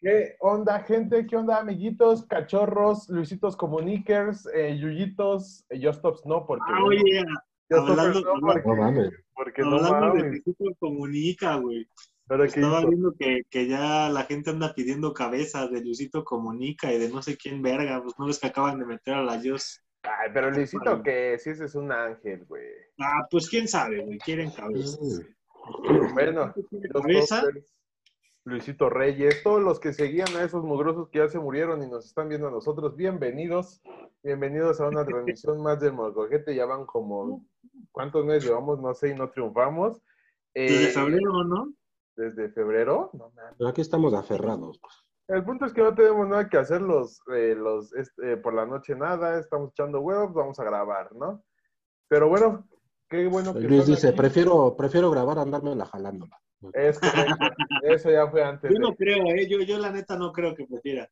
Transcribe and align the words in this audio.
¿Qué 0.00 0.36
onda, 0.40 0.80
gente? 0.80 1.26
¿Qué 1.26 1.36
onda, 1.36 1.58
amiguitos, 1.58 2.24
cachorros, 2.26 3.08
Luisitos 3.10 3.54
Comunikers, 3.56 4.48
eh, 4.54 4.78
Yuyitos, 4.78 5.66
eh, 5.68 5.78
Yostops 5.78 6.24
no, 6.24 6.46
porque... 6.46 6.64
Ah, 6.68 6.84
oye, 6.84 7.22
hablando, 7.70 8.20
no, 8.20 8.32
porque, 8.40 8.62
No 8.68 8.76
mames. 8.76 9.10
porque 9.34 9.62
no 9.62 9.76
hablando 9.76 10.14
de. 10.14 10.28
Luisito 10.30 10.64
Comunica, 10.78 11.56
güey. 11.56 11.86
Pero 12.26 12.44
¿qué 12.44 12.48
Estaba 12.48 12.78
hizo? 12.80 12.88
viendo 12.88 13.14
que, 13.18 13.42
que 13.50 13.68
ya 13.68 14.08
la 14.08 14.22
gente 14.24 14.50
anda 14.50 14.72
pidiendo 14.74 15.12
cabezas 15.12 15.70
de 15.70 15.82
Luisito 15.82 16.24
Comunica 16.24 16.92
y 16.92 16.98
de 16.98 17.08
no 17.10 17.20
sé 17.22 17.36
quién 17.36 17.60
verga, 17.60 18.02
pues 18.02 18.14
no 18.18 18.26
ves 18.26 18.38
que 18.38 18.46
acaban 18.46 18.78
de 18.78 18.86
meter 18.86 19.14
a 19.14 19.22
la 19.22 19.36
Dios. 19.36 19.82
Ay, 20.02 20.30
pero 20.32 20.50
Luisito, 20.50 21.02
que 21.02 21.38
sí, 21.38 21.50
ese 21.50 21.66
es 21.66 21.74
un 21.74 21.92
ángel, 21.92 22.46
güey. 22.46 22.64
Ah, 22.98 23.26
pues 23.30 23.50
quién 23.50 23.68
sabe, 23.68 24.00
güey, 24.02 24.18
quieren 24.18 24.50
cabezas. 24.50 24.98
Bueno, 26.14 26.54
los 26.70 27.02
Cabeza, 27.02 27.42
Luisito 28.44 28.88
Reyes, 28.88 29.42
todos 29.42 29.62
los 29.62 29.78
que 29.80 29.92
seguían 29.92 30.34
a 30.34 30.42
esos 30.42 30.64
mugrosos 30.64 31.10
que 31.10 31.18
ya 31.18 31.28
se 31.28 31.38
murieron 31.38 31.82
y 31.82 31.86
nos 31.86 32.06
están 32.06 32.28
viendo 32.28 32.48
a 32.48 32.50
nosotros, 32.50 32.96
bienvenidos. 32.96 33.82
Bienvenidos 34.22 34.80
a 34.80 34.88
una 34.88 35.04
transmisión 35.04 35.62
más 35.62 35.78
del 35.80 35.92
Molcojete. 35.92 36.54
Ya 36.54 36.64
van 36.64 36.86
como, 36.86 37.44
¿cuántos 37.92 38.24
meses 38.24 38.44
llevamos? 38.44 38.80
No 38.80 38.94
sé, 38.94 39.10
y 39.10 39.14
no 39.14 39.30
triunfamos. 39.30 40.00
Eh, 40.54 40.70
desde 40.72 40.88
febrero, 40.88 41.44
¿no? 41.44 41.72
Desde 42.16 42.48
febrero. 42.50 43.10
No 43.58 43.68
aquí 43.68 43.82
estamos 43.82 44.14
aferrados. 44.14 44.78
pues. 44.78 44.94
El 45.28 45.44
punto 45.44 45.66
es 45.66 45.72
que 45.72 45.82
no 45.82 45.94
tenemos 45.94 46.26
nada 46.26 46.48
que 46.48 46.56
hacer 46.56 46.80
los, 46.80 47.20
eh, 47.32 47.54
los 47.54 47.92
este, 47.94 48.38
por 48.38 48.54
la 48.54 48.66
noche 48.66 48.96
nada, 48.96 49.38
estamos 49.38 49.70
echando 49.70 50.00
huevos, 50.00 50.32
vamos 50.32 50.58
a 50.58 50.64
grabar, 50.64 51.14
¿no? 51.14 51.44
Pero 52.08 52.28
bueno, 52.28 52.66
qué 53.08 53.28
bueno 53.28 53.52
que 53.52 53.60
Luis 53.60 53.86
dice, 53.86 54.08
aquí. 54.08 54.16
prefiero, 54.16 54.74
prefiero 54.76 55.10
grabar 55.10 55.38
andarme 55.38 55.76
la 55.76 55.86
jalándola. 55.86 56.40
Es 56.74 56.98
correcto, 56.98 57.46
eso 57.82 58.10
ya 58.10 58.26
fue 58.28 58.42
antes. 58.42 58.70
Yo 58.70 58.74
de- 58.74 58.80
no 58.80 58.94
creo, 58.94 59.24
¿eh? 59.34 59.48
Yo, 59.48 59.60
yo 59.60 59.78
la 59.78 59.90
neta 59.90 60.16
no 60.16 60.32
creo 60.32 60.54
que 60.54 60.66
prefiera. 60.66 61.10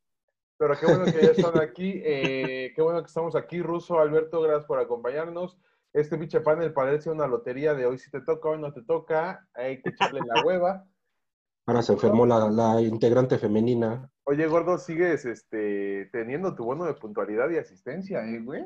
Pero 0.57 0.75
qué 0.77 0.85
bueno 0.85 1.05
que 1.05 1.11
ya 1.21 1.31
están 1.31 1.57
aquí, 1.61 2.01
eh, 2.03 2.71
qué 2.75 2.81
bueno 2.81 2.99
que 3.01 3.07
estamos 3.07 3.35
aquí, 3.35 3.61
Ruso, 3.61 3.99
Alberto, 3.99 4.41
gracias 4.41 4.65
por 4.65 4.79
acompañarnos. 4.79 5.57
Este 5.93 6.17
pinche 6.17 6.41
panel 6.41 6.71
parece 6.73 7.09
una 7.09 7.25
lotería 7.27 7.73
de 7.73 7.85
hoy 7.87 7.97
si 7.97 8.11
te 8.11 8.21
toca, 8.21 8.49
hoy 8.49 8.59
no 8.59 8.71
te 8.73 8.83
toca, 8.83 9.47
hay 9.53 9.81
que 9.81 9.89
echarle 9.89 10.19
la 10.25 10.43
hueva. 10.45 10.85
Ahora 11.65 11.81
se 11.81 11.93
enfermó 11.93 12.25
la, 12.25 12.49
la 12.49 12.81
integrante 12.81 13.37
femenina. 13.39 14.09
Oye, 14.25 14.45
gordo, 14.47 14.77
sigues 14.77 15.25
este, 15.25 16.09
teniendo 16.11 16.55
tu 16.55 16.63
bono 16.65 16.85
de 16.85 16.93
puntualidad 16.93 17.49
y 17.49 17.57
asistencia, 17.57 18.23
¿eh, 18.25 18.39
güey? 18.39 18.65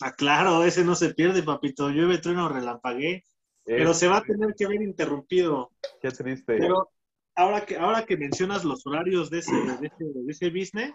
Ah, 0.00 0.12
claro, 0.12 0.64
ese 0.64 0.84
no 0.84 0.94
se 0.94 1.14
pierde, 1.14 1.42
papito. 1.42 1.88
Llueve, 1.90 2.18
trueno, 2.18 2.48
relampagué. 2.48 3.24
Pero 3.66 3.92
se 3.94 4.08
va 4.08 4.18
a 4.18 4.22
tener 4.22 4.54
que 4.54 4.66
ver 4.66 4.80
interrumpido. 4.82 5.70
Qué 6.00 6.10
triste. 6.10 6.56
Pero 6.56 6.90
ahora 7.34 7.66
que, 7.66 7.76
ahora 7.76 8.04
que 8.06 8.16
mencionas 8.16 8.64
los 8.64 8.86
horarios 8.86 9.28
de 9.28 9.40
ese, 9.40 9.52
de 9.54 9.86
ese, 9.88 10.04
de 10.04 10.30
ese 10.32 10.50
business, 10.50 10.94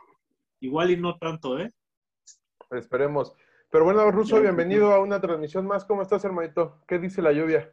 igual 0.62 0.90
y 0.92 0.98
no 0.98 1.18
tanto, 1.18 1.60
¿eh? 1.60 1.72
Esperemos. 2.72 3.34
Pero 3.70 3.84
bueno, 3.86 4.10
Ruso, 4.12 4.40
bienvenido 4.42 4.92
a 4.94 5.00
una 5.02 5.20
transmisión 5.22 5.66
más. 5.68 5.86
¿Cómo 5.86 6.02
estás, 6.02 6.24
hermanito? 6.26 6.80
¿Qué 6.88 7.00
dice 7.00 7.22
la 7.22 7.32
lluvia? 7.32 7.72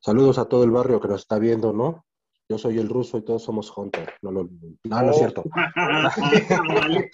Saludos 0.00 0.38
a 0.38 0.44
todo 0.48 0.64
el 0.64 0.70
barrio 0.70 1.00
que 1.00 1.08
nos 1.08 1.22
está 1.22 1.38
viendo, 1.38 1.72
¿no? 1.72 2.04
Yo 2.48 2.58
soy 2.58 2.78
el 2.78 2.88
ruso 2.88 3.16
y 3.18 3.22
todos 3.24 3.42
somos 3.42 3.72
Hunter. 3.76 4.12
No, 4.22 4.30
lo- 4.30 4.44
no, 4.84 5.02
no 5.02 5.10
es 5.10 5.16
Oh. 5.16 5.18
cierto. 5.18 5.44
Vale. 5.76 7.10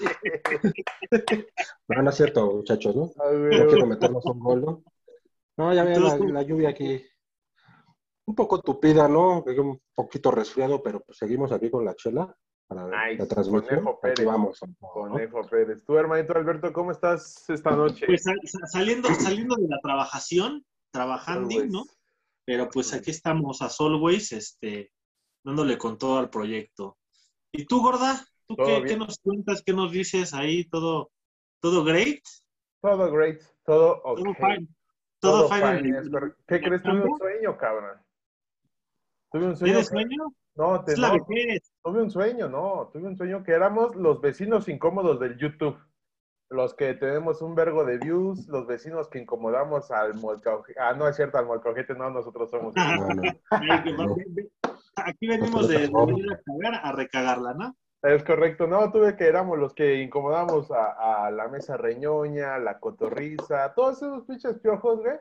No, 1.89 2.03
no 2.03 2.11
es 2.11 2.17
cierto, 2.17 2.47
muchachos, 2.53 2.97
¿no? 2.97 3.11
No 3.17 3.67
quiero 3.69 3.87
meternos 3.87 4.25
un 4.27 4.41
gol, 4.41 4.61
¿no? 4.63 4.83
No, 5.61 5.75
ya 5.75 5.85
vean 5.85 6.03
la, 6.03 6.17
la 6.17 6.43
lluvia 6.43 6.71
aquí. 6.71 7.05
Un 8.25 8.35
poco 8.35 8.63
tupida, 8.63 9.07
¿no? 9.09 9.43
Un 9.45 9.81
poquito 9.95 10.31
resfriado, 10.31 10.83
pero 10.83 11.01
pues 11.01 11.19
seguimos 11.19 11.53
aquí 11.53 11.69
con 11.71 11.85
la 11.85 11.95
chela 11.95 12.35
para 12.67 12.87
Nice. 12.87 13.19
la 13.23 13.29
transmisión. 13.29 13.69
Conejo 13.85 13.91
Aquí 13.91 14.01
Pérez. 14.15 14.25
vamos. 14.27 14.59
¿no? 14.81 14.89
Conejo 14.89 15.43
Pérez. 15.51 15.85
Tú, 15.85 15.99
hermanito 15.99 16.33
Alberto, 16.35 16.73
¿cómo 16.73 16.93
estás 16.93 17.45
esta 17.51 17.73
noche? 17.73 18.07
Pues 18.07 18.23
sal- 18.23 18.41
sal- 18.45 18.69
saliendo, 18.73 19.09
saliendo 19.17 19.57
de 19.57 19.69
la 19.69 19.79
trabajación, 19.83 20.65
trabajando, 20.91 21.51
Always. 21.51 21.71
¿no? 21.73 21.85
Pero 22.47 22.71
pues 22.71 22.95
aquí 22.95 23.11
estamos 23.11 23.61
a 23.61 23.69
Solways, 23.69 24.33
este, 24.33 24.93
dándole 25.45 25.77
con 25.77 25.99
todo 25.99 26.19
al 26.19 26.31
proyecto. 26.31 26.97
¿Y 27.53 27.67
tú, 27.67 27.83
gorda? 27.83 28.25
¿Tú 28.47 28.57
qué 28.57 28.97
nos 28.97 29.19
cuentas? 29.19 29.63
¿Qué 29.63 29.75
nos 29.75 29.93
dices 29.93 30.33
ahí? 30.33 30.65
¿Todo, 30.71 31.11
todo 31.61 31.85
great? 31.85 32.23
Todo 32.81 33.13
great, 33.13 33.43
todo 33.65 34.01
ok. 34.03 34.19
¿Todo 34.25 34.35
fine? 34.35 34.69
¿Todo, 35.21 35.49
fine? 35.49 35.99
es 35.99 36.09
correcto. 36.11 36.43
¿Qué 36.47 36.61
crees? 36.61 36.83
Tuve 36.83 37.03
un 37.03 37.19
sueño, 37.19 37.57
cabrón. 37.59 37.99
Tuve 39.31 39.47
un 39.47 39.57
sueño. 39.57 39.73
¿Tienes 39.75 39.91
que- 39.91 39.95
sueño? 39.97 40.33
No, 40.57 40.85
te, 40.85 40.93
Es 40.93 40.99
la 40.99 41.09
no, 41.17 41.25
vejez. 41.27 41.73
tuve 41.83 42.03
un 42.03 42.11
sueño, 42.11 42.49
no. 42.49 42.91
Tuve 42.93 43.07
un 43.07 43.17
sueño 43.17 43.43
que 43.45 43.53
éramos 43.53 43.95
los 43.97 44.21
vecinos 44.21 44.69
incómodos 44.69 45.21
del 45.21 45.39
YouTube. 45.39 45.79
Los 46.49 46.75
que 46.75 46.95
tenemos 46.95 47.41
un 47.43 47.55
vergo 47.55 47.85
de 47.85 47.99
views, 47.99 48.49
los 48.49 48.67
vecinos 48.67 49.09
que 49.09 49.21
incomodamos 49.21 49.91
al 49.93 50.15
molcajete. 50.15 50.81
Ah, 50.81 50.95
no 50.95 51.07
es 51.07 51.15
cierto, 51.15 51.39
al 51.39 51.47
molcajete 51.47 51.95
no, 51.95 52.11
nosotros 52.11 52.51
somos. 52.51 52.75
Aquí 54.97 55.27
venimos 55.29 55.69
de, 55.69 55.79
de 55.79 55.91
venir 56.07 56.33
a 56.33 56.41
cagar, 56.43 56.81
a 56.83 56.93
recagarla, 56.93 57.55
¿no? 57.55 57.77
Es 58.03 58.25
correcto, 58.25 58.67
no, 58.67 58.91
tuve 58.91 59.15
que 59.17 59.27
éramos 59.27 59.59
los 59.59 59.75
que 59.75 59.97
incomodamos 60.03 60.71
a, 60.71 61.27
a 61.27 61.31
la 61.31 61.49
mesa 61.49 61.77
reñoña, 61.77 62.59
la 62.59 62.79
cotorriza, 62.81 63.75
todos 63.75 63.97
esos 63.99 64.25
pinches 64.25 64.59
piojos, 64.61 65.01
güey, 65.01 65.19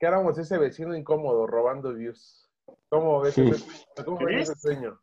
que 0.00 0.06
éramos 0.06 0.38
ese 0.38 0.56
vecino 0.56 0.96
incómodo 0.96 1.46
robando 1.46 1.92
views. 1.92 2.50
¿Cómo 2.88 3.20
ves 3.20 3.34
Sí. 3.34 3.42
ese 3.50 3.58
sueño? 3.58 4.04
¿Cómo 4.06 4.24
ves 4.24 4.48
ese 4.48 4.58
sueño? 4.60 5.00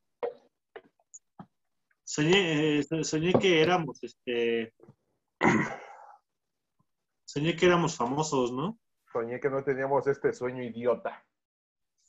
Soñé, 2.04 2.80
eh, 2.80 2.84
so- 2.84 3.04
soñé 3.04 3.34
que 3.34 3.62
éramos, 3.62 4.04
este... 4.04 4.74
Soñé 7.26 7.56
que 7.56 7.68
éramos 7.68 7.96
famosos, 7.96 8.52
¿no? 8.52 8.80
Soñé 9.14 9.40
que 9.40 9.52
no 9.52 9.64
teníamos 9.64 10.08
este 10.08 10.34
sueño 10.34 10.64
idiota. 10.64 11.24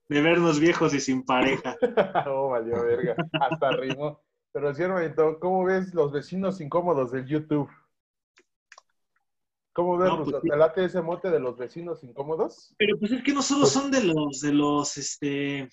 De 0.09 0.21
vernos 0.23 0.61
viejos 0.61 0.95
y 0.95 1.01
sin 1.01 1.25
pareja. 1.25 1.77
oh, 2.29 2.49
valió 2.51 2.83
verga. 2.85 3.17
Hasta 3.41 3.71
rimó. 3.73 4.23
Pero 4.53 4.73
sí, 4.75 4.83
hermanito, 4.83 5.39
¿cómo 5.41 5.65
ves 5.65 5.93
los 5.95 6.13
vecinos 6.13 6.61
incómodos 6.61 7.13
del 7.13 7.27
YouTube? 7.27 7.69
¿Cómo 9.73 9.99
ves, 9.99 10.09
No, 10.09 10.25
pues. 10.25 10.37
¿Te 10.43 10.57
late 10.57 10.85
ese 10.87 11.03
mote 11.03 11.31
de 11.31 11.41
los 11.41 11.59
vecinos 11.59 12.03
incómodos? 12.03 12.75
Pero 12.79 12.99
pues 12.99 13.13
es 13.13 13.23
que 13.23 13.35
no 13.35 13.43
solo 13.43 13.67
son 13.67 13.91
de 13.91 14.05
los, 14.05 14.41
de 14.41 14.53
los, 14.53 14.97
este, 14.97 15.69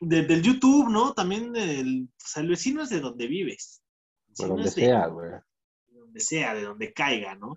de- 0.00 0.22
del 0.22 0.42
YouTube, 0.42 0.88
¿no? 0.88 1.12
También 1.12 1.52
del, 1.52 2.08
o 2.08 2.14
sea, 2.26 2.42
el 2.42 2.48
vecino 2.48 2.82
es 2.82 2.88
de 2.88 3.00
donde 3.00 3.26
vives. 3.26 3.82
El 4.28 4.34
Por 4.34 4.36
vecino 4.36 4.54
donde 4.56 4.62
de- 4.62 4.70
sea, 4.70 5.06
güey. 5.08 5.30
de 5.88 5.98
donde 5.98 6.20
sea, 6.20 6.54
de 6.54 6.62
donde 6.62 6.92
caiga, 6.94 7.34
¿no? 7.34 7.54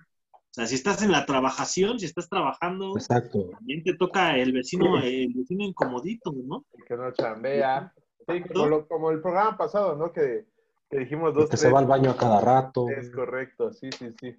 O 0.59 0.62
sea, 0.62 0.68
si 0.68 0.75
estás 0.75 1.02
en 1.02 1.14
la 1.14 1.25
trabajación, 1.25 2.00
si 2.00 2.06
estás 2.06 2.28
trabajando, 2.28 2.97
Exacto. 2.97 3.50
también 3.52 3.81
te 3.81 3.94
toca 3.96 4.36
el 4.38 4.52
vecino, 4.52 4.97
el 5.00 5.31
vecino 5.34 5.64
incomodito, 5.64 6.34
¿no? 6.36 6.66
El 6.78 6.84
que 6.84 6.97
no 6.97 7.14
chambea. 7.14 7.94
Sí, 8.28 8.42
como, 8.42 8.66
lo- 8.68 8.86
como 8.86 9.09
el 9.12 9.22
programa 9.22 9.58
pasado, 9.58 9.96
¿no? 9.96 10.12
Que, 10.12 10.48
que 10.90 10.98
dijimos 11.00 11.34
dos, 11.34 11.50
que 11.50 11.56
se 11.56 11.72
va 11.72 11.80
al 11.80 11.86
baño 11.86 12.12
a 12.12 12.18
cada 12.18 12.42
rato. 12.42 12.90
Es 12.90 13.09
correcto, 13.09 13.72
sí, 13.72 13.90
sí, 13.98 14.09
sí. 14.19 14.36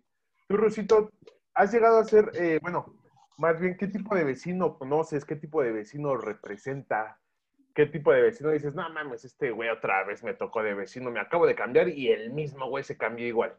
Tú, 0.47 0.59
Rusito, 0.59 1.09
has 1.55 1.73
llegado 1.73 1.99
a 1.99 2.05
ser, 2.05 2.31
eh, 2.35 2.59
bueno, 2.61 2.85
más 3.39 3.59
bien, 3.59 3.79
¿qué 3.79 3.87
tipo 3.87 4.15
de 4.15 4.25
vecino 4.25 4.77
conoces? 4.77 5.25
¿Qué 5.25 5.37
tipo 5.37 5.63
de 5.63 5.73
vecino 5.73 6.19
representa? 6.19 7.19
¿Qué 7.75 7.87
tipo 7.87 8.13
de 8.13 8.21
vecino 8.21 8.51
dices, 8.51 8.75
no 8.75 8.87
mames, 8.91 9.25
este 9.25 9.53
güey 9.53 9.71
otra 9.71 10.05
vez 10.05 10.23
me 10.23 10.35
tocó 10.35 10.63
de 10.63 10.75
vecino, 10.75 11.11
me 11.11 11.21
acabo 11.21 11.47
de 11.47 11.55
cambiar 11.55 11.89
y 11.89 12.09
el 12.09 12.31
mismo 12.31 12.69
güey 12.69 12.85
se 12.85 12.99
cambió 12.99 13.27
igual? 13.27 13.57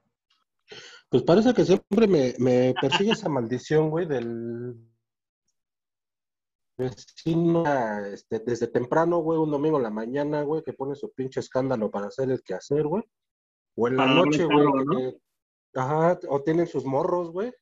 Pues 1.09 1.23
parece 1.23 1.53
que 1.53 1.65
siempre 1.65 2.07
me, 2.07 2.33
me 2.39 2.73
persigue 2.79 3.11
esa 3.11 3.27
maldición, 3.29 3.89
güey, 3.89 4.05
del 4.07 4.75
vecino 6.77 7.63
este, 8.05 8.39
desde 8.39 8.67
temprano, 8.67 9.19
güey, 9.19 9.37
un 9.39 9.51
domingo 9.51 9.77
en 9.77 9.83
la 9.83 9.89
mañana, 9.89 10.43
güey, 10.43 10.63
que 10.63 10.73
pone 10.73 10.95
su 10.95 11.11
pinche 11.11 11.39
escándalo 11.39 11.91
para 11.91 12.07
hacer 12.07 12.31
el 12.31 12.41
quehacer, 12.41 12.87
güey. 12.87 13.03
O 13.75 13.87
en 13.87 13.97
la 13.97 14.03
Para 14.05 14.15
noche, 14.15 14.45
güey, 14.45 14.57
arreglarlo, 14.59 14.83
¿no? 14.85 14.97
que- 14.97 15.17
ajá, 15.75 16.19
o 16.29 16.41
tienen 16.43 16.67
sus 16.67 16.85
morros, 16.85 17.31
güey. 17.31 17.53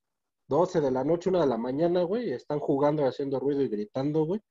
12 0.47 0.81
de 0.81 0.91
la 0.91 1.03
noche, 1.03 1.29
una 1.29 1.41
de 1.41 1.47
la 1.47 1.57
mañana, 1.57 2.03
güey, 2.03 2.29
y 2.29 2.33
están 2.33 2.59
jugando, 2.59 3.05
haciendo 3.05 3.39
ruido 3.39 3.61
y 3.61 3.67
gritando, 3.69 4.23
güey. 4.25 4.41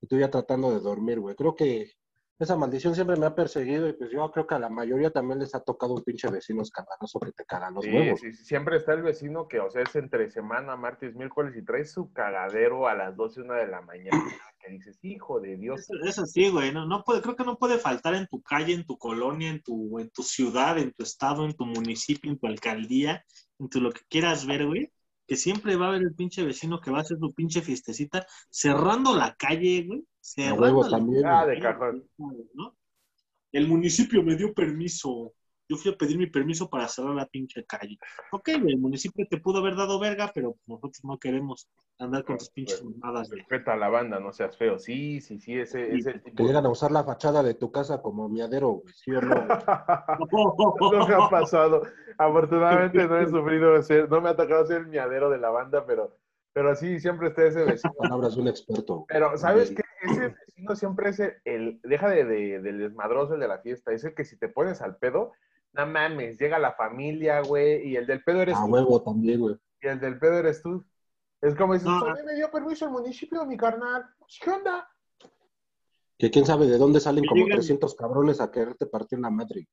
Y 0.00 0.06
tú 0.06 0.18
ya 0.18 0.30
tratando 0.30 0.70
de 0.70 0.80
dormir, 0.80 1.18
güey. 1.20 1.34
Creo 1.34 1.54
que 1.56 1.92
esa 2.40 2.56
maldición 2.56 2.94
siempre 2.94 3.16
me 3.16 3.26
ha 3.26 3.34
perseguido 3.34 3.88
y 3.88 3.92
pues 3.92 4.10
yo 4.10 4.30
creo 4.32 4.46
que 4.46 4.54
a 4.54 4.58
la 4.58 4.68
mayoría 4.68 5.10
también 5.10 5.38
les 5.38 5.54
ha 5.54 5.60
tocado 5.60 5.94
un 5.94 6.02
pinche 6.02 6.28
vecino 6.30 6.62
escandaloso 6.62 7.20
que 7.20 7.32
te 7.32 7.44
caga 7.44 7.70
los 7.70 7.84
Sí, 7.84 7.90
huevos. 7.90 8.20
sí, 8.20 8.32
sí, 8.32 8.44
siempre 8.44 8.76
está 8.76 8.94
el 8.94 9.02
vecino 9.02 9.46
que, 9.46 9.60
o 9.60 9.70
sea, 9.70 9.82
es 9.82 9.94
entre 9.96 10.30
semana, 10.30 10.76
martes, 10.76 11.14
miércoles 11.14 11.54
y 11.56 11.64
trae 11.64 11.84
su 11.84 12.12
cagadero 12.12 12.88
a 12.88 12.94
las 12.94 13.16
12, 13.16 13.42
una 13.42 13.56
de 13.56 13.68
la 13.68 13.80
mañana. 13.82 14.10
Que 14.62 14.72
dices, 14.72 14.98
hijo 15.02 15.40
de 15.40 15.56
Dios. 15.56 15.80
Eso, 15.80 15.94
eso 16.04 16.26
sí, 16.26 16.50
güey, 16.50 16.70
no, 16.70 16.84
no 16.86 17.02
puede, 17.02 17.22
creo 17.22 17.34
que 17.34 17.44
no 17.44 17.56
puede 17.56 17.78
faltar 17.78 18.14
en 18.14 18.26
tu 18.26 18.42
calle, 18.42 18.74
en 18.74 18.84
tu 18.84 18.98
colonia, 18.98 19.48
en 19.48 19.62
tu, 19.62 19.98
en 19.98 20.10
tu 20.10 20.22
ciudad, 20.22 20.76
en 20.76 20.92
tu 20.92 21.02
estado, 21.02 21.46
en 21.46 21.54
tu 21.54 21.64
municipio, 21.64 22.30
en 22.30 22.38
tu 22.38 22.46
alcaldía, 22.46 23.24
en 23.58 23.70
tu 23.70 23.80
lo 23.80 23.90
que 23.90 24.02
quieras 24.10 24.44
ver, 24.46 24.66
güey, 24.66 24.92
que 25.26 25.36
siempre 25.36 25.76
va 25.76 25.86
a 25.86 25.88
haber 25.90 26.02
el 26.02 26.14
pinche 26.14 26.44
vecino 26.44 26.78
que 26.78 26.90
va 26.90 26.98
a 26.98 27.00
hacer 27.00 27.16
su 27.18 27.32
pinche 27.32 27.62
fiestecita 27.62 28.26
cerrando 28.50 29.16
la 29.16 29.34
calle, 29.36 29.84
güey, 29.86 30.04
Cerrando 30.20 30.82
la- 30.82 30.90
también. 30.90 31.26
Ah, 31.26 31.46
de 31.46 31.58
cajón. 31.60 32.04
¿no? 32.54 32.76
El 33.52 33.68
municipio 33.68 34.22
me 34.22 34.36
dio 34.36 34.52
permiso. 34.54 35.32
Yo 35.68 35.76
fui 35.76 35.92
a 35.92 35.96
pedir 35.96 36.18
mi 36.18 36.26
permiso 36.26 36.68
para 36.68 36.88
cerrar 36.88 37.14
la 37.14 37.26
pinche 37.26 37.64
calle. 37.64 37.96
Ok, 38.32 38.48
el 38.48 38.76
municipio 38.78 39.24
te 39.30 39.38
pudo 39.38 39.58
haber 39.60 39.76
dado 39.76 40.00
verga, 40.00 40.32
pero 40.34 40.56
nosotros 40.66 40.98
no 41.04 41.16
queremos 41.16 41.68
andar 41.98 42.24
con 42.24 42.38
tus 42.38 42.50
pinches 42.50 42.82
mamadas 42.82 43.30
de. 43.30 43.36
Respeta 43.36 43.74
a 43.74 43.76
la 43.76 43.88
banda, 43.88 44.18
no 44.18 44.32
seas 44.32 44.56
feo. 44.56 44.80
Sí, 44.80 45.20
sí, 45.20 45.38
sí, 45.38 45.56
ese 45.56 45.94
es 45.94 46.06
el 46.06 46.14
Que 46.22 46.30
tipo. 46.30 46.42
llegan 46.42 46.66
a 46.66 46.70
usar 46.70 46.90
la 46.90 47.04
fachada 47.04 47.44
de 47.44 47.54
tu 47.54 47.70
casa 47.70 48.02
como 48.02 48.28
miadero, 48.28 48.68
güey. 48.82 48.92
¿Sí 48.94 49.12
o 49.12 49.20
no? 49.20 49.46
no 50.92 51.06
me 51.08 51.14
ha 51.14 51.28
pasado. 51.30 51.82
Afortunadamente 52.18 53.06
no 53.06 53.18
he 53.18 53.26
sufrido 53.30 53.80
ser, 53.82 54.10
no 54.10 54.20
me 54.20 54.30
ha 54.30 54.36
tocado 54.36 54.66
ser 54.66 54.78
el 54.78 54.86
miadero 54.88 55.30
de 55.30 55.38
la 55.38 55.50
banda, 55.50 55.86
pero, 55.86 56.16
pero 56.52 56.74
sí, 56.74 56.98
siempre 56.98 57.28
está 57.28 57.44
ese 57.44 57.64
vecino. 57.64 57.94
Palabras 57.94 58.34
de 58.34 58.42
un 58.42 58.48
experto. 58.48 59.04
Pero, 59.08 59.36
¿sabes 59.38 59.70
qué? 59.70 59.82
Ese 60.02 60.28
vecino 60.28 60.76
siempre 60.76 61.10
es 61.10 61.20
el, 61.20 61.34
el- 61.44 61.80
deja 61.82 62.08
de, 62.08 62.24
de- 62.24 62.60
del 62.60 62.78
desmadroso, 62.78 63.34
el 63.34 63.40
de 63.40 63.48
la 63.48 63.58
fiesta. 63.60 63.92
Es 63.92 64.04
el 64.04 64.14
que 64.14 64.24
si 64.24 64.38
te 64.38 64.48
pones 64.48 64.80
al 64.80 64.96
pedo, 64.96 65.32
no 65.72 65.86
mames, 65.86 66.38
llega 66.38 66.58
la 66.58 66.72
familia, 66.72 67.40
güey, 67.42 67.88
y 67.88 67.96
el 67.96 68.06
del 68.06 68.22
pedo 68.24 68.42
eres 68.42 68.56
A 68.56 68.64
tú. 68.64 68.72
huevo 68.72 69.02
también, 69.02 69.40
güey. 69.40 69.56
Y 69.82 69.86
el 69.88 70.00
del 70.00 70.18
pedo 70.18 70.38
eres 70.38 70.62
tú. 70.62 70.84
Es 71.40 71.54
como 71.54 71.74
dices, 71.74 71.88
No. 71.88 72.04
a 72.06 72.14
mí 72.14 72.20
me 72.24 72.34
dio 72.34 72.50
permiso 72.50 72.84
el 72.86 72.90
municipio, 72.92 73.44
mi 73.46 73.56
carnal. 73.56 74.04
¿Qué 74.42 74.50
onda? 74.50 74.88
Que 76.18 76.30
quién 76.30 76.44
sabe 76.44 76.66
de 76.66 76.76
dónde 76.76 77.00
salen 77.00 77.24
como 77.24 77.42
llegan- 77.44 77.58
300 77.58 77.94
cabrones 77.94 78.40
a 78.40 78.50
quererte 78.50 78.86
partir 78.86 79.18
la 79.20 79.30
madre. 79.30 79.66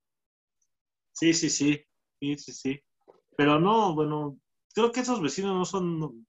Sí, 1.11 1.33
sí, 1.33 1.49
sí. 1.49 1.83
Sí, 2.19 2.37
sí, 2.37 2.51
sí. 2.53 2.83
Pero 3.35 3.59
no, 3.59 3.93
bueno, 3.93 4.37
creo 4.73 4.91
que 4.91 5.01
esos 5.01 5.21
vecinos 5.21 5.55
no 5.55 5.65
son 5.65 6.25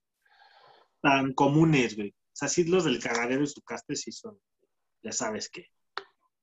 tan 1.01 1.33
comunes, 1.33 1.95
güey. 1.95 2.13
O 2.39 2.45
sea, 2.45 2.47
sí 2.47 2.63
los 2.63 2.85
del 2.85 3.03
cagadero 3.03 3.43
y 3.43 3.47
su 3.47 3.61
caste 3.61 3.97
sí 3.97 4.13
son, 4.13 4.39
ya 5.03 5.11
sabes 5.11 5.49
qué, 5.49 5.65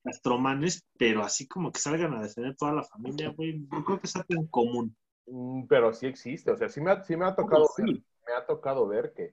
gastromanes, 0.05 0.85
pero 0.99 1.23
así 1.23 1.49
como 1.49 1.73
que 1.73 1.81
salgan 1.81 2.13
a 2.15 2.23
defender 2.23 2.55
toda 2.55 2.75
la 2.75 2.83
familia, 2.85 3.31
güey, 3.31 3.61
no 3.61 3.83
creo 3.83 3.99
que 3.99 4.07
sea 4.07 4.23
tan 4.25 4.47
común. 4.49 4.95
Mm, 5.27 5.67
Pero 5.67 5.95
sí 5.95 6.07
existe, 6.07 6.51
o 6.51 6.57
sea, 6.59 6.69
sí 6.69 6.83
me 6.83 6.91
ha, 6.91 7.03
sí 7.03 7.17
me 7.17 7.25
ha 7.25 7.35
tocado 7.35 7.67
Sí. 7.75 7.83
ver, 7.83 7.95
me 8.27 8.33
ha 8.35 8.45
tocado 8.45 8.87
ver 8.87 9.15
que, 9.17 9.33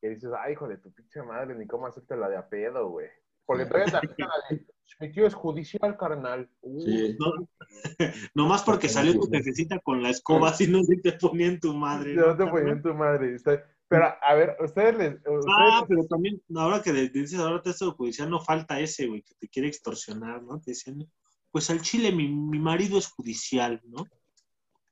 que 0.00 0.10
dices, 0.10 0.30
ay, 0.38 0.52
hijo 0.52 0.68
de 0.68 0.78
tu 0.78 0.92
pinche 0.92 1.20
madre, 1.22 1.56
ni 1.56 1.66
cómo 1.66 1.88
hacerte 1.88 2.16
la 2.16 2.28
de 2.28 2.36
a 2.36 2.48
pedo, 2.48 2.88
güey. 2.88 3.08
Porque 3.44 3.66
todavía 3.66 3.92
la 3.94 4.00
de, 4.48 4.64
mi 5.00 5.10
tío 5.12 5.26
es 5.26 5.34
judicial, 5.34 5.96
carnal. 5.96 6.48
Uh, 6.60 6.80
Sí. 6.80 7.16
No, 7.18 7.48
nomás 8.36 8.62
porque 8.62 8.88
salió 8.88 9.12
tu 9.14 9.28
jefecita 9.28 9.80
con 9.80 10.04
la 10.04 10.10
escoba, 10.10 10.52
si 10.52 10.68
no 10.68 10.84
se 10.84 10.98
te 10.98 11.12
ponía 11.14 11.48
en 11.48 11.58
tu 11.58 11.74
madre. 11.74 12.14
no 12.14 12.36
te 12.36 12.46
ponían 12.46 12.80
tu 12.80 12.94
madre. 12.94 13.34
está- 13.34 13.64
Pero, 13.88 14.06
a 14.20 14.34
ver, 14.34 14.56
ustedes 14.60 14.96
les... 14.96 15.14
ustedes 15.14 15.44
Ah, 15.48 15.84
pero 15.88 16.04
también, 16.06 16.42
ahora 16.56 16.82
que 16.82 16.92
dices 16.92 17.38
ahora 17.38 17.62
texto 17.62 17.92
judicial, 17.92 18.28
no 18.28 18.40
falta 18.40 18.80
ese, 18.80 19.06
güey, 19.06 19.22
que 19.22 19.34
te 19.34 19.48
quiere 19.48 19.68
extorsionar, 19.68 20.42
¿no? 20.42 20.60
Te 20.60 20.72
dicen, 20.72 21.08
pues 21.52 21.70
al 21.70 21.80
Chile 21.80 22.10
mi, 22.10 22.28
mi 22.28 22.58
marido 22.58 22.98
es 22.98 23.08
judicial, 23.08 23.80
¿no? 23.84 24.04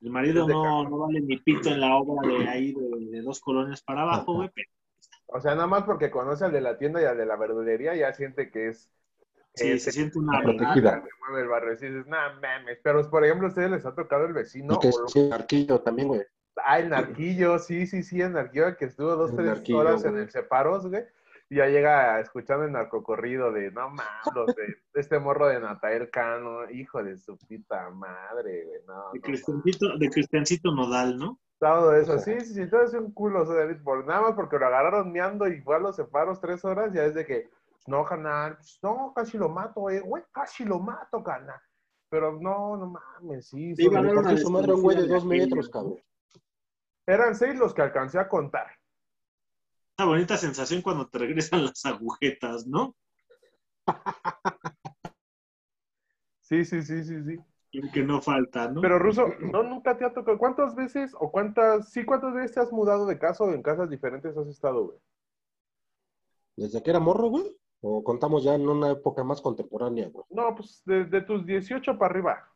El 0.01 0.11
marido 0.11 0.47
no, 0.47 0.89
no 0.89 0.99
vale 0.99 1.21
ni 1.23 1.39
pito 1.39 1.71
en 1.71 1.81
la 1.81 1.97
obra 1.97 2.29
de 2.29 2.49
ahí, 2.49 2.73
de, 2.73 3.11
de 3.11 3.23
dos 3.23 3.41
colonias 3.41 3.83
para 3.83 4.03
abajo, 4.03 4.35
güey, 4.35 4.51
pero 4.55 4.69
O 5.27 5.41
sea, 5.41 5.55
nada 5.55 5.67
más 5.67 5.85
porque 5.85 6.11
conoce 6.11 6.45
al 6.45 6.53
de 6.53 6.61
la 6.61 6.79
tienda 6.79 7.01
y 7.01 7.07
al 7.07 7.17
de 7.17 7.27
la 7.27 7.37
verdulería, 7.37 7.97
ya 7.97 8.13
siente 8.13 8.51
que 8.51 8.69
es... 8.69 8.93
sí, 9.55 9.79
se 9.79 9.93
siente 9.93 10.19
una... 10.19 10.41
Protegida. 10.43 11.03
que 11.03 11.09
mueve 11.21 11.43
el 11.43 11.49
barrio. 11.49 11.73
Y 11.73 11.77
dices, 11.77 12.07
nah, 12.07 12.39
mames. 12.39 12.79
Pero, 12.85 13.11
por 13.11 13.25
ejemplo, 13.25 13.47
¿a 13.47 13.51
ustedes 13.51 13.71
les 13.71 13.87
ha 13.87 13.95
tocado 13.95 14.27
el 14.27 14.35
vecino? 14.35 14.75
Y 14.75 14.79
que 14.79 14.89
o 14.89 15.01
lo- 15.01 15.09
sí, 15.09 15.31
arquillo 15.33 15.81
también, 15.81 16.09
güey. 16.09 16.23
Ah, 16.57 16.79
el 16.79 16.89
narquillo, 16.89 17.59
sí, 17.59 17.87
sí, 17.87 18.03
sí, 18.03 18.21
el 18.21 18.33
narquillo 18.33 18.77
que 18.77 18.85
estuvo 18.87 19.17
dos, 19.17 19.31
El 19.31 19.37
tres 19.37 19.49
narquillo, 19.49 19.79
horas 19.79 20.05
en 20.05 20.17
el 20.19 20.31
Separos, 20.31 20.87
güey. 20.87 21.05
Y 21.51 21.57
ya 21.57 21.67
llega 21.67 22.21
escuchando 22.21 22.65
el 22.65 22.73
narcocorrido 22.73 23.53
de, 23.53 23.71
no 23.71 23.91
mames, 23.91 24.07
los 24.35 24.55
de, 24.55 24.67
de 24.95 25.01
este 25.01 25.19
morro 25.19 25.49
de 25.49 25.61
Natael 25.61 26.11
Cano, 26.11 26.71
hijo 26.71 27.03
de 27.03 27.19
su 27.19 27.37
pita 27.37 27.91
madre, 27.91 28.65
güey, 28.65 28.81
no, 28.87 29.13
De 29.13 29.19
no, 29.19 29.23
Cristiancito, 29.23 29.99
de 29.99 30.09
Cristiancito 30.11 30.73
Nodal, 30.73 31.19
¿no? 31.19 31.39
todo 31.59 31.95
eso, 31.95 32.19
sí, 32.19 32.41
sí, 32.41 32.55
sí, 32.55 32.69
todo 32.69 32.83
es 32.83 32.93
un 32.93 33.13
culo, 33.13 33.43
o 33.43 33.47
sea, 33.47 33.67
por 33.83 34.05
nada 34.07 34.21
más 34.23 34.33
porque 34.35 34.59
lo 34.59 34.67
agarraron 34.67 35.11
meando 35.11 35.49
y 35.49 35.61
fue 35.63 35.77
a 35.77 35.79
los 35.79 35.97
Separos 35.97 36.41
tres 36.41 36.65
horas, 36.65 36.93
ya 36.93 37.05
es 37.05 37.15
de 37.15 37.25
que, 37.25 37.49
no, 37.87 38.05
canal, 38.05 38.57
pues, 38.57 38.79
no, 38.83 39.13
casi 39.15 39.39
lo 39.39 39.49
mato, 39.49 39.89
eh, 39.91 40.01
güey, 40.01 40.23
casi 40.33 40.65
lo 40.65 40.79
mato, 40.79 41.23
canal. 41.23 41.61
Pero 42.11 42.39
no, 42.39 42.77
no 42.77 42.87
mames, 42.87 43.49
sí, 43.49 43.75
Sí, 43.77 43.85
iba 43.85 44.01
a 44.01 44.37
su 44.37 44.51
madre 44.51 44.75
un 44.75 44.83
güey 44.83 44.97
de 44.97 45.07
dos 45.07 45.25
metros, 45.25 45.69
cabrón. 45.69 45.97
Eran 47.07 47.35
seis 47.35 47.57
los 47.57 47.75
que 47.75 47.83
alcancé 47.83 48.19
a 48.19 48.29
contar. 48.29 48.67
Una 49.99 50.09
bonita 50.09 50.37
sensación 50.37 50.83
cuando 50.83 51.09
te 51.09 51.19
regresan 51.19 51.65
las 51.65 51.85
agujetas, 51.87 52.67
¿no? 52.67 52.97
Sí, 56.41 56.65
sí, 56.65 56.83
sí, 56.83 57.05
sí, 57.05 57.23
sí. 57.25 57.39
El 57.73 57.91
que 57.91 58.03
no 58.03 58.21
falta, 58.21 58.71
¿no? 58.71 58.81
Pero 58.81 58.99
Ruso, 58.99 59.29
no, 59.41 59.63
nunca 59.63 59.97
te 59.97 60.05
ha 60.05 60.13
tocado. 60.13 60.39
¿Cuántas 60.39 60.75
veces 60.75 61.13
o 61.19 61.31
cuántas, 61.31 61.91
sí, 61.91 62.05
cuántas 62.05 62.35
veces 62.35 62.53
te 62.53 62.61
has 62.61 62.71
mudado 62.71 63.07
de 63.07 63.19
casa 63.19 63.45
o 63.45 63.53
en 63.53 63.63
casas 63.63 63.91
diferentes 63.91 64.37
has 64.37 64.47
estado, 64.47 64.85
güey? 64.85 64.99
¿Desde 66.57 66.83
que 66.83 66.91
era 66.91 67.01
morro, 67.01 67.29
güey? 67.29 67.59
¿O 67.81 68.05
contamos 68.05 68.45
ya 68.45 68.55
en 68.55 68.69
una 68.69 68.93
época 68.93 69.25
más 69.25 69.41
contemporánea, 69.41 70.09
güey? 70.09 70.25
No, 70.31 70.55
pues 70.55 70.83
de, 70.85 71.05
de 71.05 71.23
tus 71.23 71.45
18 71.45 71.99
para 71.99 72.11
arriba. 72.11 72.53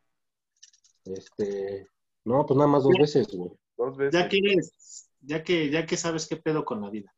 Este... 1.05 1.89
No, 2.25 2.45
pues 2.45 2.57
nada 2.57 2.71
más 2.71 2.85
dos 2.85 2.95
veces, 3.01 3.27
güey. 3.29 3.51
Dos 3.79 3.97
veces. 3.97 4.13
ya 4.13 4.29
que 4.29 4.39
eres, 4.39 5.09
ya 5.21 5.43
que, 5.43 5.71
ya 5.71 5.87
que 5.87 5.97
sabes 5.97 6.27
qué 6.27 6.37
pedo 6.37 6.65
con 6.65 6.83
la 6.83 6.91
vida. 6.91 7.15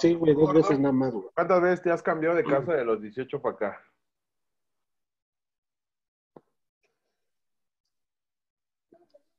Sí, 0.00 0.14
güey, 0.14 0.34
dos 0.34 0.52
veces 0.52 0.78
nada 0.78 0.92
más, 0.92 1.12
güey. 1.12 1.26
¿Cuántas 1.34 1.62
veces 1.62 1.82
te 1.82 1.90
has 1.90 2.02
cambiado 2.02 2.34
de 2.34 2.44
casa 2.44 2.72
de 2.72 2.84
los 2.84 3.00
18 3.00 3.40
para 3.40 3.54
acá? 3.54 3.84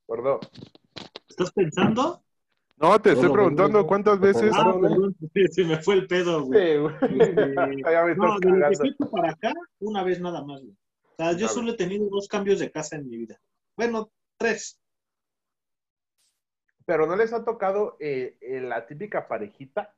Gordo. 0.06 0.40
¿Estás 1.28 1.52
pensando? 1.52 2.22
No, 2.76 3.00
te 3.00 3.10
No, 3.10 3.14
estoy 3.14 3.32
preguntando 3.32 3.80
no, 3.80 3.86
cuántas 3.86 4.20
veces. 4.20 4.52
Ah, 4.54 4.76
Perdón, 4.80 5.16
se 5.50 5.64
me 5.64 5.82
fue 5.82 5.94
el 5.94 6.06
pedo, 6.06 6.44
güey. 6.44 6.60
Sí, 6.60 6.78
güey. 6.78 6.94
Eh, 7.00 8.14
No, 8.16 8.38
de 8.38 8.40
los 8.40 8.40
cagando. 8.40 8.68
18 8.68 9.10
para 9.10 9.30
acá, 9.30 9.52
una 9.80 10.04
vez 10.04 10.20
nada 10.20 10.44
más, 10.44 10.62
güey. 10.62 10.76
O 11.02 11.16
sea, 11.16 11.32
yo 11.32 11.46
Una 11.46 11.48
solo 11.48 11.72
he 11.72 11.76
tenido 11.76 12.08
dos 12.08 12.28
cambios 12.28 12.58
de 12.60 12.70
casa 12.70 12.96
en 12.96 13.08
mi 13.08 13.16
vida. 13.16 13.40
Bueno, 13.76 14.10
tres. 14.38 14.78
Pero 16.86 17.06
no 17.06 17.16
les 17.16 17.32
ha 17.34 17.44
tocado 17.44 17.96
eh, 18.00 18.38
eh, 18.40 18.60
la 18.62 18.86
típica 18.86 19.28
parejita 19.28 19.94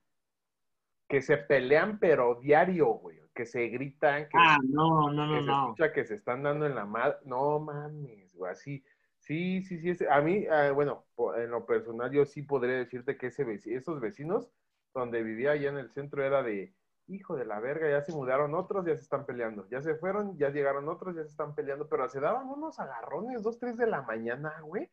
que 1.08 1.23
se 1.23 1.38
pelean, 1.38 1.99
pero 1.99 2.37
diario, 2.37 2.87
güey. 2.94 3.19
Que 3.35 3.46
se 3.46 3.69
gritan, 3.69 4.29
que, 4.29 4.36
Ah, 4.36 4.58
no, 4.65 5.10
no, 5.12 5.29
que 5.29 5.41
no, 5.43 5.44
se 5.44 5.46
no. 5.46 5.62
escucha 5.65 5.93
que 5.93 6.05
se 6.05 6.15
están 6.17 6.43
dando 6.43 6.67
en 6.67 6.74
la 6.74 6.84
madre. 6.86 7.19
No 7.24 7.60
mames, 7.60 8.34
güey, 8.34 8.53
así. 8.53 8.84
Sí, 9.20 9.62
sí, 9.65 9.79
sí. 9.94 10.05
a 10.10 10.20
mí, 10.22 10.46
ah, 10.51 10.72
bueno, 10.72 11.06
en 11.36 11.51
lo 11.51 11.67
personal, 11.67 12.10
yo 12.10 12.24
sí 12.27 12.43
podría 12.43 12.77
decirte 12.79 13.17
que 13.19 13.29
ese 13.29 13.44
esos 13.67 14.01
vecinos 14.01 14.51
donde 14.94 15.22
vivía 15.22 15.53
allá 15.53 15.70
en 15.70 15.79
el 15.79 15.91
centro 15.93 16.24
era 16.24 16.43
de, 16.43 16.74
hijo 17.06 17.36
de 17.36 17.44
la 17.46 17.60
verga, 17.60 17.89
ya 17.91 18.03
se 18.03 18.12
mudaron 18.12 18.55
otros, 18.55 18.86
ya 18.86 18.96
se 18.96 19.03
están 19.03 19.27
peleando. 19.27 19.69
Ya 19.70 19.82
se 19.82 19.94
fueron, 19.96 20.36
ya 20.39 20.51
llegaron 20.51 20.89
otros, 20.89 21.17
ya 21.17 21.22
se 21.24 21.31
están 21.31 21.55
peleando. 21.55 21.89
Pero 21.89 22.08
se 22.08 22.20
daban 22.20 22.48
unos 22.48 22.79
agarrones, 22.81 23.43
dos, 23.43 23.58
tres 23.58 23.77
de 23.77 23.86
la 23.86 24.03
mañana, 24.03 24.60
güey. 24.62 24.91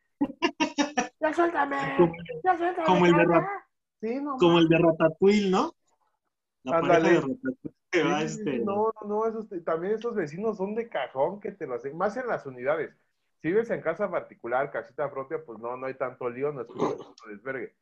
¡Ya 1.19 1.33
suéltame! 1.33 1.97
¡Ya 2.43 2.57
suéltame! 2.57 2.85
Como 2.85 3.05
el 3.05 3.13
de! 3.13 3.25
Rat- 3.25 3.65
Sí, 4.01 4.19
no 4.21 4.37
Como 4.37 4.59
el 4.59 4.67
de 4.67 4.77
Ratatouille, 4.77 5.49
¿no? 5.49 5.73
La 6.63 6.77
Ándale. 6.77 7.09
de 7.09 7.15
Ratatouille 7.21 7.75
que 7.89 8.03
va, 8.03 8.21
Sí, 8.21 8.27
sí, 8.27 8.35
sí, 8.35 8.39
este, 8.41 8.59
No, 8.59 8.91
no, 9.01 9.07
no, 9.07 9.27
esos, 9.27 9.47
también 9.63 9.93
esos 9.93 10.15
vecinos 10.15 10.57
son 10.57 10.75
de 10.75 10.89
cajón 10.89 11.39
que 11.39 11.51
te 11.51 11.65
lo 11.65 11.75
hacen, 11.75 11.97
más 11.97 12.17
en 12.17 12.27
las 12.27 12.45
unidades. 12.45 12.93
Si 13.41 13.47
vives 13.49 13.69
en 13.69 13.81
casa 13.81 14.09
particular, 14.09 14.71
casita 14.71 15.09
propia, 15.09 15.43
pues 15.45 15.59
no, 15.59 15.77
no 15.77 15.85
hay 15.85 15.93
tanto 15.93 16.29
lío, 16.29 16.51
no 16.51 16.61
es 16.61 16.67
como 16.67 16.89
tanto 16.89 17.27
desvergue. 17.29 17.75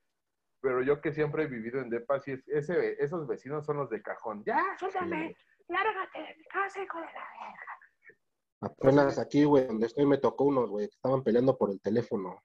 Pero 0.62 0.82
yo 0.82 1.02
que 1.02 1.12
siempre 1.14 1.44
he 1.44 1.48
vivido 1.48 1.80
en 1.80 1.90
Depa, 1.90 2.20
sí, 2.20 2.32
es, 2.32 2.48
ese, 2.48 3.04
esos 3.04 3.28
vecinos 3.28 3.66
son 3.66 3.78
los 3.78 3.90
de 3.90 4.02
cajón. 4.02 4.44
Ya, 4.46 4.62
suéltame, 4.80 5.36
lárgate 5.68 6.20
de 6.20 6.36
mi 6.38 6.46
casa, 6.46 6.82
hijo 6.82 7.00
de 7.00 7.06
la 7.06 7.12
verga. 7.12 7.80
Apenas 8.62 9.20
aquí, 9.20 9.44
güey, 9.44 9.68
donde 9.68 9.88
estoy 9.88 10.06
me 10.06 10.18
tocó 10.18 10.46
unos, 10.46 10.70
güey, 10.70 10.88
que 10.88 10.96
estaban 10.96 11.24
peleando 11.24 11.58
por 11.58 11.70
el 11.70 11.82
teléfono. 11.82 12.42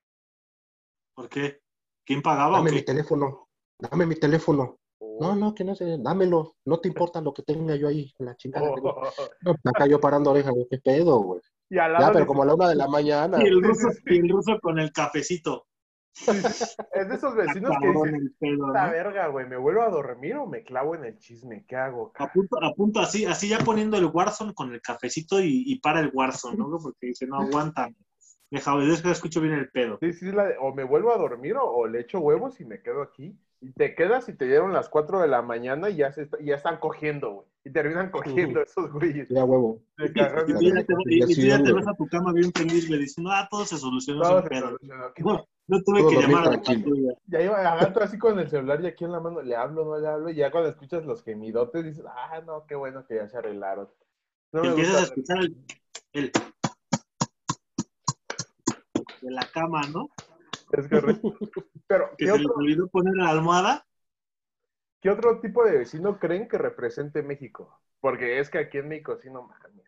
¿Por 1.18 1.28
qué? 1.28 1.58
¿Quién 2.06 2.22
pagaba 2.22 2.52
o 2.52 2.58
Dame 2.58 2.70
mi 2.70 2.82
teléfono, 2.82 3.48
dame 3.76 4.06
mi 4.06 4.14
teléfono. 4.14 4.78
Oh, 5.00 5.18
No, 5.20 5.34
no, 5.34 5.52
que 5.52 5.64
no 5.64 5.74
sé, 5.74 5.96
dámelo. 5.98 6.54
No 6.64 6.78
te 6.78 6.86
importa 6.86 7.20
lo 7.20 7.34
que 7.34 7.42
tenga 7.42 7.74
yo 7.74 7.88
ahí, 7.88 8.12
la 8.18 8.36
chingada. 8.36 8.68
no. 8.68 8.74
oh. 8.76 9.02
No, 9.42 9.54
acá 9.64 9.88
yo 9.88 9.98
parando 9.98 10.30
oreja, 10.30 10.52
güey, 10.52 10.68
qué 10.70 10.78
pedo, 10.78 11.18
güey. 11.18 11.40
Ya, 11.70 11.88
pero 12.12 12.20
de- 12.20 12.26
como 12.26 12.44
a 12.44 12.46
la 12.46 12.54
una 12.54 12.68
de 12.68 12.76
la 12.76 12.86
mañana. 12.86 13.42
Y 13.42 13.48
el 13.48 13.60
ruso, 13.60 13.88
y 14.06 14.18
el 14.18 14.28
ruso 14.28 14.60
con 14.62 14.78
el 14.78 14.92
cafecito. 14.92 15.66
es 16.14 17.08
de 17.08 17.14
esos 17.16 17.34
vecinos 17.34 17.72
que 17.80 17.88
dicen, 17.88 18.14
el 18.14 18.34
pedo, 18.38 18.66
esta 18.68 18.86
¿no? 18.86 18.92
verga, 18.92 19.26
güey, 19.26 19.48
¿me 19.48 19.56
vuelvo 19.56 19.82
a 19.82 19.88
dormir 19.90 20.36
o 20.36 20.46
me 20.46 20.62
clavo 20.62 20.94
en 20.94 21.04
el 21.04 21.18
chisme? 21.18 21.64
¿Qué 21.66 21.74
hago? 21.74 22.12
A 22.14 22.32
punto, 22.32 22.62
a 22.62 22.72
punto 22.74 23.00
así, 23.00 23.24
así 23.24 23.48
ya 23.48 23.58
poniendo 23.58 23.96
el 23.96 24.06
Warzone 24.06 24.54
con 24.54 24.72
el 24.72 24.80
cafecito 24.80 25.40
y, 25.40 25.64
y 25.66 25.80
para 25.80 25.98
el 25.98 26.12
Warzone, 26.14 26.58
¿no? 26.58 26.78
Porque 26.80 27.08
dice, 27.08 27.26
no 27.26 27.40
aguanta. 27.40 27.88
Deja, 28.50 28.82
es 28.82 29.02
que 29.02 29.10
escucho 29.10 29.40
bien 29.40 29.54
el 29.54 29.68
pedo. 29.70 29.98
Sí, 30.00 30.12
sí, 30.12 30.32
la 30.32 30.46
de- 30.46 30.56
o 30.58 30.74
me 30.74 30.84
vuelvo 30.84 31.12
a 31.12 31.18
dormir 31.18 31.56
o, 31.56 31.64
o 31.64 31.86
le 31.86 32.00
echo 32.00 32.18
huevos 32.20 32.60
y 32.60 32.64
me 32.64 32.80
quedo 32.80 33.02
aquí. 33.02 33.36
Y 33.60 33.72
te 33.72 33.94
quedas 33.94 34.28
y 34.28 34.34
te 34.34 34.46
dieron 34.46 34.72
las 34.72 34.88
4 34.88 35.20
de 35.20 35.28
la 35.28 35.42
mañana 35.42 35.90
y 35.90 35.96
ya, 35.96 36.12
se 36.12 36.22
está- 36.22 36.38
ya 36.40 36.54
están 36.54 36.78
cogiendo, 36.78 37.30
güey. 37.32 37.46
Y 37.64 37.70
terminan 37.70 38.10
cogiendo 38.10 38.62
esos 38.62 38.90
güeyes. 38.92 39.28
Ya 39.28 39.44
huevo. 39.44 39.82
Y 39.98 40.06
tú 40.06 40.12
ya 40.14 40.32
te, 40.32 40.94
y- 41.06 41.16
y 41.16 41.20
tú 41.34 41.40
ya 41.42 41.56
Sí, 41.58 41.62
te 41.64 41.72
güey. 41.72 41.72
vas 41.74 41.88
a 41.88 41.94
tu 41.94 42.06
cama 42.06 42.32
bien 42.32 42.52
feliz, 42.52 42.88
güey, 42.88 43.00
diciendo, 43.00 43.30
ah, 43.32 43.46
todo 43.50 43.64
se 43.66 43.76
solucionó 43.76 44.22
Todo 44.22 44.42
se 44.42 44.48
pedo. 44.48 44.66
solucionó. 44.78 45.46
No, 45.70 45.82
tuve 45.82 46.08
que 46.08 46.22
llamar 46.22 46.48
a 46.48 46.50
la. 46.52 46.62
Ya 47.26 47.42
iba 47.42 47.58
a 47.58 47.76
gato 47.76 48.00
así 48.00 48.16
con 48.16 48.38
el 48.38 48.48
celular 48.48 48.80
y 48.82 48.86
aquí 48.86 49.04
en 49.04 49.12
la 49.12 49.20
mano, 49.20 49.42
le 49.42 49.54
hablo, 49.54 49.84
no 49.84 49.98
le 49.98 50.08
hablo, 50.08 50.30
y 50.30 50.36
ya 50.36 50.50
cuando 50.50 50.70
escuchas 50.70 51.04
los 51.04 51.22
gemidotes 51.22 51.84
dices, 51.84 52.04
ah, 52.08 52.40
no, 52.46 52.64
qué 52.66 52.74
bueno 52.74 53.04
que 53.06 53.16
ya 53.16 53.28
se 53.28 53.36
arreglaron. 53.36 53.86
No 54.52 54.62
me 54.62 54.68
empiezas 54.68 54.96
a 54.96 55.04
escuchar 55.04 55.36
el, 55.40 55.56
el 56.14 56.32
de 59.20 59.30
la 59.30 59.42
cama, 59.52 59.82
¿no? 59.92 60.08
Es 60.72 60.88
correcto. 60.88 61.34
Pero, 61.86 62.10
Que 62.16 62.24
¿qué 62.24 62.32
se 62.32 62.38
les 62.38 62.46
otro, 62.46 62.58
olvidó 62.58 62.88
poner 62.88 63.14
la 63.14 63.30
almohada. 63.30 63.84
¿qué 65.00 65.10
otro 65.10 65.40
tipo 65.40 65.64
de 65.64 65.78
vecino 65.78 66.18
creen 66.18 66.48
que 66.48 66.58
represente 66.58 67.22
México? 67.22 67.80
Porque 68.00 68.40
es 68.40 68.50
que 68.50 68.58
aquí 68.58 68.78
en 68.78 68.88
México 68.88 69.16
sí 69.22 69.28
no 69.30 69.42
mames. 69.42 69.84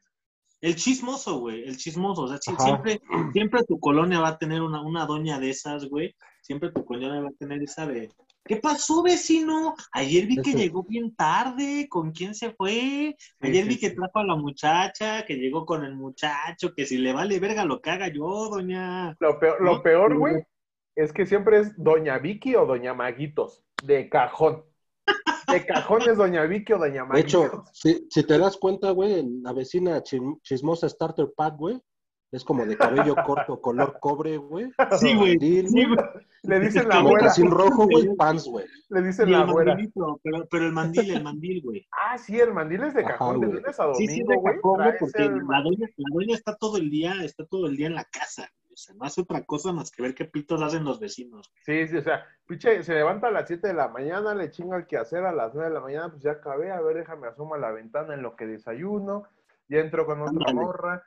El 0.60 0.76
chismoso, 0.76 1.38
güey, 1.40 1.64
el 1.64 1.76
chismoso. 1.76 2.22
O 2.22 2.28
sea, 2.28 2.38
Ajá. 2.54 2.64
siempre, 2.64 3.00
siempre 3.32 3.64
tu 3.64 3.80
colonia 3.80 4.20
va 4.20 4.28
a 4.28 4.38
tener 4.38 4.60
una, 4.60 4.82
una 4.82 5.06
doña 5.06 5.38
de 5.38 5.50
esas, 5.50 5.86
güey. 5.86 6.14
Siempre 6.42 6.70
tu 6.70 6.84
colonia 6.84 7.20
va 7.20 7.28
a 7.28 7.38
tener 7.38 7.62
esa 7.62 7.86
de, 7.86 8.10
¿qué 8.44 8.56
pasó, 8.56 9.02
vecino? 9.02 9.74
Ayer 9.92 10.26
vi 10.26 10.36
que 10.42 10.54
llegó 10.54 10.82
bien 10.82 11.14
tarde, 11.14 11.88
¿con 11.88 12.12
quién 12.12 12.34
se 12.34 12.50
fue? 12.52 13.16
Ayer 13.40 13.62
sí, 13.64 13.68
vi 13.68 13.78
que 13.78 13.90
sí. 13.90 13.96
trajo 13.96 14.18
a 14.18 14.24
la 14.24 14.36
muchacha, 14.36 15.24
que 15.24 15.36
llegó 15.36 15.64
con 15.66 15.84
el 15.84 15.94
muchacho, 15.94 16.74
que 16.74 16.86
si 16.86 16.98
le 16.98 17.12
vale 17.12 17.38
verga 17.38 17.64
lo 17.64 17.80
que 17.80 17.90
haga 17.90 18.08
yo, 18.08 18.48
doña. 18.50 19.16
Lo 19.20 19.38
peor, 19.38 19.60
¿No? 19.60 19.72
lo 19.74 19.82
peor, 19.82 20.16
güey, 20.18 20.42
es 20.96 21.12
que 21.12 21.26
siempre 21.26 21.60
es 21.60 21.72
Doña 21.76 22.18
Vicky 22.18 22.54
o 22.56 22.66
Doña 22.66 22.94
Maguitos, 22.94 23.64
de 23.82 24.08
cajón. 24.08 24.64
De 25.50 25.64
cajón 25.66 26.02
es 26.08 26.16
Doña 26.16 26.44
Vicky 26.44 26.72
o 26.72 26.78
Doña 26.78 27.02
De 27.02 27.08
Maguitos. 27.08 27.46
hecho, 27.46 27.64
si, 27.72 28.06
si 28.10 28.24
te 28.24 28.38
das 28.38 28.56
cuenta, 28.56 28.90
güey, 28.90 29.20
en 29.20 29.42
la 29.42 29.52
vecina 29.52 30.02
chismosa 30.02 30.88
Starter 30.88 31.32
Pack, 31.34 31.56
güey, 31.56 31.80
es 32.32 32.44
como 32.44 32.64
de 32.64 32.76
cabello 32.76 33.14
corto, 33.26 33.60
color 33.60 33.98
cobre, 34.00 34.36
güey. 34.36 34.70
Sí, 34.98 35.14
güey. 35.16 35.38
Sí. 35.38 35.86
Le 36.42 36.58
dicen 36.60 36.88
la 36.88 37.02
güera, 37.02 37.18
Mocasín 37.24 37.50
rojo, 37.50 37.86
güey, 37.86 38.14
pants, 38.16 38.46
güey. 38.46 38.64
le 38.88 39.02
dicen 39.02 39.26
el 39.26 39.32
la 39.32 39.44
mandilito, 39.44 40.18
pero, 40.22 40.46
pero 40.50 40.64
el 40.66 40.72
mandil, 40.72 41.10
el 41.10 41.22
mandil, 41.22 41.60
güey. 41.62 41.86
Ah, 42.02 42.16
sí, 42.16 42.38
el 42.40 42.54
mandil 42.54 42.82
es 42.84 42.94
de 42.94 43.00
Ajá, 43.02 43.10
cajón, 43.12 43.40
de 43.40 43.46
güey. 43.48 43.58
lunes 43.60 43.78
a 43.80 43.94
Sí, 43.94 44.06
sí, 44.08 44.20
domingo, 44.22 44.30
de 44.32 44.36
güey. 44.38 44.54
cajón, 44.56 44.94
porque 45.00 45.22
el 45.24 45.36
la 45.46 45.62
doña, 45.62 45.86
la 45.96 46.14
doña 46.14 46.34
está 46.34 46.56
todo 46.56 46.76
el 46.78 46.88
día, 46.90 47.14
está 47.24 47.44
todo 47.44 47.66
el 47.66 47.76
día 47.76 47.88
en 47.88 47.94
la 47.94 48.04
casa. 48.04 48.48
O 48.72 48.76
sea, 48.76 48.94
no 48.94 49.04
hace 49.04 49.20
otra 49.20 49.44
cosa 49.44 49.72
más 49.72 49.90
que 49.90 50.02
ver 50.02 50.14
qué 50.14 50.24
pitos 50.24 50.62
hacen 50.62 50.84
los 50.84 50.98
vecinos. 51.00 51.52
Sí, 51.66 51.86
sí, 51.88 51.96
o 51.98 52.02
sea, 52.02 52.24
pinche, 52.46 52.82
se 52.84 52.94
levanta 52.94 53.26
a 53.26 53.30
las 53.32 53.46
7 53.48 53.68
de 53.68 53.74
la 53.74 53.88
mañana, 53.88 54.34
le 54.34 54.50
chinga 54.50 54.78
el 54.78 54.86
quehacer 54.86 55.24
a 55.26 55.32
las 55.32 55.52
9 55.52 55.68
de 55.68 55.74
la 55.74 55.80
mañana, 55.82 56.08
pues 56.08 56.22
ya 56.22 56.30
acabé, 56.32 56.70
a 56.72 56.80
ver, 56.80 56.96
déjame 56.96 57.26
asomo 57.28 57.56
a 57.56 57.58
la 57.58 57.72
ventana 57.72 58.14
en 58.14 58.22
lo 58.22 58.34
que 58.36 58.46
desayuno, 58.46 59.24
ya 59.68 59.80
entro 59.80 60.06
con 60.06 60.22
otra 60.22 60.30
Ándale. 60.30 60.54
morra, 60.54 61.02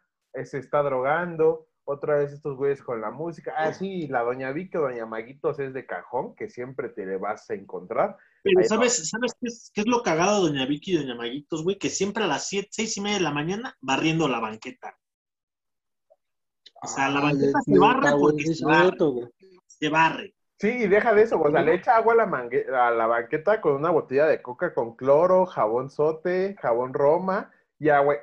se 0.46 0.58
está 0.60 0.82
drogando, 0.84 1.68
otra 1.86 2.16
vez 2.16 2.32
estos 2.34 2.56
güeyes 2.58 2.82
con 2.82 3.02
la 3.02 3.12
música. 3.12 3.54
Ah, 3.58 3.74
sí, 3.74 4.08
la 4.08 4.22
doña 4.24 4.52
Vicky 4.52 4.78
o 4.78 4.82
doña 4.82 5.06
Maguitos 5.06 5.60
es 5.60 5.74
de 5.74 5.86
cajón, 5.86 6.36
que 6.36 6.50
siempre 6.50 6.90
te 6.90 7.06
le 7.06 7.18
vas 7.18 7.50
a 7.50 7.54
encontrar. 7.56 8.18
Pero 8.42 8.60
Ahí 8.60 8.66
¿sabes, 8.66 9.10
¿sabes 9.10 9.34
qué 9.40 9.48
es, 9.48 9.72
qué 9.74 9.82
es 9.82 9.88
lo 9.88 10.02
cagado, 10.02 10.42
doña 10.48 10.66
Vicky 10.66 10.94
y 10.94 10.98
doña 10.98 11.16
Maguitos, 11.16 11.64
güey? 11.64 11.78
Que 11.78 11.90
siempre 11.90 12.24
a 12.24 12.28
las 12.28 12.48
siete, 12.48 12.70
seis 12.72 12.96
y 12.98 13.02
media 13.02 13.18
de 13.18 13.24
la 13.24 13.32
mañana 13.32 13.76
barriendo 13.82 14.28
la 14.28 14.40
banqueta. 14.40 14.98
O 16.82 16.88
sea, 16.88 17.10
la 17.10 17.20
Ah, 17.20 17.24
banqueta 17.24 17.60
se 17.62 17.80
barre 17.80 18.12
porque 18.20 18.46
se 18.54 18.66
barre. 18.66 18.98
güey. 19.00 19.28
Se 19.68 19.90
barre. 19.90 20.36
Sí, 20.60 20.70
y 20.70 20.88
deja 20.88 21.14
de 21.14 21.24
eso, 21.24 21.42
o 21.42 21.52
sea, 21.52 21.62
le 21.62 21.74
echa 21.76 21.98
agua 21.98 22.14
a 22.14 22.18
la, 22.18 22.26
mangue- 22.26 22.70
a 22.74 22.90
la 22.92 23.06
banqueta 23.08 23.60
con 23.60 23.74
una 23.76 23.90
botella 23.90 24.26
de 24.28 24.42
coca 24.42 24.74
con 24.74 24.96
cloro, 24.96 25.46
jabón 25.46 25.90
sote, 25.90 26.56
jabón 26.62 26.94
roma, 26.94 27.52
y 27.80 27.90
agua, 27.90 28.16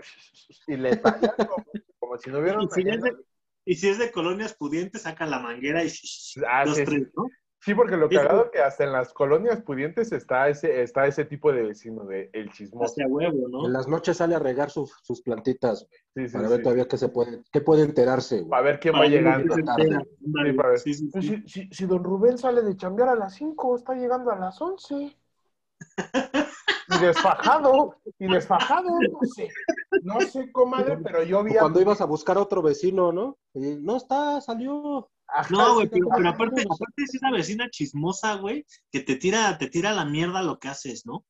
y 0.67 0.77
le 0.77 0.97
talla 0.97 1.35
como, 1.37 1.65
como 2.11 2.19
si 2.19 2.31
no 2.31 2.39
hubiera 2.41 2.61
Y 2.63 2.69
si, 2.69 2.89
es 2.89 3.03
de, 3.03 3.17
y 3.65 3.75
si 3.77 3.89
es 3.89 3.99
de 3.99 4.11
colonias 4.11 4.55
pudientes, 4.55 5.03
saca 5.03 5.27
la 5.27 5.39
manguera 5.39 5.85
y 5.85 5.91
Ah, 6.49 6.65
dos, 6.65 6.77
sí, 6.77 6.85
tres, 6.85 7.09
¿no? 7.17 7.25
Sí, 7.63 7.75
porque 7.75 7.97
lo 7.97 8.09
cagado 8.09 8.47
es 8.47 8.51
que 8.53 8.59
hasta 8.61 8.85
en 8.85 8.93
las 8.93 9.13
colonias 9.13 9.61
pudientes 9.63 10.13
está 10.13 10.49
ese, 10.49 10.83
está 10.83 11.07
ese 11.07 11.27
tipo 11.27 11.53
de 11.53 11.63
vecino, 11.63 12.05
de 12.07 12.31
el 12.33 12.51
chismoso. 12.51 12.87
Hacia 12.95 13.07
huevo, 13.07 13.49
¿no? 13.49 13.67
En 13.67 13.73
las 13.75 13.87
noches 13.87 14.17
sale 14.17 14.35
a 14.35 14.39
regar 14.39 14.71
sus- 14.71 14.97
sus 15.03 15.21
plantitas, 15.21 15.87
güey, 16.15 16.27
Sí, 16.27 16.31
sí, 16.31 16.37
para 16.37 16.49
sí. 16.49 16.55
ver 16.55 16.63
todavía 16.63 16.89
qué 16.89 16.97
se 16.97 17.11
puede, 17.11 17.43
qué 17.53 17.61
puede 17.61 17.83
enterarse, 17.83 18.41
güey. 18.41 18.63
ver 18.63 18.81
quién 18.81 18.95
va 18.95 19.01
Para 19.01 19.11
ver 19.11 19.19
llegando. 19.19 19.55
quién 19.55 19.67
para 19.67 20.79
sí. 20.79 20.95
Si, 21.21 21.43
si- 21.47 21.69
si 21.71 21.87
don 21.87 22.03
Rubén 22.03 22.39
sale 22.39 22.63
de 22.63 22.77
chambear 22.77 23.11
a 23.11 23.15
las 23.15 23.35
5, 23.35 23.77
está 23.77 23.95
llegando 23.95 24.31
a 24.31 24.37
las 24.39 24.61
11. 24.61 25.15
Y 26.93 26.99
desfajado, 26.99 27.97
y 28.19 28.27
desfajado, 28.27 28.89
no 28.89 29.21
sé. 29.35 29.49
No 30.03 30.21
sé, 30.23 30.51
comadre, 30.51 30.99
pero 30.99 31.23
yo 31.23 31.43
vi 31.45 31.57
a... 31.57 31.61
cuando 31.61 31.81
ibas 31.81 32.01
a 32.01 32.05
buscar 32.05 32.37
a 32.37 32.43
otro 32.43 32.63
vecino, 32.63 33.13
¿no? 33.13 33.39
Y, 33.55 33.77
no 33.77 33.97
está, 33.97 34.41
salió. 34.41 35.09
Ajá, 35.29 35.49
No, 35.51 35.75
güey, 35.75 35.89
pero, 35.89 36.09
aparte, 36.13 36.63
aparte 36.63 37.03
es 37.05 37.19
una 37.23 37.31
vecina 37.31 37.71
chismosa, 37.71 38.35
güey, 38.35 38.67
que 38.91 39.01
te 39.01 39.15
tira, 39.15 39.57
te 39.59 39.69
tira 39.69 39.93
la 39.93 40.05
mierda 40.05 40.43
lo 40.43 40.59
que 40.59 40.69
haces, 40.69 41.07
¿no? 41.07 41.25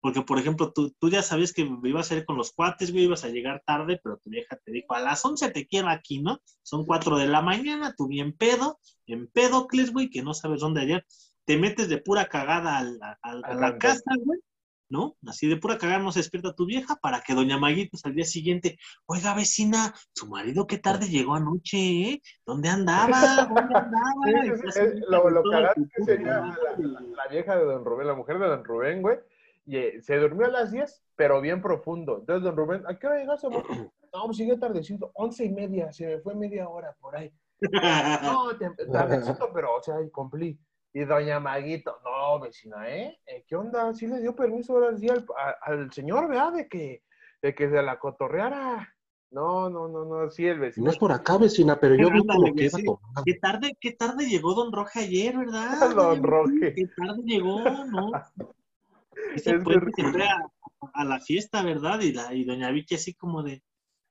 Porque, 0.00 0.22
por 0.22 0.38
ejemplo, 0.38 0.72
tú, 0.72 0.92
tú 0.98 1.08
ya 1.08 1.22
sabes 1.22 1.52
que 1.52 1.68
ibas 1.84 2.10
a 2.10 2.16
ir 2.16 2.24
con 2.24 2.36
los 2.36 2.52
cuates, 2.52 2.92
güey, 2.92 3.04
ibas 3.04 3.24
a 3.24 3.28
llegar 3.28 3.62
tarde, 3.64 4.00
pero 4.02 4.18
tu 4.18 4.30
vieja 4.30 4.56
te 4.56 4.72
dijo, 4.72 4.94
a 4.94 5.00
las 5.00 5.24
11 5.24 5.50
te 5.50 5.66
quiero 5.66 5.88
aquí, 5.88 6.20
¿no? 6.20 6.40
Son 6.62 6.84
4 6.84 7.16
de 7.18 7.26
la 7.26 7.42
mañana, 7.42 7.94
tú 7.96 8.08
bien 8.08 8.36
pedo, 8.36 8.78
en 9.06 9.28
pedocles, 9.28 9.92
güey, 9.92 10.10
que 10.10 10.22
no 10.22 10.34
sabes 10.34 10.60
dónde 10.60 10.82
ayer. 10.82 11.06
Te 11.46 11.56
metes 11.58 11.88
de 11.88 11.98
pura 11.98 12.26
cagada 12.28 12.78
al- 12.78 12.98
a, 13.02 13.18
a- 13.22 13.30
a 13.44 13.54
la 13.54 13.78
casa, 13.78 14.10
güey, 14.24 14.40
¿no? 14.88 15.16
Así 15.26 15.48
de 15.48 15.56
pura 15.56 15.78
cagada 15.78 16.00
no 16.00 16.12
se 16.12 16.20
despierta 16.20 16.54
tu 16.54 16.66
vieja 16.66 16.96
para 16.96 17.20
que 17.22 17.34
doña 17.34 17.58
Maguitos 17.58 18.04
al 18.04 18.14
día 18.14 18.24
siguiente, 18.24 18.78
oiga, 19.06 19.34
vecina, 19.34 19.94
su 20.14 20.26
marido 20.28 20.66
qué 20.66 20.78
tarde 20.78 21.08
llegó 21.08 21.34
anoche, 21.34 21.78
¿eh? 21.78 22.22
¿Dónde 22.44 22.68
andaba? 22.68 23.46
¿Dónde 23.48 23.74
andaba? 23.78 24.12
Sí, 24.24 24.80
eh, 24.80 25.00
lo, 25.08 25.30
lo 25.30 25.40
es 25.60 25.70
que 25.94 26.02
sería 26.04 26.32
la, 26.40 26.58
la- 26.78 27.00
la 27.00 27.26
vieja 27.28 27.56
de 27.56 27.64
don 27.64 27.84
Rubén, 27.84 28.06
la 28.06 28.14
mujer 28.14 28.38
de 28.38 28.46
don 28.48 28.64
Rubén, 28.64 29.02
güey, 29.02 29.18
y 29.66 29.76
eh, 29.76 30.02
se 30.02 30.16
durmió 30.18 30.46
a 30.46 30.50
las 30.50 30.70
10, 30.70 31.02
pero 31.16 31.40
bien 31.40 31.60
profundo. 31.62 32.18
Entonces, 32.20 32.44
don 32.44 32.56
Rubén, 32.56 32.82
¿a 32.86 32.98
qué 32.98 33.06
hora 33.06 33.18
llegaste? 33.18 33.46
amor? 33.46 33.64
No, 34.12 34.24
pues 34.26 34.38
llegué 34.38 34.56
tardecito, 34.56 35.10
once 35.14 35.44
y 35.44 35.50
media, 35.50 35.92
se 35.92 36.06
me 36.06 36.18
fue 36.20 36.34
media 36.34 36.66
hora 36.70 36.96
por 37.00 37.14
ahí. 37.16 37.30
No, 38.22 38.48
tardecito, 38.90 39.50
pero, 39.52 39.76
o 39.76 39.82
sea, 39.82 40.00
y 40.00 40.08
cumplí. 40.10 40.58
Y 40.96 41.04
doña 41.04 41.38
Maguito, 41.38 41.98
no, 42.02 42.40
vecina, 42.40 42.88
¿eh? 42.88 43.20
Eh, 43.26 43.44
¿Qué 43.46 43.54
onda? 43.54 43.92
Sí 43.92 44.06
le 44.06 44.18
dio 44.18 44.34
permiso 44.34 44.72
ahora 44.72 44.96
sí 44.96 45.06
al, 45.10 45.26
a- 45.36 45.54
al 45.70 45.92
señor, 45.92 46.26
¿verdad? 46.26 46.54
De 46.54 46.68
que, 46.68 47.02
de 47.42 47.54
que 47.54 47.68
se 47.68 47.82
la 47.82 47.98
cotorreara. 47.98 48.96
No, 49.30 49.68
no, 49.68 49.88
no, 49.88 50.06
no, 50.06 50.30
sí, 50.30 50.46
el 50.46 50.58
vecino. 50.58 50.86
no 50.86 50.92
es 50.92 50.96
por 50.96 51.12
acá, 51.12 51.36
vecina, 51.36 51.78
pero 51.78 51.96
yo 51.96 52.10
vi 52.10 52.26
como 52.26 52.54
que 52.54 52.64
iba. 52.64 52.78
Qué 53.26 53.34
tarde, 53.34 53.76
qué 53.78 53.92
tarde 53.92 54.26
llegó 54.26 54.54
Don 54.54 54.72
Roge 54.72 55.00
ayer, 55.00 55.36
¿verdad? 55.36 55.68
Don? 55.96 56.22
Roge. 56.22 56.72
Qué 56.74 56.86
tarde 56.86 57.20
llegó, 57.26 57.60
¿no? 57.60 58.12
Se 59.36 59.54
Es 59.54 59.62
fue 59.64 59.74
a, 59.74 60.48
a 60.94 61.04
la 61.04 61.20
fiesta, 61.20 61.62
¿verdad? 61.62 62.00
Y, 62.00 62.12
la, 62.14 62.32
y 62.32 62.44
Doña 62.44 62.70
Vicky 62.70 62.94
así 62.94 63.12
como 63.12 63.42
de, 63.42 63.62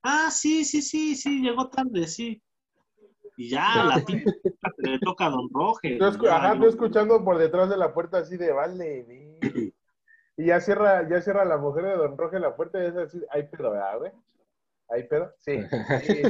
ah, 0.04 0.30
sí, 0.30 0.64
sí, 0.64 0.84
sí, 0.84 1.16
sí, 1.16 1.42
llegó 1.42 1.68
tarde, 1.68 2.06
sí. 2.06 2.44
Y 3.38 3.50
ya, 3.50 3.84
la 3.84 3.96
pinche 4.06 4.26
le 4.78 5.00
toca 5.00 5.26
a 5.26 5.30
Don 5.30 5.50
Roge. 5.54 5.98
Yo, 6.00 6.12
ya, 6.24 6.38
ajá, 6.38 6.58
tú 6.58 6.68
escuchando 6.68 7.24
por 7.24 7.38
detrás 7.38 7.70
de 7.70 7.78
la 7.78 7.94
puerta 7.94 8.20
así 8.20 8.38
de 8.38 8.52
vale, 8.52 9.04
ve". 9.04 9.74
Y 10.38 10.46
ya 10.48 10.60
cierra, 10.60 11.08
ya 11.08 11.22
cierra 11.22 11.46
la 11.46 11.58
mujer 11.58 11.86
de 11.86 11.98
Don 11.98 12.18
Roge 12.18 12.40
la 12.40 12.56
puerta 12.56 12.82
y 12.84 12.88
es 12.88 12.96
así, 12.96 13.22
hay 13.30 13.44
pedo, 13.44 13.72
¿verdad, 13.72 13.98
güey? 14.00 14.12
¿Hay 14.90 15.04
pedo? 15.04 15.34
Sí. 15.40 15.62
sí, 16.02 16.24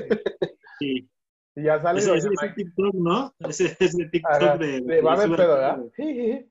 sí. 0.80 1.10
Y 1.56 1.64
ya 1.64 1.82
sale 1.82 2.00
Ese, 2.00 2.16
ese, 2.16 2.30
ese. 2.34 2.54
TikTok, 2.54 2.94
¿no? 2.96 3.34
Ese, 3.40 3.78
ese 3.80 4.06
TikTok 4.06 4.32
Ajá, 4.32 4.58
de, 4.58 4.82
de, 4.82 5.02
va 5.02 5.14
a 5.14 5.16
haber 5.16 5.36
pedo, 5.36 5.56
¿verdad? 5.56 5.80
güey. 5.98 6.50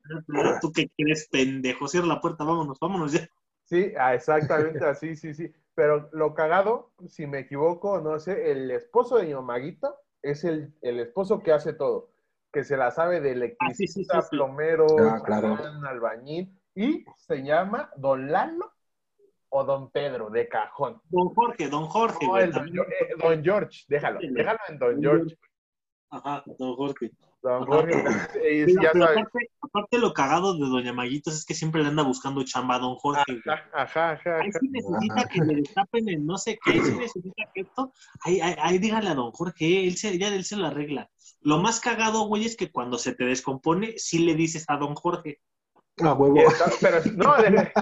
¿Tú 0.61 0.73
qué 0.73 0.91
crees, 0.97 1.29
pendejo? 1.31 1.87
Cierra 1.89 2.07
la 2.07 2.21
puerta, 2.21 2.45
vámonos, 2.45 2.79
vámonos 2.81 3.13
ya. 3.13 3.29
Sí, 3.65 3.93
ah, 3.99 4.15
exactamente 4.15 4.85
así, 4.85 5.15
sí, 5.17 5.35
sí. 5.35 5.53
Pero 5.75 6.09
lo 6.13 6.35
cagado, 6.35 6.93
si 7.09 7.27
me 7.27 7.41
equivoco, 7.41 8.01
no 8.01 8.19
sé, 8.19 8.51
el 8.51 8.71
esposo 8.71 9.19
de 9.19 9.35
Maguito 9.41 9.95
es 10.25 10.43
el, 10.45 10.75
el 10.83 10.99
esposo 11.01 11.41
que 11.43 11.53
hace 11.53 11.73
todo, 11.75 12.11
que 12.53 12.65
se 12.65 12.77
la 12.77 12.91
sabe 12.91 13.21
de 13.21 13.31
Ah, 13.31 13.71
sí, 13.75 13.87
sí, 13.87 14.01
electricista, 14.01 14.21
sí, 14.23 14.29
sí. 14.31 14.37
plomero, 14.37 14.87
Ah, 14.99 15.23
claro. 15.25 15.57
albañil, 15.89 16.59
y 16.75 17.05
se 17.17 17.43
llama 17.45 17.91
Don 17.97 18.31
Lalo 18.33 18.73
o 19.51 19.63
Don 19.65 19.91
Pedro, 19.91 20.31
de 20.31 20.49
cajón. 20.49 21.01
Don 21.11 21.29
Jorge, 21.35 21.69
Don 21.69 21.87
Jorge, 21.87 22.25
No, 22.27 22.31
güey. 22.33 22.45
el 22.45 22.53
don, 22.53 22.69
eh, 22.69 23.15
don 23.23 23.45
George, 23.45 23.85
déjalo, 23.89 24.19
déjalo 24.21 24.59
en 24.69 24.79
Don 24.79 24.93
Don 24.95 25.03
George. 25.03 25.37
Ajá, 26.11 26.43
Don 26.59 26.75
Jorge. 26.77 27.11
Don 27.45 27.67
Jorge, 27.67 28.03
y 28.51 28.65
Pero, 28.65 28.83
ya 28.83 28.91
pero 28.93 29.05
sabes. 29.05 29.19
aparte, 29.19 29.51
aparte 29.61 29.99
lo 29.99 30.15
cagado 30.15 30.55
de 30.55 30.67
Doña 30.67 30.95
Maguitos 30.95 31.35
es 31.35 31.45
que 31.45 31.53
siempre 31.53 31.83
le 31.83 31.89
anda 31.89 32.03
buscando 32.03 32.43
chamba 32.43 32.77
a 32.77 32.79
Don 32.79 32.95
Jorge. 32.97 33.39
Ajá, 33.47 33.63
ajá, 33.75 34.11
ajá. 34.13 34.41
Ahí 34.41 34.51
sí 34.51 34.69
necesita 34.71 35.29
que 35.29 35.41
le 35.41 35.57
destapen 35.57 36.09
el 36.09 36.25
no 36.25 36.39
sé 36.39 36.59
qué, 36.65 36.73
ahí 36.73 36.81
sí 36.81 36.97
necesita 36.97 37.45
que 37.55 37.61
esto, 37.61 37.93
ahí, 38.23 38.41
ahí, 38.41 38.55
ahí 38.59 38.79
dígale 38.79 39.11
a 39.11 39.15
don 39.15 39.31
Jorge, 39.33 39.87
él 39.87 39.97
se, 39.97 40.17
ya 40.19 40.29
él 40.29 40.45
se 40.45 40.57
lo 40.57 40.67
arregla. 40.67 41.11
Lo 41.43 41.59
más 41.59 41.81
cagado, 41.81 42.27
güey, 42.27 42.47
es 42.47 42.57
que 42.57 42.73
cuando 42.73 42.97
se 42.97 43.15
te 43.15 43.25
descompone, 43.27 43.99
sí 43.99 44.21
le 44.21 44.35
dices 44.35 44.65
a 44.69 44.79
don 44.79 44.95
Jorge. 44.95 45.43
A 46.03 46.13
huevo. 46.15 46.37
Está- 46.41 46.71
Pero 46.81 47.01
no, 47.15 47.37
de- 47.43 47.73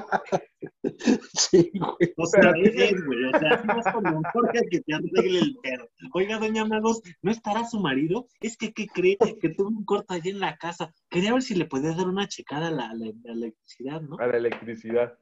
Sí, 1.35 1.71
güey. 1.75 2.14
O 2.19 2.26
sea, 2.26 2.40
Pero- 2.52 2.54
es 2.66 3.04
güey, 3.07 3.25
o 3.25 3.38
sea, 3.38 3.57
don 4.02 4.23
Jorge 4.33 4.59
a 4.59 4.62
que 4.71 4.81
te 4.81 4.95
arregle 4.95 5.38
el 5.38 5.57
pedo. 5.62 5.88
Oiga, 6.12 6.38
doña 6.38 6.64
Magos, 6.64 7.00
¿no 7.23 7.31
estará 7.31 7.64
su 7.64 7.81
marido? 7.81 8.26
Es 8.40 8.57
que, 8.57 8.73
¿qué 8.73 8.87
cree? 8.87 9.16
Que 9.40 9.49
tuvo 9.50 9.69
un 9.69 9.85
corto 9.85 10.12
allí 10.14 10.31
en 10.31 10.40
la 10.40 10.57
casa. 10.59 10.92
Quería 11.09 11.33
ver 11.33 11.42
si 11.42 11.54
le 11.54 11.64
podía 11.64 11.95
dar 11.95 12.07
una 12.09 12.28
checada 12.28 12.69
a 12.69 12.71
la, 12.71 12.90
a 12.90 12.95
la- 12.95 13.07
a 13.07 13.12
la 13.25 13.33
electricidad, 13.33 14.00
¿no? 14.02 14.16
a 14.19 14.26
la 14.26 14.37
electricidad. 14.37 15.19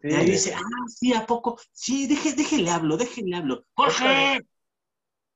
Sí. 0.00 0.08
Y 0.08 0.14
ahí 0.14 0.26
dice, 0.26 0.52
ah, 0.54 0.60
sí, 0.88 1.14
¿a 1.14 1.24
poco? 1.26 1.58
Sí, 1.70 2.08
deje, 2.08 2.32
déjele 2.34 2.70
hablo, 2.70 2.96
déjele 2.96 3.36
hablo. 3.36 3.64
¡Jorge! 3.74 4.40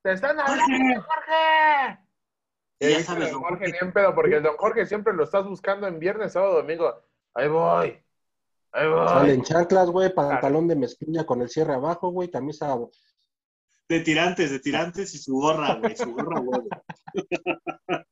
¡Te 0.02 0.12
están 0.12 0.36
¡Jorge! 0.38 0.62
hablando, 0.62 1.02
Jorge! 1.02 2.05
Y 2.78 2.90
ya 2.90 3.00
sabes, 3.02 3.32
don 3.32 3.40
don 3.40 3.42
Jorge 3.42 3.64
Jorge. 3.66 3.72
ni 3.72 3.78
en 3.88 3.92
pedo, 3.92 4.14
porque 4.14 4.36
el 4.36 4.42
don 4.42 4.56
Jorge 4.56 4.86
siempre 4.86 5.12
lo 5.14 5.24
estás 5.24 5.46
buscando 5.46 5.86
en 5.86 5.98
viernes, 5.98 6.32
sábado, 6.32 6.54
domingo. 6.56 6.94
Ahí 7.34 7.48
voy. 7.48 7.98
Ahí 8.72 8.88
voy. 8.88 9.08
Salen 9.08 9.42
chanclas, 9.42 9.90
güey, 9.90 10.12
pantalón 10.14 10.68
de 10.68 10.76
mezclilla 10.76 11.24
con 11.24 11.40
el 11.42 11.48
cierre 11.48 11.74
abajo, 11.74 12.10
güey, 12.10 12.30
camisa. 12.30 12.76
De 13.88 14.00
tirantes, 14.00 14.50
de 14.50 14.58
tirantes 14.60 15.14
y 15.14 15.18
su 15.18 15.34
gorra, 15.34 15.74
güey, 15.76 15.96
su 15.96 16.12
gorra, 16.12 16.40
güey. 16.40 16.60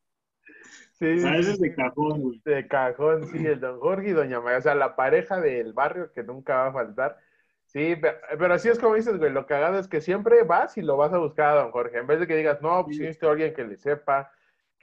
Sí, 0.99 1.17
O 1.19 1.21
sea, 1.23 1.37
ese 1.39 1.51
es 1.53 1.61
de 1.61 1.75
cajón, 1.75 2.21
güey. 2.21 2.41
de 2.45 2.69
cajón, 2.69 3.27
sí, 3.29 3.45
el 3.45 3.59
don 3.61 3.81
Jorge 3.81 4.11
y 4.11 4.13
doña 4.13 4.41
María. 4.41 4.59
O 4.59 4.63
sea, 4.63 4.77
la 4.77 4.95
pareja 4.95 5.41
del 5.41 5.73
barrio 5.73 6.13
que 6.13 6.23
nunca 6.23 6.55
va 6.55 6.67
a 6.69 6.73
faltar. 6.73 7.19
Sí, 7.67 7.97
pero, 8.01 8.17
pero 8.39 8.55
así 8.55 8.69
es 8.69 8.79
como 8.79 8.95
dices, 8.95 9.19
güey. 9.19 9.33
Lo 9.33 9.45
cagado 9.47 9.79
es 9.81 9.89
que 9.89 10.01
siempre 10.01 10.45
vas 10.45 10.77
y 10.79 10.83
lo 10.83 10.97
vas 10.97 11.13
a 11.13 11.19
buscar 11.19 11.49
a 11.59 11.63
don 11.63 11.73
Jorge. 11.73 11.99
En 11.99 12.07
vez 12.07 12.21
de 12.21 12.29
que 12.29 12.37
digas, 12.37 12.63
no, 12.63 12.85
pues 12.85 12.97
Sí. 12.97 13.27
alguien 13.27 13.53
que 13.55 13.65
le 13.65 13.77
sepa, 13.77 14.31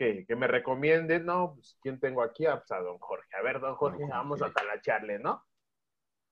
que, 0.01 0.25
que 0.25 0.36
me 0.36 0.48
recomiende. 0.48 1.20
No, 1.20 1.53
pues 1.53 1.77
¿quién 1.79 2.00
tengo 2.00 2.24
aquí? 2.24 2.48
Ah, 2.48 2.58
pues 2.58 2.72
a 2.72 2.81
don 2.81 2.98
Jorge. 2.98 3.29
A 3.39 3.43
ver, 3.43 3.60
don 3.60 3.75
Jorge, 3.75 4.00
Don 4.00 4.10
vamos 4.10 4.39
Jorge. 4.39 4.51
a 4.51 4.62
talacharle, 4.62 5.20
¿no? 5.20 5.46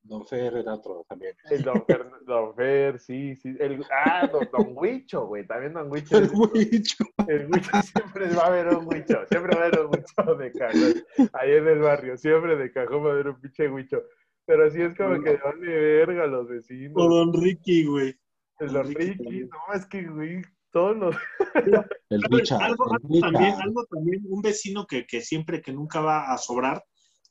Don 0.02 0.26
Fer 0.26 0.56
era 0.56 0.74
otro 0.74 1.06
también. 1.08 1.36
El 1.52 1.62
don 1.62 1.86
Fer, 1.86 2.10
don 2.26 2.56
Fer, 2.56 3.00
sí, 3.00 3.36
sí. 3.36 3.56
El, 3.60 3.86
ah, 3.92 4.28
don, 4.32 4.50
don 4.52 4.72
Huicho, 4.76 5.28
güey. 5.28 5.46
También 5.46 5.74
don 5.74 5.92
Huicho. 5.92 6.18
El 6.18 6.32
huicho. 6.34 7.04
El 7.28 7.46
Huicho 7.52 7.82
siempre 7.84 8.34
va 8.34 8.44
a 8.44 8.48
haber 8.48 8.68
un 8.70 8.88
Huicho. 8.88 9.28
Siempre 9.28 9.56
va 9.56 9.64
a 9.64 9.68
haber 9.68 9.80
un 9.82 9.92
Huicho 9.92 10.36
de 10.36 10.52
cajón. 10.54 11.30
Ahí 11.34 11.52
en 11.52 11.68
el 11.68 11.80
barrio. 11.80 12.18
Siempre 12.18 12.56
de 12.56 12.72
cajón 12.72 13.06
va 13.06 13.10
a 13.10 13.14
haber 13.14 13.28
un 13.28 13.40
pinche 13.40 13.70
Huicho. 13.70 14.02
Pero 14.46 14.66
así 14.66 14.82
es 14.82 14.96
como 14.96 15.22
que 15.22 15.38
vale 15.38 15.68
verga 15.68 16.26
los 16.26 16.48
vecinos. 16.48 16.96
O 16.96 17.08
don 17.08 17.34
Ricky, 17.34 17.86
güey. 17.86 18.18
El 18.58 18.74
don 18.74 18.82
don 18.82 18.88
Ricky 18.88 19.12
Ricky. 19.12 19.40
No, 19.42 19.76
es 19.76 19.86
que, 19.86 20.08
güey, 20.08 20.42
todos 20.72 20.96
los... 20.98 21.16
El 22.10 22.22
bicha. 22.30 22.58
Algo, 22.58 22.86
el 22.88 22.94
algo 22.94 23.08
bicha. 23.10 23.32
también, 23.32 23.56
algo 23.62 23.86
también, 23.86 24.24
un 24.30 24.42
vecino 24.42 24.86
que, 24.88 25.06
que 25.06 25.22
siempre, 25.22 25.62
que 25.62 25.72
nunca 25.74 26.02
va 26.02 26.32
a 26.32 26.38
sobrar, 26.38 26.84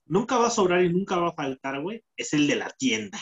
nunca 0.07 0.39
va 0.39 0.49
a 0.49 0.51
sobrar 0.51 0.83
y 0.85 0.93
nunca 0.93 1.17
va 1.17 1.29
a 1.29 1.35
faltar, 1.35 1.81
güey, 1.83 2.03
es 2.17 2.33
el 2.35 2.47
de 2.47 2.57
la 2.57 2.71
tienda. 2.71 3.19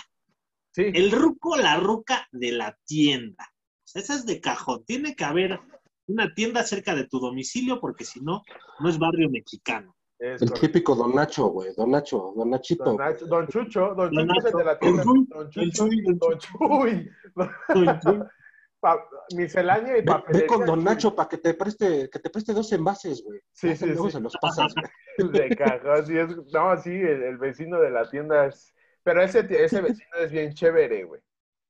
Sí, 0.73 0.83
El 0.95 1.11
ruco, 1.11 1.57
la 1.57 1.77
ruca 1.79 2.27
de 2.33 2.53
la 2.53 2.77
tienda. 2.85 3.45
O 3.49 3.83
sea, 3.89 4.03
esa 4.03 4.15
es 4.15 4.27
de 4.27 4.41
cajón. 4.41 4.85
Tiene 4.85 5.15
que 5.17 5.25
haber 5.25 5.59
una 6.07 6.35
tienda 6.35 6.63
cerca 6.65 6.95
de 6.95 7.07
tu 7.07 7.19
domicilio 7.19 7.81
porque 7.81 8.05
si 8.05 8.21
no, 8.21 8.43
no 8.81 8.89
es 8.91 8.99
barrio 8.99 9.31
mexicano. 9.31 9.97
es 10.19 10.43
El 10.43 10.49
correcto. 10.51 10.67
típico 10.67 10.95
Don 10.95 11.15
Nacho, 11.15 11.47
güey. 11.49 11.71
Don 11.77 11.91
Nacho, 11.91 12.35
Don 12.37 12.51
Nachito. 12.51 12.85
Don, 12.85 12.97
Nacho- 12.99 13.27
don 13.27 13.49
Chucho, 13.49 13.95
don 13.95 14.13
Don 14.15 14.29
Chucho 14.29 14.39
es 14.39 14.53
el 14.53 14.59
de 14.59 14.65
la 14.65 14.79
tienda. 14.79 15.03
Don 15.05 15.51
Chuy, 15.51 15.71
Don 15.71 15.71
Chuy, 15.73 16.03
don 16.03 16.19
don 16.19 18.01
Chuy. 18.01 18.21
Pa- 18.81 19.09
miscelánea 19.35 19.95
y 19.97 20.01
Ve, 20.01 20.07
papelería. 20.07 20.41
ve 20.43 20.47
con 20.47 20.67
Don. 20.67 20.85
Nacho 20.85 21.15
para 21.15 21.29
que 21.29 21.39
te 21.39 21.55
preste, 21.55 22.09
que 22.11 22.19
te 22.19 22.31
preste 22.31 22.53
dos 22.53 22.71
envases, 22.73 23.23
güey. 23.25 23.41
Sí, 23.53 23.75
sí, 23.75 23.87
luego 23.87 24.07
sí. 24.07 24.13
se 24.13 24.21
los 24.21 24.37
pasas, 24.41 24.73
güey. 24.75 25.33
De 25.33 25.57
cajón, 25.57 26.07
sí, 26.07 26.17
es, 26.19 26.29
no, 26.53 26.83
sí, 26.83 26.91
el, 26.91 27.23
el 27.23 27.39
vecino 27.39 27.81
de 27.81 27.91
la 27.91 28.09
tienda 28.09 28.47
es, 28.47 28.75
pero 29.03 29.23
ese, 29.23 29.47
ese 29.51 29.81
vecino 29.83 30.17
es 30.21 30.31
bien 30.31 30.53
chévere, 30.53 31.05
güey. 31.05 31.21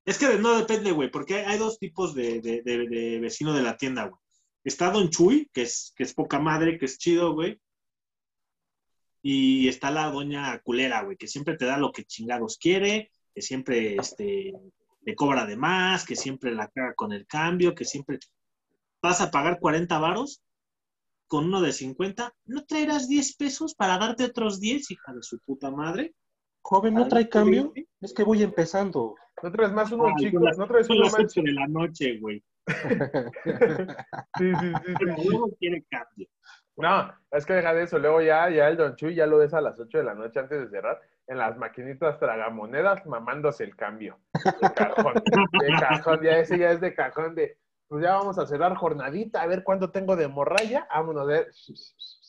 Es 0.05 0.19
que 0.19 0.37
no 0.39 0.57
depende, 0.59 0.91
güey, 0.93 1.11
porque 1.11 1.35
hay, 1.37 1.45
hay 1.53 1.59
dos 1.59 1.79
tipos 1.79 2.15
de, 2.15 2.41
de, 2.41 2.63
de- 2.63 2.89
de 2.89 3.21
vecino 3.21 3.53
de 3.55 3.63
la 3.63 3.77
tienda, 3.77 4.05
güey. 4.07 4.21
Está 4.65 4.91
Don 4.91 5.11
Chuy, 5.11 5.49
que 5.53 5.63
es, 5.63 5.93
que 5.97 6.03
es 6.03 6.13
poca 6.13 6.41
madre, 6.41 6.77
que 6.79 6.87
es 6.87 6.99
chido, 6.99 7.35
güey. 7.35 7.61
Y 9.23 9.69
está 9.69 9.91
la 9.91 10.11
doña 10.11 10.59
culera, 10.61 11.03
güey, 11.03 11.17
que 11.17 11.27
siempre 11.27 11.57
te 11.57 11.65
da 11.65 11.79
lo 11.79 11.91
que 11.93 12.05
chingados 12.05 12.59
quiere, 12.59 13.11
que 13.35 13.43
siempre 13.43 13.97
este, 13.97 14.53
le 15.07 15.15
cobra 15.15 15.47
de 15.47 15.57
más, 15.57 16.05
que 16.05 16.17
siempre 16.17 16.53
la 16.53 16.69
caga 16.69 16.95
con 16.95 17.13
el 17.13 17.27
cambio, 17.27 17.75
que 17.75 17.85
siempre 17.85 18.19
vas 19.01 19.21
a 19.21 19.31
pagar 19.31 19.61
40 19.61 19.99
varos 20.01 20.43
con 21.29 21.47
uno 21.47 21.61
de 21.61 21.73
50. 21.73 22.35
¿No 22.45 22.65
traerás 22.65 23.09
10 23.09 23.37
pesos 23.37 23.75
para 23.77 23.99
darte 23.99 24.25
otros 24.25 24.59
10, 24.61 24.91
hija 24.91 25.15
de 25.15 25.23
su 25.23 25.39
puta 25.39 25.71
madre? 25.71 26.13
Joven, 26.61 26.95
¿no 26.95 27.07
trae 27.07 27.29
cambio? 27.29 27.73
Es 28.01 28.13
que 28.13 28.25
voy 28.25 28.43
empezando. 28.43 29.15
No 29.43 29.53
traes 29.53 29.73
más 29.73 29.93
unos 29.93 30.09
Ay, 30.17 30.25
chicos, 30.25 30.43
las- 30.43 30.59
no 30.59 30.67
traes 30.67 30.91
uno 30.91 31.05
las 31.05 31.13
más 31.13 31.23
8 31.27 31.43
de 31.43 31.53
la 31.53 31.69
noche, 31.69 32.19
güey. 32.19 32.43
Sí, 34.39 34.53
sí, 34.61 34.73
sí, 34.85 34.93
Pero 34.99 35.17
luego 35.25 35.51
quiere 35.59 35.85
cambio. 35.89 36.29
No, 36.77 37.13
es 37.31 37.47
que 37.47 37.55
deja 37.55 37.73
de 37.75 37.85
eso. 37.85 37.99
Luego 37.99 38.21
ya, 38.21 38.51
ya 38.51 38.69
el 38.69 38.77
Don 38.77 38.97
Chuy 38.97 39.15
ya 39.15 39.27
lo 39.27 39.39
ves 39.39 39.55
a 39.55 39.61
las 39.61 39.79
8 39.81 39.99
de 39.99 40.05
la 40.05 40.15
noche 40.15 40.39
antes 40.41 40.61
de 40.61 40.69
cerrar 40.69 41.01
en 41.27 41.39
las 41.39 41.57
maquinitas 41.57 42.19
tragamonedas 42.19 43.05
mamándose 43.07 43.65
el 43.65 43.75
cambio. 43.77 44.19
De 44.35 44.73
cajón. 44.75 45.15
De 45.15 45.69
cajón, 45.81 46.21
ya 46.23 46.39
ese 46.39 46.59
ya 46.59 46.71
es 46.73 46.81
de 46.81 46.95
cajón 46.95 47.35
de, 47.35 47.59
pues 47.89 48.05
ya 48.05 48.17
vamos 48.17 48.39
a 48.39 48.47
cerrar 48.47 48.75
jornadita, 48.77 49.43
a 49.43 49.47
ver 49.47 49.65
cuánto 49.65 49.91
tengo 49.91 50.17
de 50.17 50.29
morralla. 50.29 50.87
Vámonos 50.95 51.23
a 51.23 51.27
ver. 51.27 51.49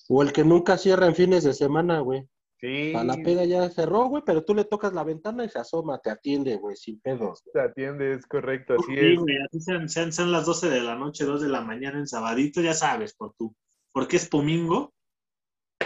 O 0.10 0.22
el 0.24 0.32
que 0.32 0.44
nunca 0.44 0.78
cierra 0.78 1.06
en 1.08 1.16
fines 1.16 1.44
de 1.44 1.54
semana, 1.54 2.00
güey. 2.00 2.28
Sí, 2.60 2.92
A 2.96 3.04
la 3.04 3.16
peda 3.18 3.46
ya 3.46 3.70
cerró, 3.70 4.06
güey, 4.08 4.24
pero 4.26 4.44
tú 4.44 4.56
le 4.56 4.66
tocas 4.66 4.92
la 4.92 5.04
ventana 5.04 5.44
y 5.46 5.50
se 5.50 5.60
asoma, 5.60 6.00
te 6.00 6.10
atiende, 6.10 6.56
güey, 6.56 6.76
sin 6.76 7.00
pedos. 7.02 7.44
te 7.54 7.60
atiende, 7.62 8.14
es 8.14 8.26
correcto, 8.26 8.74
así 8.80 8.96
Sí, 8.96 9.14
es. 9.14 9.20
güey, 9.20 9.38
así 9.46 9.60
sean, 9.60 9.88
sean, 9.88 10.12
sean 10.12 10.32
las 10.32 10.48
12 10.48 10.68
de 10.72 10.82
la 10.82 10.96
noche, 10.96 11.24
2 11.24 11.42
de 11.44 11.50
la 11.50 11.62
mañana 11.62 12.00
en 12.00 12.08
sabadito, 12.08 12.60
ya 12.62 12.74
sabes, 12.74 13.14
por 13.14 13.36
tu, 13.36 13.54
porque 13.98 14.18
es 14.18 14.30
domingo. 14.30 14.94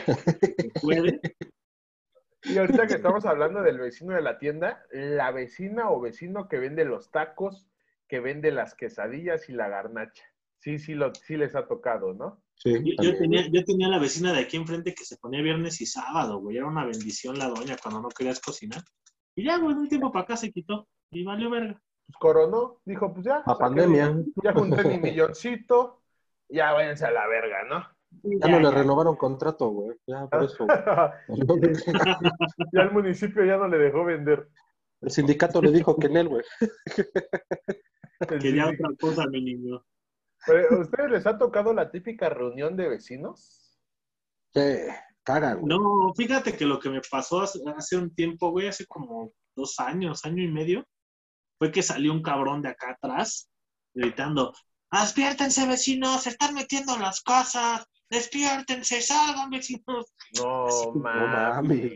Se 0.05 0.69
puede. 0.81 1.21
Y 2.43 2.57
ahorita 2.57 2.85
que 2.87 2.95
estamos 2.95 3.25
hablando 3.25 3.61
del 3.61 3.79
vecino 3.79 4.13
de 4.13 4.21
la 4.21 4.37
tienda, 4.37 4.83
la 4.91 5.31
vecina 5.31 5.89
o 5.89 6.01
vecino 6.01 6.49
que 6.49 6.59
vende 6.59 6.83
los 6.83 7.09
tacos, 7.09 7.69
que 8.09 8.19
vende 8.19 8.51
las 8.51 8.75
quesadillas 8.75 9.47
y 9.47 9.53
la 9.53 9.69
garnacha. 9.69 10.25
Sí, 10.59 10.77
sí, 10.77 10.93
lo, 10.93 11.15
sí 11.15 11.37
les 11.37 11.55
ha 11.55 11.69
tocado, 11.69 12.13
¿no? 12.13 12.43
Sí, 12.55 12.83
Yo, 13.01 13.17
tenía, 13.17 13.47
yo 13.49 13.63
tenía 13.63 13.87
la 13.87 13.97
vecina 13.97 14.33
de 14.33 14.41
aquí 14.41 14.57
enfrente 14.57 14.93
que 14.93 15.05
se 15.05 15.15
ponía 15.15 15.41
viernes 15.41 15.79
y 15.79 15.85
sábado, 15.85 16.39
güey. 16.39 16.57
Era 16.57 16.65
una 16.67 16.83
bendición 16.83 17.39
la 17.39 17.47
doña 17.47 17.77
cuando 17.81 18.01
no 18.01 18.09
querías 18.09 18.41
cocinar. 18.41 18.81
Y 19.37 19.45
ya, 19.45 19.57
güey, 19.57 19.73
de 19.73 19.81
un 19.83 19.87
tiempo 19.87 20.11
para 20.11 20.23
acá 20.23 20.35
se 20.35 20.51
quitó. 20.51 20.85
Y 21.11 21.23
valió 21.23 21.49
verga. 21.49 21.81
Pues 22.07 22.17
coronó, 22.19 22.81
dijo, 22.83 23.13
pues 23.13 23.25
ya. 23.25 23.37
A 23.45 23.57
pandemia. 23.57 24.11
mi- 24.11 24.33
Ya 24.43 24.51
junté 24.51 24.83
mi 24.83 24.97
milloncito, 24.97 26.03
ya 26.49 26.73
váyanse 26.73 27.05
a 27.05 27.11
la 27.11 27.25
verga, 27.27 27.63
¿no? 27.63 28.00
Ya 28.23 28.47
no 28.49 28.59
le 28.59 28.71
renovaron 28.71 29.15
contrato, 29.15 29.69
güey. 29.69 29.97
Ya 30.05 30.27
por 30.27 30.43
eso. 30.43 30.67
güey. 31.27 31.73
ya 32.73 32.81
el 32.81 32.91
municipio 32.91 33.43
ya 33.45 33.57
no 33.57 33.67
le 33.67 33.77
dejó 33.77 34.05
vender. 34.05 34.47
El 35.01 35.09
sindicato 35.09 35.61
le 35.61 35.71
dijo 35.71 35.97
que 35.97 36.07
en 36.07 36.17
él, 36.17 36.27
güey. 36.27 36.43
Quería 38.39 38.67
otra 38.67 38.89
cosa, 38.99 39.25
mi 39.27 39.41
niño. 39.41 39.83
Pero, 40.45 40.77
¿A 40.77 40.81
ustedes 40.81 41.11
les 41.11 41.25
ha 41.25 41.37
tocado 41.37 41.73
la 41.73 41.89
típica 41.89 42.29
reunión 42.29 42.75
de 42.75 42.89
vecinos? 42.89 43.79
Sí, 44.53 44.77
cagan, 45.23 45.61
güey. 45.61 45.77
No, 45.77 46.13
fíjate 46.15 46.55
que 46.55 46.65
lo 46.65 46.79
que 46.79 46.89
me 46.89 47.01
pasó 47.09 47.41
hace, 47.41 47.59
hace 47.75 47.97
un 47.97 48.13
tiempo, 48.13 48.51
güey, 48.51 48.67
hace 48.67 48.85
como 48.85 49.33
dos 49.55 49.79
años, 49.79 50.25
año 50.25 50.43
y 50.43 50.51
medio, 50.51 50.85
fue 51.57 51.71
que 51.71 51.81
salió 51.81 52.11
un 52.11 52.21
cabrón 52.21 52.61
de 52.61 52.69
acá 52.69 52.91
atrás 52.91 53.49
gritando, 53.93 54.53
despiértense 54.91 55.67
vecinos, 55.67 56.23
se 56.23 56.29
están 56.29 56.53
metiendo 56.53 56.95
en 56.95 57.01
las 57.01 57.21
casas, 57.21 57.85
despiértense, 58.11 59.01
salgan 59.01 59.49
vecinos. 59.49 60.13
No 60.37 60.67
Así 60.67 60.87
mames. 60.93 61.91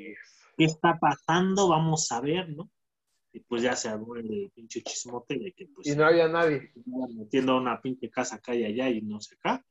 ¿Qué 0.57 0.65
está 0.65 0.97
pasando? 0.99 1.67
Vamos 1.69 2.11
a 2.11 2.21
ver, 2.21 2.49
¿no? 2.49 2.69
Y 3.33 3.41
pues 3.41 3.61
ya 3.61 3.75
se 3.75 3.89
armó 3.89 4.15
el 4.15 4.49
pinche 4.55 4.81
chismote 4.81 5.37
de 5.37 5.51
que 5.53 5.67
pues 5.67 5.87
Y 5.87 5.95
no 5.95 6.05
había 6.05 6.27
nadie. 6.29 6.71
metiendo 7.17 7.51
a 7.53 7.57
una 7.59 7.81
pinche 7.81 8.09
casa 8.09 8.37
acá 8.37 8.55
y 8.55 8.63
allá 8.63 8.89
y 8.89 9.01
no 9.01 9.19
sé 9.19 9.35
acá. 9.35 9.63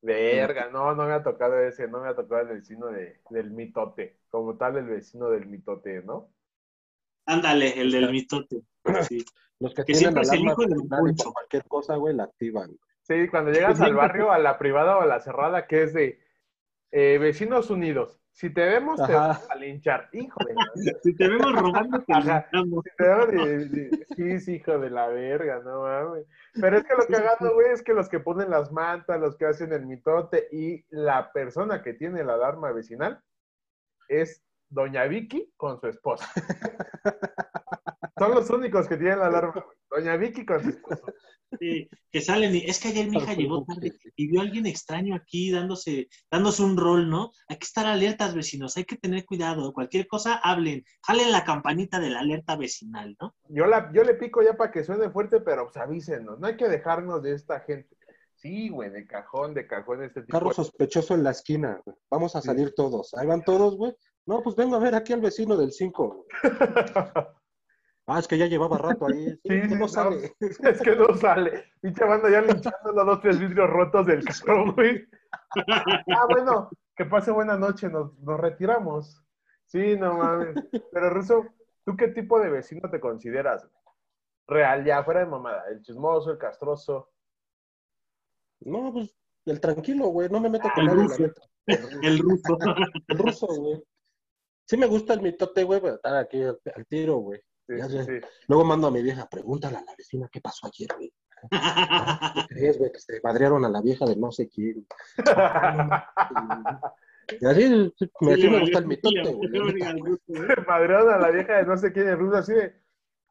Verga, 0.00 0.68
no, 0.70 0.94
no 0.94 1.06
me 1.06 1.12
ha 1.12 1.22
tocado 1.22 1.58
ese, 1.60 1.86
no 1.88 2.00
me 2.00 2.08
ha 2.08 2.14
tocado 2.16 2.42
el 2.42 2.58
vecino 2.58 2.86
de, 2.86 3.20
del 3.30 3.50
mitote, 3.52 4.18
como 4.30 4.56
tal 4.56 4.76
el 4.76 4.86
vecino 4.86 5.28
del 5.30 5.46
mitote, 5.46 6.02
¿no? 6.02 6.32
Ándale, 7.26 7.80
el 7.80 7.92
del 7.92 8.10
mitote. 8.10 8.62
Sí. 9.08 9.24
Los 9.60 9.74
que, 9.74 9.84
Que 9.84 9.92
tienen 9.94 10.00
siempre 10.00 10.22
es 10.22 10.32
el 10.32 10.40
hijo 10.40 10.62
del 10.66 10.88
Poncho. 10.88 11.32
cualquier 11.32 11.64
cosa, 11.68 11.94
güey, 11.96 12.14
la 12.16 12.24
activan. 12.24 12.70
Sí, 12.70 12.78
Sí, 13.12 13.28
cuando 13.28 13.50
llegas 13.52 13.80
al 13.80 13.94
barrio, 13.94 14.32
a 14.32 14.38
la 14.38 14.58
privada 14.58 14.98
o 14.98 15.02
a 15.02 15.06
la 15.06 15.20
cerrada, 15.20 15.66
que 15.66 15.82
es 15.82 15.92
de 15.92 16.20
eh, 16.90 17.18
vecinos 17.18 17.70
unidos. 17.70 18.18
Si 18.32 18.48
te 18.48 18.64
vemos, 18.64 18.96
te 19.06 19.12
vamos 19.12 19.50
a 19.50 19.54
linchar. 19.56 20.08
Hijo 20.12 20.40
de 20.46 20.54
la 20.54 20.62
Si 21.02 21.14
te 21.14 21.28
vemos 21.28 21.52
robando, 21.52 22.00
te 22.02 22.12
Ajá. 22.14 22.46
linchamos. 22.50 22.84
Si 22.84 22.90
te 22.96 23.04
vemos, 23.08 23.28
de- 23.28 23.68
de- 23.68 24.06
Sí, 24.16 24.40
sí, 24.40 24.54
hijo 24.56 24.78
de 24.78 24.88
la 24.90 25.08
verga, 25.08 25.60
no 25.64 25.82
mames. 25.82 26.26
Pero 26.58 26.78
es 26.78 26.84
que 26.84 26.94
lo 26.94 27.06
cagado, 27.06 27.54
güey, 27.54 27.68
es 27.72 27.82
que 27.82 27.92
los 27.92 28.08
que 28.08 28.20
ponen 28.20 28.48
las 28.50 28.72
mantas, 28.72 29.20
los 29.20 29.36
que 29.36 29.44
hacen 29.46 29.72
el 29.72 29.84
mitote 29.86 30.48
y 30.50 30.84
la 30.90 31.30
persona 31.32 31.82
que 31.82 31.92
tiene 31.94 32.24
la 32.24 32.34
alarma 32.34 32.72
vecinal 32.72 33.22
es 34.08 34.42
Doña 34.70 35.04
Vicky 35.04 35.52
con 35.56 35.78
su 35.78 35.86
esposa. 35.88 36.26
Son 38.22 38.34
los 38.34 38.50
únicos 38.50 38.86
que 38.88 38.96
tienen 38.96 39.18
la 39.18 39.26
alarma. 39.26 39.64
Doña 39.90 40.16
Vicky 40.16 40.44
con 40.46 40.62
su 40.62 40.70
esposa. 40.70 41.02
Sí, 41.58 41.86
que 42.10 42.20
salen 42.22 42.54
y 42.54 42.58
es 42.64 42.80
que 42.80 42.88
ayer 42.88 43.10
mi 43.10 43.18
hija 43.18 43.34
llegó 43.34 43.62
tarde 43.64 43.92
y 44.16 44.28
vio 44.28 44.40
a 44.40 44.44
alguien 44.44 44.64
extraño 44.64 45.14
aquí 45.14 45.50
dándose, 45.50 46.08
dándose 46.30 46.62
un 46.62 46.78
rol, 46.78 47.10
¿no? 47.10 47.30
Hay 47.46 47.58
que 47.58 47.66
estar 47.66 47.84
alertas, 47.84 48.34
vecinos, 48.34 48.74
hay 48.78 48.84
que 48.84 48.96
tener 48.96 49.26
cuidado. 49.26 49.72
Cualquier 49.74 50.06
cosa, 50.06 50.36
hablen, 50.36 50.82
jalen 51.02 51.30
la 51.30 51.44
campanita 51.44 52.00
de 52.00 52.08
la 52.08 52.20
alerta 52.20 52.56
vecinal, 52.56 53.14
¿no? 53.20 53.34
Yo, 53.48 53.66
la, 53.66 53.90
yo 53.92 54.02
le 54.02 54.14
pico 54.14 54.42
ya 54.42 54.54
para 54.56 54.70
que 54.72 54.82
suene 54.82 55.10
fuerte, 55.10 55.40
pero 55.40 55.64
pues 55.64 55.76
avísenos. 55.76 56.38
No 56.40 56.46
hay 56.46 56.56
que 56.56 56.68
dejarnos 56.68 57.22
de 57.22 57.34
esta 57.34 57.60
gente. 57.60 57.96
Sí, 58.34 58.70
güey, 58.70 58.88
de 58.90 59.06
cajón, 59.06 59.52
de 59.52 59.66
cajón, 59.66 60.02
este 60.04 60.22
tipo. 60.22 60.32
Carro 60.32 60.48
de- 60.48 60.54
sospechoso 60.54 61.14
en 61.14 61.22
la 61.22 61.32
esquina, 61.32 61.82
güey. 61.84 61.96
Vamos 62.10 62.34
a 62.34 62.40
Sí. 62.40 62.46
salir 62.46 62.72
todos. 62.74 63.12
Ahí 63.14 63.26
van 63.26 63.42
todos, 63.44 63.76
güey. 63.76 63.92
No, 64.24 64.42
pues 64.42 64.56
vengo 64.56 64.76
a 64.76 64.78
ver 64.78 64.94
aquí 64.94 65.12
al 65.12 65.20
vecino 65.20 65.56
del 65.58 65.70
5. 65.72 66.26
Ah, 68.06 68.18
es 68.18 68.26
que 68.26 68.36
ya 68.36 68.46
llevaba 68.46 68.78
rato 68.78 69.06
ahí. 69.06 69.26
Sí, 69.44 69.62
Sí, 69.62 69.68
no 69.74 69.76
no. 69.80 69.88
sale. 69.88 70.34
Es 70.40 70.80
que 70.82 70.96
no 70.96 71.14
sale. 71.16 71.72
Pinche 71.80 72.04
banda 72.04 72.30
ya 72.30 72.40
linchando 72.40 72.92
los 72.92 73.06
dos, 73.06 73.20
tres 73.20 73.38
vidrios 73.38 73.70
rotos 73.70 74.06
del 74.06 74.24
carro, 74.24 74.72
güey. 74.74 75.04
Ah, 76.16 76.26
bueno, 76.28 76.70
que 76.96 77.04
pase 77.04 77.30
buena 77.30 77.56
noche, 77.56 77.88
nos, 77.88 78.16
nos 78.18 78.38
retiramos. 78.40 79.22
Sí, 79.66 79.96
no 79.96 80.14
mames. 80.18 80.54
Pero, 80.92 81.10
Ruso, 81.10 81.46
¿tú 81.84 81.96
qué 81.96 82.08
tipo 82.08 82.38
de 82.40 82.50
vecino 82.50 82.90
te 82.90 83.00
consideras? 83.00 83.66
Real, 84.46 84.84
ya, 84.84 85.02
fuera 85.04 85.20
de 85.20 85.26
mamada. 85.26 85.64
El 85.70 85.80
chismoso, 85.82 86.30
el 86.32 86.38
castroso. 86.38 87.10
No, 88.60 88.92
pues 88.92 89.14
el 89.46 89.60
tranquilo, 89.60 90.06
güey. 90.08 90.28
No 90.28 90.40
me 90.40 90.50
meto 90.50 90.68
con 90.74 90.88
El 90.88 90.96
nadie. 90.96 91.08
la 91.08 91.16
ruso. 91.16 91.32
El 92.02 92.18
ruso. 92.18 92.58
El 93.08 93.18
ruso, 93.18 93.46
güey. 93.46 93.82
Sí 94.66 94.76
me 94.76 94.86
gusta 94.86 95.14
el 95.14 95.22
mitote, 95.22 95.64
güey, 95.64 95.80
pero 95.80 95.94
estar 95.94 96.14
aquí 96.16 96.42
al 96.42 96.86
tiro, 96.88 97.16
güey. 97.16 97.40
Sí, 97.68 97.74
Ya 97.78 97.86
sí, 97.88 97.98
sé. 97.98 98.04
sí. 98.04 98.12
Luego 98.48 98.64
mando 98.64 98.88
a 98.88 98.90
mi 98.90 99.02
vieja, 99.02 99.28
pregúntale 99.28 99.76
a 99.76 99.82
la 99.82 99.94
vecina 99.96 100.28
qué 100.30 100.40
pasó 100.40 100.66
ayer, 100.66 100.88
güey. 100.96 101.12
¿Qué 101.50 102.46
crees, 102.54 102.78
güey? 102.78 102.92
Que 102.92 103.00
se 103.00 103.20
madrearon 103.22 103.64
a 103.64 103.68
la 103.68 103.82
vieja 103.82 104.04
de 104.06 104.16
no 104.16 104.30
sé 104.30 104.48
quién. 104.48 104.86
Y 107.40 107.46
así, 107.46 107.92
sí, 107.98 108.10
me, 108.20 108.36
sí 108.36 108.48
me 108.48 108.60
gusta 108.60 108.78
el 108.80 108.86
mitote, 108.86 109.32
güey. 109.32 109.48
ruso, 110.00 110.22
¿eh? 110.28 110.28
Madrearon 110.68 111.14
a 111.14 111.18
la 111.18 111.30
vieja 111.30 111.56
de 111.56 111.64
no 111.64 111.76
sé 111.76 111.92
quién, 111.92 112.08
el 112.08 112.18
ruso, 112.18 112.36
así 112.38 112.52
de. 112.52 112.74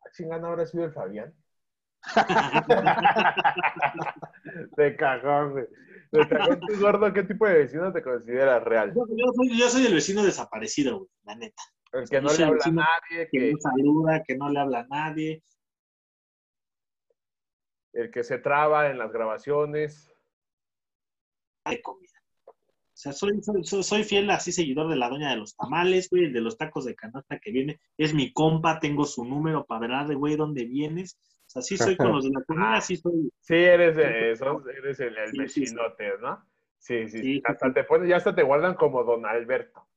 "Ah, 0.04 0.10
Chingada, 0.14 0.48
habrá 0.48 0.66
sido 0.66 0.86
el 0.86 0.94
Fabián. 0.94 1.34
De 4.78 4.96
cajón, 4.96 5.52
güey. 5.52 5.66
De 6.12 6.28
cajón, 6.28 6.60
tú, 6.68 6.80
gordo, 6.80 7.14
¿qué 7.14 7.24
tipo 7.24 7.46
de 7.48 7.60
vecino 7.60 7.92
te 7.94 8.02
consideras 8.02 8.64
real? 8.64 8.94
Yo, 8.94 9.06
yo 9.16 9.32
soy, 9.36 9.58
yo 9.58 9.70
soy 9.70 9.86
el 9.86 9.94
vecino 9.94 10.24
desaparecido, 10.24 10.98
güey, 11.00 11.10
la 11.24 11.36
neta. 11.36 11.62
El 11.94 12.10
que 12.10 12.22
no 12.22 12.32
le 12.32 12.44
habla 12.44 12.64
a 12.66 12.72
nadie, 12.72 13.28
Que 13.30 13.40
que, 13.40 13.52
no 13.52 13.58
saluda, 13.60 14.24
que 14.24 14.38
no 14.38 14.50
le 14.50 14.60
habla 14.60 14.80
a 14.82 14.88
nadie. 14.88 15.44
el 17.94 18.10
que 18.10 18.24
se 18.24 18.38
traba 18.38 18.90
en 18.90 18.98
las 18.98 19.12
grabaciones. 19.12 20.08
de 21.66 21.82
comida. 21.82 22.10
O 22.48 22.54
sea, 22.94 23.14
soy, 23.14 23.42
soy, 23.42 23.84
soy- 23.84 24.04
fiel 24.04 24.30
así 24.30 24.52
seguidor 24.52 24.90
de 24.90 24.96
la 24.96 25.10
doña 25.10 25.32
de 25.32 25.38
los 25.38 25.56
tamales, 25.56 26.10
güey, 26.10 26.26
el 26.26 26.34
de 26.34 26.42
los 26.42 26.58
tacos 26.58 26.86
de 26.86 26.96
canasta 26.96 27.40
que 27.40 27.52
viene. 27.52 27.80
Es 27.98 28.14
mi 28.14 28.32
compa, 28.32 28.80
tengo 28.80 29.06
su 29.06 29.26
número 29.26 29.66
para 29.66 29.88
verle, 29.88 30.16
güey, 30.16 30.36
dónde 30.36 30.66
vienes. 30.66 31.18
O 31.48 31.50
sea, 31.50 31.62
sí 31.62 31.78
soy 31.78 31.98
con 31.98 32.12
los 32.14 32.24
de 32.24 32.32
la 32.32 32.44
comida, 32.48 32.82
sí 32.82 32.96
soy. 32.98 33.32
Sí, 33.40 33.56
eres 33.56 33.96
de 33.96 34.32
esos, 34.32 34.66
eres 34.68 35.00
el, 35.00 35.18
el 35.18 35.30
Sí, 35.32 35.48
sí, 35.48 35.66
sí. 35.66 35.76
Sí, 36.78 37.08
sí, 37.10 37.42
hasta 37.46 37.72
te 37.74 37.84
pones, 37.84 38.10
ya 38.10 38.18
hasta 38.18 38.34
te 38.34 38.42
guardan 38.44 38.74
como 38.76 39.04
don 39.04 39.26
Alberto. 39.26 39.88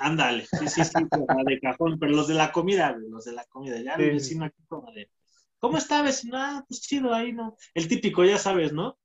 Ándale, 0.00 0.46
sí, 0.46 0.66
sí, 0.66 0.82
sí, 0.82 1.04
o 1.10 1.26
sea, 1.26 1.44
de 1.44 1.60
cajón, 1.60 1.98
pero 1.98 2.12
los 2.12 2.26
de 2.26 2.32
la 2.32 2.50
comida, 2.50 2.96
los 3.10 3.26
de 3.26 3.32
la 3.32 3.44
comida. 3.44 3.76
Ya 3.82 3.96
Sí, 3.96 4.02
el 4.02 4.12
vecino 4.12 4.44
aquí 4.46 4.62
como 4.66 4.90
de, 4.92 5.10
¿cómo 5.58 5.76
está, 5.76 6.00
vecino? 6.00 6.38
Ah, 6.38 6.64
pues 6.66 6.80
chido 6.80 7.12
ahí, 7.12 7.32
¿no? 7.34 7.56
El 7.74 7.86
típico, 7.86 8.24
ya 8.24 8.38
sabes, 8.38 8.72
¿no? 8.72 8.98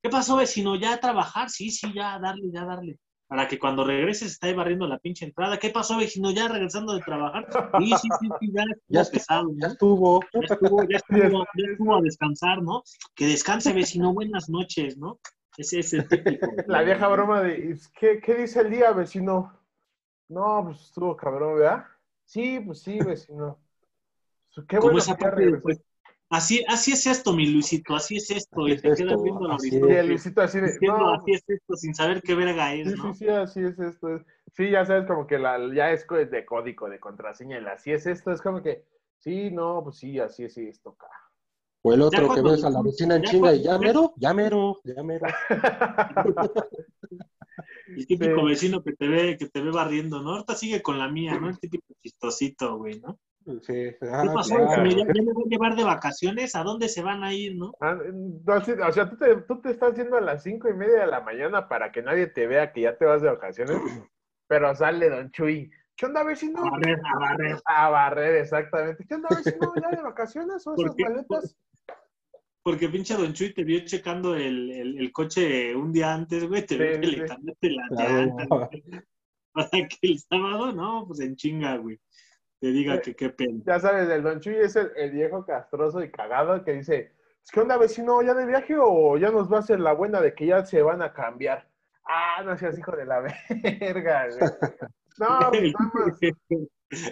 ¿Qué 0.00 0.08
pasó, 0.08 0.36
vecino? 0.36 0.76
¿Ya 0.76 0.92
a 0.92 1.00
trabajar? 1.00 1.50
Sí, 1.50 1.70
sí, 1.70 1.92
ya, 1.92 2.20
darle, 2.20 2.48
ya, 2.52 2.64
darle. 2.64 2.96
Para 3.26 3.48
que 3.48 3.58
cuando 3.58 3.82
regreses 3.82 4.30
está 4.30 4.46
ahí 4.46 4.54
barriendo 4.54 4.86
la 4.86 4.98
pinche 4.98 5.24
entrada. 5.24 5.58
¿Qué 5.58 5.70
pasó, 5.70 5.96
vecino? 5.96 6.30
¿Ya 6.30 6.46
regresando 6.46 6.94
de 6.94 7.00
trabajar? 7.00 7.48
Sí, 7.80 7.86
sí, 8.00 8.08
sí, 8.20 8.28
sí, 8.38 8.52
ya 8.52 8.64
Ya 8.88 9.00
estuvo, 9.00 9.18
pesado, 9.18 9.48
Ya 9.56 9.66
estuvo. 9.66 10.20
Ya 10.32 10.54
estuvo, 10.54 10.88
ya 10.88 10.96
estuvo, 10.96 11.44
ya 11.56 11.72
estuvo 11.72 11.96
a 11.96 12.00
descansar, 12.02 12.62
¿no? 12.62 12.84
Que 13.16 13.26
descanse, 13.26 13.72
vecino, 13.72 14.14
buenas 14.14 14.48
noches, 14.48 14.96
¿no? 14.96 15.18
Ese 15.56 15.80
es 15.80 15.92
el 15.92 16.06
típico. 16.06 16.46
La 16.68 16.82
vieja 16.82 17.08
broma 17.08 17.42
de, 17.42 17.76
¿qué, 17.98 18.20
qué 18.20 18.34
dice 18.36 18.60
el 18.60 18.70
día, 18.70 18.92
vecino? 18.92 19.55
No, 20.28 20.64
pues 20.64 20.80
estuvo 20.80 21.16
cabrón, 21.16 21.58
¿verdad? 21.58 21.84
Sí, 22.24 22.60
pues 22.60 22.80
sí. 22.80 22.98
Qué 24.68 24.78
bueno 24.78 24.98
esa 24.98 25.16
que 25.16 25.22
ya 25.22 25.30
parte 25.30 25.40
de, 25.40 25.46
regresó. 25.46 25.62
pues, 25.62 25.80
así, 26.30 26.64
así 26.68 26.92
es 26.92 27.06
esto, 27.06 27.32
mi 27.32 27.46
Luisito, 27.46 27.94
así 27.94 28.16
es 28.16 28.30
esto, 28.30 28.62
Así 28.62 28.70
y 28.70 28.72
es 28.74 28.82
te 28.82 28.94
quedas 28.94 29.22
viendo 29.22 29.46
la 29.46 29.56
el 30.00 30.08
Luisito 30.08 30.40
así 30.40 30.60
de, 30.60 30.72
diciendo, 30.72 30.98
no, 30.98 31.14
así 31.14 31.32
es 31.32 31.44
esto, 31.46 31.76
sin 31.76 31.94
saber 31.94 32.22
qué 32.22 32.34
verga 32.34 32.74
es, 32.74 32.88
Sí, 32.88 32.94
¿no? 32.96 33.14
sí, 33.14 33.18
sí, 33.24 33.28
así 33.28 33.60
es 33.64 33.78
esto. 33.78 34.20
Sí, 34.52 34.70
ya 34.70 34.84
sabes, 34.84 35.06
como 35.06 35.26
que 35.26 35.38
la, 35.38 35.58
ya 35.74 35.92
es 35.92 36.06
de 36.08 36.44
código, 36.46 36.88
de 36.88 36.98
contraseña, 36.98 37.58
el 37.58 37.68
así 37.68 37.92
es 37.92 38.06
esto, 38.06 38.32
es 38.32 38.40
como 38.40 38.62
que, 38.62 38.84
sí, 39.18 39.50
no, 39.50 39.82
pues 39.84 39.96
sí, 39.96 40.18
así 40.18 40.44
es 40.44 40.56
esto, 40.56 40.94
ca. 40.94 41.08
O 41.82 41.92
el 41.92 42.02
otro 42.02 42.34
que 42.34 42.42
ves 42.42 42.64
a 42.64 42.70
la 42.70 42.82
vecina 42.82 43.16
en 43.16 43.22
chinga 43.22 43.54
y 43.54 43.62
ya 43.62 43.78
mero, 43.78 44.14
ya 44.16 44.34
mero, 44.34 44.80
ya 44.82 45.02
mero. 45.04 45.26
El 47.86 48.06
típico 48.06 48.40
Sí. 48.40 48.46
vecino 48.46 48.82
que 48.82 48.92
te 48.92 49.08
ve, 49.08 49.36
que 49.38 49.48
te 49.48 49.60
ve 49.60 49.70
barriendo, 49.70 50.22
¿no? 50.22 50.30
Ahorita 50.32 50.54
sigue 50.54 50.82
con 50.82 50.98
la 50.98 51.08
mía, 51.08 51.38
¿no? 51.38 51.48
El 51.48 51.58
típico 51.58 51.84
chistosito, 52.02 52.76
güey, 52.78 53.00
¿no? 53.00 53.18
Sí, 53.62 53.72
¿Qué 53.72 53.96
ah, 54.10 54.24
pasó? 54.34 54.56
claro. 54.56 54.82
me 54.82 54.92
voy 54.92 55.44
a 55.46 55.48
llevar 55.48 55.76
de 55.76 55.84
vacaciones? 55.84 56.56
¿A 56.56 56.64
dónde 56.64 56.88
se 56.88 57.00
van 57.02 57.22
a 57.22 57.32
ir, 57.32 57.54
no? 57.56 57.72
Ah, 57.80 57.96
o 57.96 58.92
sea, 58.92 59.08
tú 59.08 59.16
te, 59.16 59.36
tú 59.42 59.60
te 59.60 59.70
estás 59.70 59.94
yendo 59.96 60.16
a 60.16 60.20
las 60.20 60.42
cinco 60.42 60.68
y 60.68 60.74
media 60.74 61.02
de 61.02 61.06
la 61.06 61.20
mañana 61.20 61.68
para 61.68 61.92
que 61.92 62.02
nadie 62.02 62.26
te 62.26 62.48
vea 62.48 62.72
que 62.72 62.80
ya 62.80 62.98
te 62.98 63.04
vas 63.04 63.22
de 63.22 63.28
vacaciones, 63.28 63.76
pero 64.48 64.74
sale 64.74 65.08
Don 65.08 65.30
Chuy. 65.30 65.70
¿Qué 65.96 66.06
onda, 66.06 66.24
vecino? 66.24 66.58
A 66.58 66.70
barrer, 66.70 66.98
a 67.04 67.18
barrer. 67.18 67.56
A 67.64 67.88
barrer, 67.88 68.34
exactamente. 68.36 69.06
¿Qué 69.08 69.14
onda, 69.14 69.28
vecino? 69.30 69.72
¿Ya 69.80 69.96
de 69.96 70.02
vacaciones 70.02 70.66
o 70.66 70.74
¿Por 70.74 70.86
esas 70.86 70.96
qué? 70.96 71.04
maletas? 71.04 71.56
Porque 72.66 72.88
pinche 72.88 73.14
Don 73.14 73.32
Chuy 73.32 73.54
te 73.54 73.62
vio 73.62 73.78
checando 73.84 74.34
el, 74.34 74.72
el, 74.72 74.98
el 74.98 75.12
coche 75.12 75.72
un 75.76 75.92
día 75.92 76.12
antes, 76.12 76.48
güey, 76.48 76.66
te 76.66 76.74
Sí, 76.74 76.82
vio 76.82 77.00
que 77.00 77.06
sí, 77.06 77.12
le 77.14 77.22
sí. 77.22 77.32
cambiaste 77.32 77.70
las 77.70 77.88
Claro. 77.90 78.12
llantas, 78.26 78.48
güey. 78.48 78.84
Para 79.52 79.70
que 79.70 79.96
el 80.02 80.18
sábado, 80.18 80.72
no, 80.72 81.04
pues 81.06 81.20
en 81.20 81.36
chinga, 81.36 81.76
güey. 81.76 82.00
Te 82.58 82.72
diga 82.72 82.96
Sí. 82.96 83.02
que 83.02 83.14
qué 83.14 83.30
pena. 83.30 83.62
Ya 83.64 83.78
sabes, 83.78 84.08
el 84.10 84.20
Don 84.24 84.40
Chuy 84.40 84.56
es 84.56 84.74
el, 84.74 84.90
el 84.96 85.12
viejo 85.12 85.46
castroso 85.46 86.02
y 86.02 86.10
cagado 86.10 86.64
que 86.64 86.72
dice, 86.72 87.12
¿qué 87.52 87.60
onda, 87.60 87.76
vecino? 87.78 88.20
¿Ya 88.22 88.34
de 88.34 88.46
viaje 88.46 88.74
o 88.76 89.16
ya 89.16 89.30
nos 89.30 89.48
va 89.48 89.58
a 89.58 89.60
hacer 89.60 89.78
la 89.78 89.92
buena 89.92 90.20
de 90.20 90.34
que 90.34 90.46
ya 90.46 90.66
se 90.66 90.82
van 90.82 91.02
a 91.02 91.12
cambiar? 91.12 91.68
Ah, 92.04 92.42
no 92.44 92.58
seas 92.58 92.76
hijo 92.76 92.96
de 92.96 93.04
la 93.06 93.20
verga, 93.80 94.26
güey. 94.26 94.50
No, 95.18 95.38
pues 95.50 95.72
nada 95.72 95.92
más. 95.94 96.18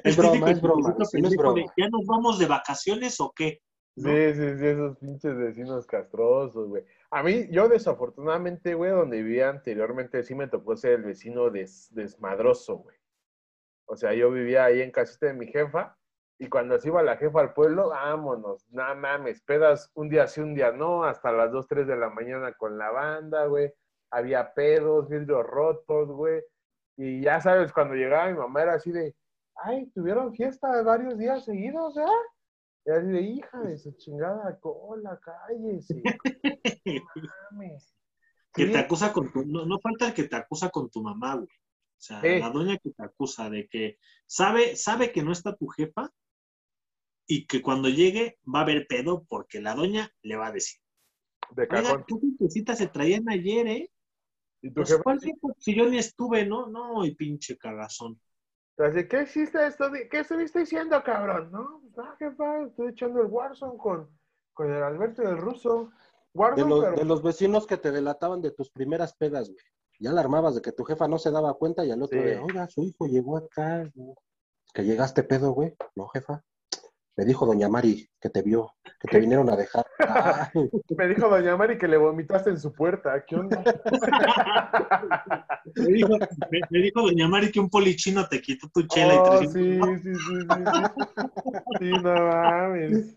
El 0.02 0.16
broma, 0.16 0.32
típico 0.32 0.48
es 0.50 0.60
broma, 0.60 0.96
es 1.00 1.12
de, 1.12 1.36
broma. 1.36 1.62
¿Ya 1.76 1.88
nos 1.90 2.06
vamos 2.06 2.40
de 2.40 2.46
vacaciones 2.46 3.20
o 3.20 3.32
qué? 3.36 3.60
¿No? 3.96 4.08
Sí, 4.10 4.34
sí, 4.34 4.58
sí, 4.58 4.66
esos 4.66 4.96
pinches 4.98 5.36
vecinos 5.36 5.86
castrosos, 5.86 6.68
güey. 6.68 6.84
A 7.10 7.22
mí, 7.22 7.48
yo 7.50 7.68
desafortunadamente, 7.68 8.74
güey, 8.74 8.90
donde 8.90 9.22
vivía 9.22 9.48
anteriormente, 9.50 10.22
sí 10.22 10.34
me 10.34 10.48
tocó 10.48 10.76
ser 10.76 10.92
el 10.94 11.02
vecino 11.04 11.50
des- 11.50 11.88
desmadroso, 11.94 12.78
güey. 12.78 12.96
O 13.86 13.96
sea, 13.96 14.14
yo 14.14 14.30
vivía 14.30 14.64
ahí 14.64 14.80
en 14.82 14.90
casita 14.90 15.26
de 15.26 15.34
mi 15.34 15.46
jefa, 15.46 15.96
y 16.38 16.48
cuando 16.48 16.78
se 16.78 16.88
iba 16.88 17.02
la 17.02 17.16
jefa 17.16 17.40
al 17.40 17.52
pueblo, 17.54 17.90
vámonos, 17.90 18.66
no 18.70 18.94
mames, 18.96 19.40
pedas 19.42 19.90
un 19.94 20.08
día 20.08 20.26
sí, 20.26 20.40
un 20.40 20.54
día 20.54 20.72
no, 20.72 21.04
hasta 21.04 21.30
las 21.32 21.52
2, 21.52 21.68
3 21.68 21.86
de 21.86 21.96
la 21.96 22.10
mañana 22.10 22.52
con 22.54 22.76
la 22.78 22.90
banda, 22.90 23.46
güey. 23.46 23.72
Había 24.10 24.52
pedos, 24.54 25.08
vidrios 25.08 25.44
rotos, 25.46 26.08
güey. 26.10 26.42
Y 26.96 27.20
ya 27.22 27.40
sabes, 27.40 27.72
cuando 27.72 27.94
llegaba 27.94 28.28
mi 28.30 28.38
mamá 28.38 28.62
era 28.62 28.74
así 28.74 28.90
de, 28.92 29.14
ay, 29.56 29.86
tuvieron 29.94 30.34
fiesta 30.34 30.82
varios 30.82 31.18
días 31.18 31.44
seguidos, 31.44 31.96
¿eh? 31.96 32.02
Y 32.86 32.90
así 32.90 33.06
de, 33.06 33.20
hija 33.22 33.60
de 33.60 33.78
su 33.78 33.92
chingada 33.92 34.58
cola, 34.60 35.18
cállese. 35.22 36.02
mames. 37.50 37.94
Que 38.52 38.66
Sí, 38.66 38.72
te 38.72 38.78
acusa 38.78 39.12
con 39.12 39.32
tu, 39.32 39.44
no, 39.44 39.64
no 39.66 39.78
falta 39.80 40.08
el 40.08 40.14
que 40.14 40.24
te 40.24 40.36
acusa 40.36 40.70
con 40.70 40.90
tu 40.90 41.02
mamá, 41.02 41.34
güey. 41.36 41.48
O 41.48 42.06
sea, 42.06 42.22
la 42.22 42.50
doña 42.50 42.76
que 42.78 42.90
te 42.90 43.02
acusa 43.02 43.48
de 43.48 43.66
que 43.68 43.98
sabe, 44.26 44.76
sabe 44.76 45.10
que 45.10 45.22
no 45.22 45.32
está 45.32 45.56
tu 45.56 45.68
jefa 45.68 46.12
y 47.26 47.46
que 47.46 47.62
cuando 47.62 47.88
llegue 47.88 48.38
va 48.46 48.58
a 48.60 48.62
haber 48.62 48.86
pedo 48.86 49.24
porque 49.24 49.60
la 49.60 49.74
doña 49.74 50.10
le 50.22 50.36
va 50.36 50.48
a 50.48 50.52
decir. 50.52 50.80
De 51.56 51.62
Oiga, 51.62 51.82
cajón. 51.82 52.04
¿qué 52.06 52.14
cositas 52.38 52.78
se 52.78 52.88
traían 52.88 53.28
ayer, 53.30 53.66
eh? 53.66 53.90
¿Y 54.60 54.68
tu 54.68 54.74
Pues, 54.74 54.90
jefa? 54.90 55.02
¿cuál 55.02 55.20
jefa? 55.20 55.48
Si 55.58 55.74
yo 55.74 55.88
ni 55.88 55.98
estuve, 55.98 56.44
¿no? 56.44 56.66
No, 56.68 57.04
y 57.06 57.14
pinche 57.14 57.56
cagazón. 57.56 58.20
Así, 58.78 59.06
¿qué 59.06 59.22
hiciste 59.22 59.64
esto? 59.66 59.86
¿Qué 60.10 60.20
estuviste 60.20 60.60
diciendo, 60.60 61.00
cabrón? 61.04 61.50
No, 61.52 61.80
pues 61.80 61.96
no, 61.96 62.16
jefa, 62.16 62.62
estoy 62.62 62.88
echando 62.88 63.20
el 63.20 63.26
Warzone 63.28 63.78
con, 63.78 64.10
con 64.52 64.72
el 64.72 64.82
Alberto 64.82 65.22
y 65.22 65.26
el 65.26 65.38
ruso. 65.38 65.90
De 66.56 66.64
los, 66.64 66.84
pero... 66.84 66.96
de 66.96 67.04
los 67.04 67.22
vecinos 67.22 67.66
que 67.66 67.76
te 67.76 67.92
delataban 67.92 68.42
de 68.42 68.50
tus 68.50 68.70
primeras 68.70 69.14
pedas, 69.14 69.48
güey. 69.48 69.60
Ya 70.00 70.10
la 70.10 70.20
armabas 70.22 70.56
de 70.56 70.62
que 70.62 70.72
tu 70.72 70.82
jefa 70.84 71.06
no 71.06 71.18
se 71.18 71.30
daba 71.30 71.54
cuenta 71.54 71.84
y 71.84 71.92
al 71.92 72.02
otro 72.02 72.20
Sí. 72.20 72.26
día, 72.26 72.42
oiga, 72.42 72.66
su 72.68 72.82
hijo 72.82 73.06
llegó 73.06 73.36
acá. 73.36 73.88
güey. 73.94 74.14
Que 74.72 74.82
llegaste 74.82 75.22
pedo, 75.22 75.52
güey. 75.52 75.76
No, 75.94 76.08
jefa. 76.08 76.42
Me 77.16 77.24
dijo 77.24 77.46
doña 77.46 77.68
Mari 77.68 78.08
que 78.20 78.28
te 78.28 78.42
vio, 78.42 78.72
que 79.00 79.06
te 79.06 79.20
vinieron 79.20 79.48
a 79.48 79.56
dejar. 79.56 79.86
Ah, 80.00 80.50
Me 80.98 81.06
dijo 81.06 81.28
doña 81.28 81.56
Mari 81.56 81.78
que 81.78 81.86
le 81.86 81.96
vomitaste 81.96 82.50
en 82.50 82.58
su 82.58 82.72
puerta. 82.72 83.24
¿Qué 83.24 83.36
onda? 83.36 83.62
Me 85.76 85.92
dijo, 85.92 86.18
me, 86.50 86.60
me 86.70 86.78
dijo 86.80 87.02
doña 87.02 87.28
Mari 87.28 87.50
que 87.52 87.60
un 87.60 87.70
polichino 87.70 88.26
te 88.28 88.40
quitó 88.40 88.68
tu 88.68 88.82
chela 88.86 89.14
Oh, 89.14 89.42
y 89.42 89.46
sí, 89.46 89.52
300 89.52 90.02
sí, 90.02 90.14
sí, 90.14 90.20
sí, 90.24 90.64
sí. 90.72 90.82
Sí, 91.78 91.92
no 92.02 92.14
mames. 92.14 93.16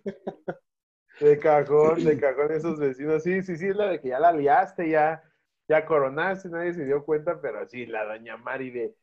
De 1.20 1.40
cajón, 1.40 2.04
de 2.04 2.20
cajón 2.20 2.52
esos 2.52 2.80
vecinos. 2.80 3.24
Sí, 3.24 3.42
sí, 3.42 3.58
sí, 3.58 3.68
es 3.68 3.76
la 3.76 3.88
de 3.88 4.00
que 4.00 4.10
ya 4.10 4.20
la 4.20 4.32
liaste, 4.32 4.90
ya, 4.90 5.24
ya 5.68 5.86
coronaste, 5.86 6.50
nadie 6.50 6.74
se 6.74 6.86
dio 6.86 7.04
cuenta, 7.04 7.42
pero 7.42 7.68
sí, 7.68 7.86
la 7.88 8.06
doña 8.06 8.38
Mari 8.38 8.70
de, 8.70 8.96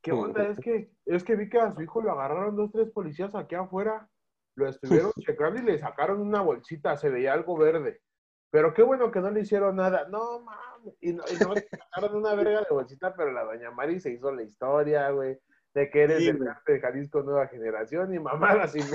¿qué 0.00 0.12
onda? 0.12 0.48
Es 0.48 0.58
que, 0.58 0.92
es 1.04 1.24
que 1.24 1.36
vi 1.36 1.48
que 1.48 1.58
a 1.58 1.72
su 1.72 1.82
hijo 1.82 2.00
lo 2.00 2.12
agarraron 2.12 2.56
dos, 2.56 2.70
tres 2.72 2.90
policías 2.90 3.34
aquí 3.34 3.56
afuera, 3.56 4.08
lo 4.54 4.68
estuvieron 4.68 5.12
checando 5.20 5.60
y 5.60 5.64
le 5.64 5.78
sacaron 5.78 6.20
una 6.20 6.42
bolsita, 6.42 6.96
se 6.96 7.10
veía 7.10 7.32
algo 7.32 7.56
verde. 7.56 8.00
Pero 8.50 8.74
qué 8.74 8.82
bueno 8.82 9.10
que 9.10 9.20
no 9.20 9.30
le 9.30 9.42
hicieron 9.42 9.76
nada. 9.76 10.08
No, 10.08 10.40
mames. 10.40 10.94
Y 11.00 11.12
no, 11.12 11.22
y 11.30 11.36
no 11.42 11.54
le 11.54 11.66
sacaron 11.68 12.16
una 12.16 12.34
verga 12.34 12.60
de 12.60 12.74
bolsita, 12.74 13.14
pero 13.14 13.32
la 13.32 13.44
doña 13.44 13.70
Mari 13.70 14.00
se 14.00 14.10
hizo 14.10 14.32
la 14.32 14.42
historia, 14.42 15.10
güey. 15.10 15.38
De 15.72 15.88
que 15.88 16.02
eres 16.02 16.18
Sí, 16.18 16.26
del 16.26 16.40
norte 16.40 16.72
de 16.72 16.80
Jalisco 16.80 17.22
Nueva 17.22 17.46
Generación 17.46 18.12
y 18.12 18.18
mamadas 18.18 18.74
y... 18.76 18.82
Sí, 18.82 18.90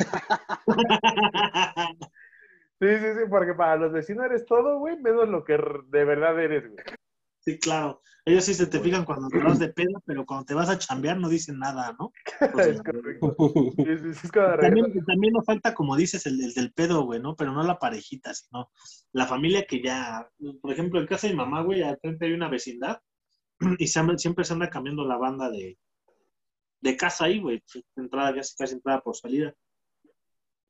sí, 3.00 3.14
sí, 3.14 3.22
porque 3.30 3.54
para 3.54 3.78
los 3.78 3.94
vecinos 3.94 4.26
eres 4.26 4.46
todo, 4.46 4.80
güey, 4.80 5.00
menos 5.00 5.30
lo 5.30 5.46
que 5.46 5.54
de 5.54 6.04
verdad 6.04 6.38
eres, 6.38 6.70
güey. 6.70 6.84
Sí, 7.46 7.60
claro. 7.60 8.02
Ellos 8.26 8.44
sí 8.44 8.56
se 8.56 8.66
te 8.66 8.80
fijan 8.80 9.06
cuando 9.06 9.28
te 9.28 9.38
vas 9.38 9.60
de 9.60 9.70
peda, 9.70 10.02
pero 10.04 10.26
cuando 10.26 10.46
te 10.46 10.56
vas 10.56 10.68
a 10.68 10.80
chambear 10.80 11.20
no 11.20 11.30
dicen 11.30 11.60
nada, 11.60 11.96
¿no? 12.00 12.12
Pues, 12.54 12.82
Es 13.78 14.24
es 14.24 14.32
También, 14.32 15.06
también 15.06 15.34
nos 15.34 15.46
falta, 15.46 15.76
como 15.76 15.96
dices, 15.96 16.26
el, 16.26 16.44
el 16.44 16.54
del 16.56 16.74
pedo, 16.74 17.04
güey, 17.04 17.22
¿no? 17.22 17.36
Pero 17.36 17.52
no 17.52 17.62
la 17.62 17.78
parejita, 17.78 18.34
sino 18.34 18.72
la 19.12 19.28
familia 19.28 19.68
que 19.68 19.80
ya, 19.84 20.28
por 20.60 20.74
ejemplo, 20.74 21.00
en 21.00 21.06
casa 21.06 21.28
de 21.28 21.34
mi 21.34 21.38
mamá, 21.38 21.62
güey, 21.62 21.84
al 21.84 22.00
frente 22.00 22.26
hay 22.26 22.34
una 22.34 22.50
vecindad 22.50 23.00
y 23.78 23.86
se 23.86 24.02
siempre 24.18 24.44
se 24.44 24.54
anda 24.54 24.72
cambiando 24.72 25.06
la 25.06 25.18
banda 25.18 25.52
de, 25.52 25.78
de 26.82 26.98
casa 26.98 27.26
ahí, 27.26 27.40
güey, 27.40 27.62
pues, 27.72 27.86
entrada, 27.96 28.34
casi, 28.34 28.56
casi 28.56 28.74
entrada 28.74 29.02
por 29.02 29.16
salida. 29.16 29.54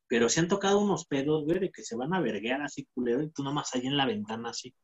Pero 0.09 0.27
se 0.27 0.41
han 0.41 0.49
tocado 0.49 0.79
unos 0.79 1.05
pedos, 1.05 1.45
güey, 1.45 1.59
de 1.59 1.71
que 1.71 1.83
se 1.83 1.95
van 1.95 2.13
a 2.13 2.19
verguear 2.19 2.61
así, 2.61 2.85
culero, 2.93 3.23
y 3.23 3.29
tú 3.29 3.43
nomás 3.43 3.73
ahí 3.73 3.88
en 3.88 3.95
la 3.95 4.05
ventana 4.05 4.49
así. 4.49 4.75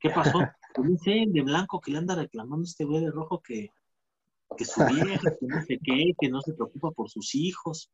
¿Qué 0.00 0.10
pasó? 0.10 0.32
No 0.76 0.96
sé, 0.98 1.22
el 1.22 1.32
de 1.32 1.42
blanco 1.42 1.80
que 1.80 1.90
le 1.90 1.98
anda 1.98 2.14
reclamando 2.14 2.62
a 2.62 2.68
este 2.68 2.84
güey 2.84 3.00
de 3.04 3.10
rojo 3.10 3.40
que, 3.42 3.70
que 4.56 4.64
su 4.64 4.84
vieja, 4.86 5.30
que 5.38 5.46
no 5.46 5.62
sé 5.62 5.78
qué, 5.82 6.12
que 6.18 6.28
no 6.28 6.40
se 6.40 6.54
preocupa 6.54 6.90
por 6.90 7.10
sus 7.10 7.34
hijos. 7.34 7.90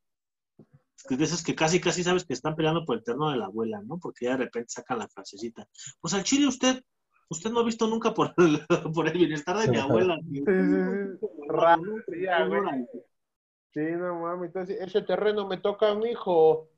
Que 1.08 1.16
de 1.16 1.24
esos 1.24 1.42
que 1.42 1.54
casi, 1.54 1.80
casi 1.80 2.02
sabes 2.02 2.24
que 2.24 2.32
están 2.32 2.56
peleando 2.56 2.84
por 2.84 2.96
el 2.96 3.04
terno 3.04 3.30
de 3.30 3.36
la 3.36 3.46
abuela, 3.46 3.80
¿no? 3.84 3.98
Porque 3.98 4.26
ya 4.26 4.32
de 4.32 4.44
repente 4.44 4.68
sacan 4.70 4.98
la 4.98 5.08
frasecita. 5.08 5.68
Pues 6.00 6.14
al 6.14 6.24
chile 6.24 6.46
usted, 6.46 6.82
usted 7.28 7.50
no 7.50 7.60
ha 7.60 7.64
visto 7.64 7.86
nunca 7.86 8.14
por 8.14 8.34
el, 8.38 8.60
por 8.94 9.06
el 9.08 9.18
bienestar 9.18 9.58
de 9.58 9.68
mi 9.68 9.78
abuela. 9.78 10.16
Sí, 13.72 13.80
no 13.80 14.20
mames, 14.20 14.48
entonces 14.48 14.80
ese 14.80 15.02
terreno 15.02 15.46
me 15.48 15.58
toca 15.58 15.90
a 15.90 15.94
mi 15.94 16.10
hijo. 16.10 16.68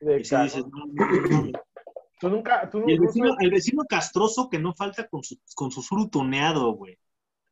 De 0.00 0.20
Y 0.20 0.22
cajón. 0.22 0.44
dices, 0.44 0.64
no, 0.66 0.86
no, 0.86 1.42
no. 1.42 1.52
Tú 2.18 2.28
nunca, 2.30 2.68
tú 2.70 2.82
Y 2.86 2.92
el 2.92 2.96
nunca- 2.98 3.06
vecino, 3.08 3.36
el 3.40 3.50
vecino 3.50 3.84
castroso 3.88 4.48
que 4.48 4.58
no 4.58 4.72
falta 4.74 5.06
con 5.08 5.22
su, 5.22 5.36
con 5.54 5.70
su 5.70 5.82
frutoneado, 5.82 6.72
güey. 6.72 6.98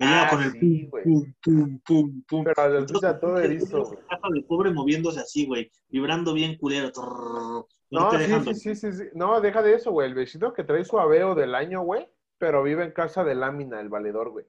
Ah, 0.00 0.22
Ella 0.22 0.31
con 0.31 0.42
el 0.42 0.50
sí, 0.53 0.59
pum, 0.59 0.90
güey. 0.90 1.05
pum, 1.05 1.35
pum, 1.42 1.81
pum, 1.85 2.22
pum. 2.27 2.44
Pero 2.44 2.62
al 2.62 2.77
Entonces, 2.79 2.94
escucha 2.96 3.20
todo 3.20 3.38
el 3.38 3.44
erizo, 3.44 3.85
güey. 3.85 3.98
del 4.33 4.44
pobre 4.44 4.70
moviéndose 4.72 5.20
así, 5.20 5.46
güey, 5.46 5.70
vibrando 5.88 6.33
bien 6.35 6.57
culero. 6.59 6.90
trrr, 6.90 7.64
no, 7.90 8.11
sí, 8.18 8.24
sí, 8.27 8.55
sí, 8.55 8.74
sí, 8.74 8.92
sí. 8.92 9.05
No, 9.14 9.40
deja 9.40 9.62
de 9.62 9.74
eso, 9.74 9.92
güey. 9.92 10.09
El 10.09 10.14
vecino 10.14 10.53
que 10.53 10.64
trae 10.64 10.85
su 10.85 10.98
aveo 10.98 11.35
del 11.37 11.55
año, 11.55 11.83
güey, 11.83 12.09
pero 12.38 12.62
vive 12.64 12.83
en 12.85 12.90
casa 12.90 13.22
de 13.22 13.37
lámina, 13.37 13.81
el 13.81 13.88
valedor, 13.88 14.31
güey. 14.31 14.46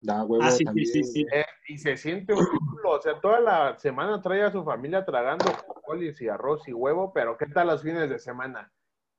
Da 0.00 0.24
huevo 0.24 0.42
Ah, 0.42 0.50
sí, 0.50 0.58
sí, 0.58 0.64
también. 0.64 0.86
sí, 0.88 1.04
sí. 1.04 1.26
Eh, 1.32 1.44
y 1.68 1.78
se 1.78 1.96
siente 1.96 2.32
un 2.32 2.44
culo. 2.46 2.90
O 2.92 3.00
sea, 3.02 3.20
toda 3.20 3.38
la 3.38 3.78
semana 3.78 4.20
trae 4.20 4.42
a 4.42 4.50
su 4.50 4.64
familia 4.64 5.04
tragando 5.04 5.44
frijoles 5.44 6.20
y 6.22 6.28
arroz 6.28 6.66
y 6.66 6.72
huevo, 6.72 7.12
pero 7.12 7.36
¿qué 7.36 7.46
tal 7.46 7.68
los 7.68 7.82
fines 7.82 8.08
de 8.10 8.18
semana? 8.18 8.72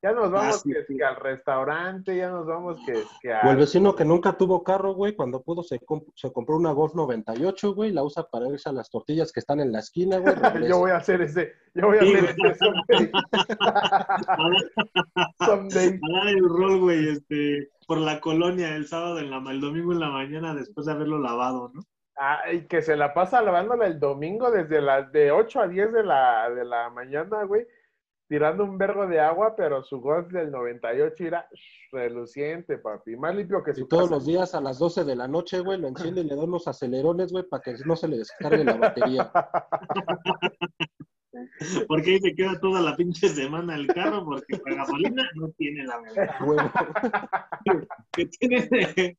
Ya 0.03 0.13
nos 0.13 0.31
vamos 0.31 0.55
Ah, 0.55 0.59
sí, 0.63 0.71
que, 0.73 0.79
es 0.79 0.87
sí. 0.87 0.97
que 0.97 1.03
al 1.03 1.15
restaurante, 1.15 2.17
ya 2.17 2.29
nos 2.31 2.47
vamos 2.47 2.79
que, 2.85 2.93
O 2.93 3.05
el 3.43 3.49
al... 3.49 3.57
vecino 3.57 3.95
que 3.95 4.03
nunca 4.03 4.33
tuvo 4.33 4.63
carro, 4.63 4.95
güey, 4.95 5.13
cuando 5.15 5.43
pudo 5.43 5.61
se, 5.61 5.79
comp- 5.79 6.11
se 6.15 6.31
compró 6.33 6.55
una 6.57 6.71
Golf 6.71 6.95
98, 6.95 7.75
güey, 7.75 7.91
la 7.91 8.01
usa 8.03 8.23
para 8.23 8.47
irse 8.47 8.67
a 8.69 8.73
las 8.73 8.89
tortillas 8.89 9.31
que 9.31 9.39
están 9.41 9.59
en 9.59 9.71
la 9.71 9.77
esquina, 9.79 10.17
güey. 10.17 10.33
Yo 10.67 10.79
voy 10.79 10.89
a 10.91 10.97
hacer 10.97 11.21
ese, 11.21 11.53
yo 11.75 11.87
voy 11.87 11.97
a 11.97 12.01
Sí, 12.01 12.13
hacer 12.15 12.35
güey. 12.35 12.51
ese 12.51 12.59
someday. 12.59 13.11
someday. 15.45 15.99
A 16.01 16.17
dar 16.19 16.27
el 16.29 16.49
rol, 16.49 16.79
güey, 16.79 17.09
este, 17.09 17.69
por 17.87 17.99
la 17.99 18.19
colonia 18.19 18.75
el 18.75 18.87
sábado, 18.87 19.19
en 19.19 19.29
la, 19.29 19.37
el 19.51 19.61
domingo 19.61 19.91
en 19.93 19.99
la 19.99 20.09
mañana 20.09 20.55
después 20.55 20.85
de 20.87 20.93
haberlo 20.93 21.19
lavado, 21.19 21.71
¿no? 21.73 21.81
Ah, 22.17 22.39
y 22.51 22.67
que 22.67 22.81
se 22.81 22.95
la 22.95 23.13
pasa 23.13 23.41
lavándola 23.41 23.87
el 23.87 23.99
domingo 23.99 24.51
desde 24.51 24.81
las 24.81 25.11
de 25.11 25.31
8 25.31 25.61
a 25.61 25.67
10 25.67 25.93
de 25.93 26.03
la, 26.03 26.49
de 26.49 26.65
la 26.65 26.89
mañana, 26.89 27.43
güey, 27.45 27.65
tirando 28.31 28.63
un 28.63 28.77
vergo 28.77 29.07
de 29.07 29.19
agua, 29.19 29.57
pero 29.57 29.83
su 29.83 29.99
golf 29.99 30.31
del 30.31 30.51
98 30.51 31.25
era 31.25 31.49
reluciente, 31.91 32.77
papi, 32.77 33.17
más 33.17 33.35
limpio 33.35 33.61
que 33.61 33.71
Y 33.71 33.75
su 33.75 33.87
todos 33.89 34.03
casa. 34.03 34.15
los 34.15 34.25
días 34.25 34.55
a 34.55 34.61
las 34.61 34.79
12 34.79 35.03
de 35.03 35.17
la 35.17 35.27
noche, 35.27 35.59
güey, 35.59 35.77
lo 35.77 35.89
enciende 35.89 36.21
y 36.21 36.23
le 36.23 36.37
da 36.37 36.45
unos 36.45 36.65
acelerones, 36.65 37.33
güey, 37.33 37.43
para 37.43 37.61
que 37.61 37.75
no 37.85 37.97
se 37.97 38.07
le 38.07 38.19
descargue 38.19 38.63
la 38.63 38.77
batería. 38.77 39.29
Porque 41.87 42.11
ahí 42.11 42.19
se 42.19 42.33
queda 42.33 42.59
toda 42.59 42.81
la 42.81 42.95
pinche 42.95 43.27
semana 43.27 43.75
el 43.75 43.87
carro 43.87 44.25
porque 44.25 44.61
la 44.65 44.75
gasolina 44.75 45.23
no 45.35 45.49
tiene 45.57 45.85
la 45.85 46.01
verdad. 46.01 46.29
Huevo. 46.45 46.71
Que 48.13 48.25
tiene 48.25 48.67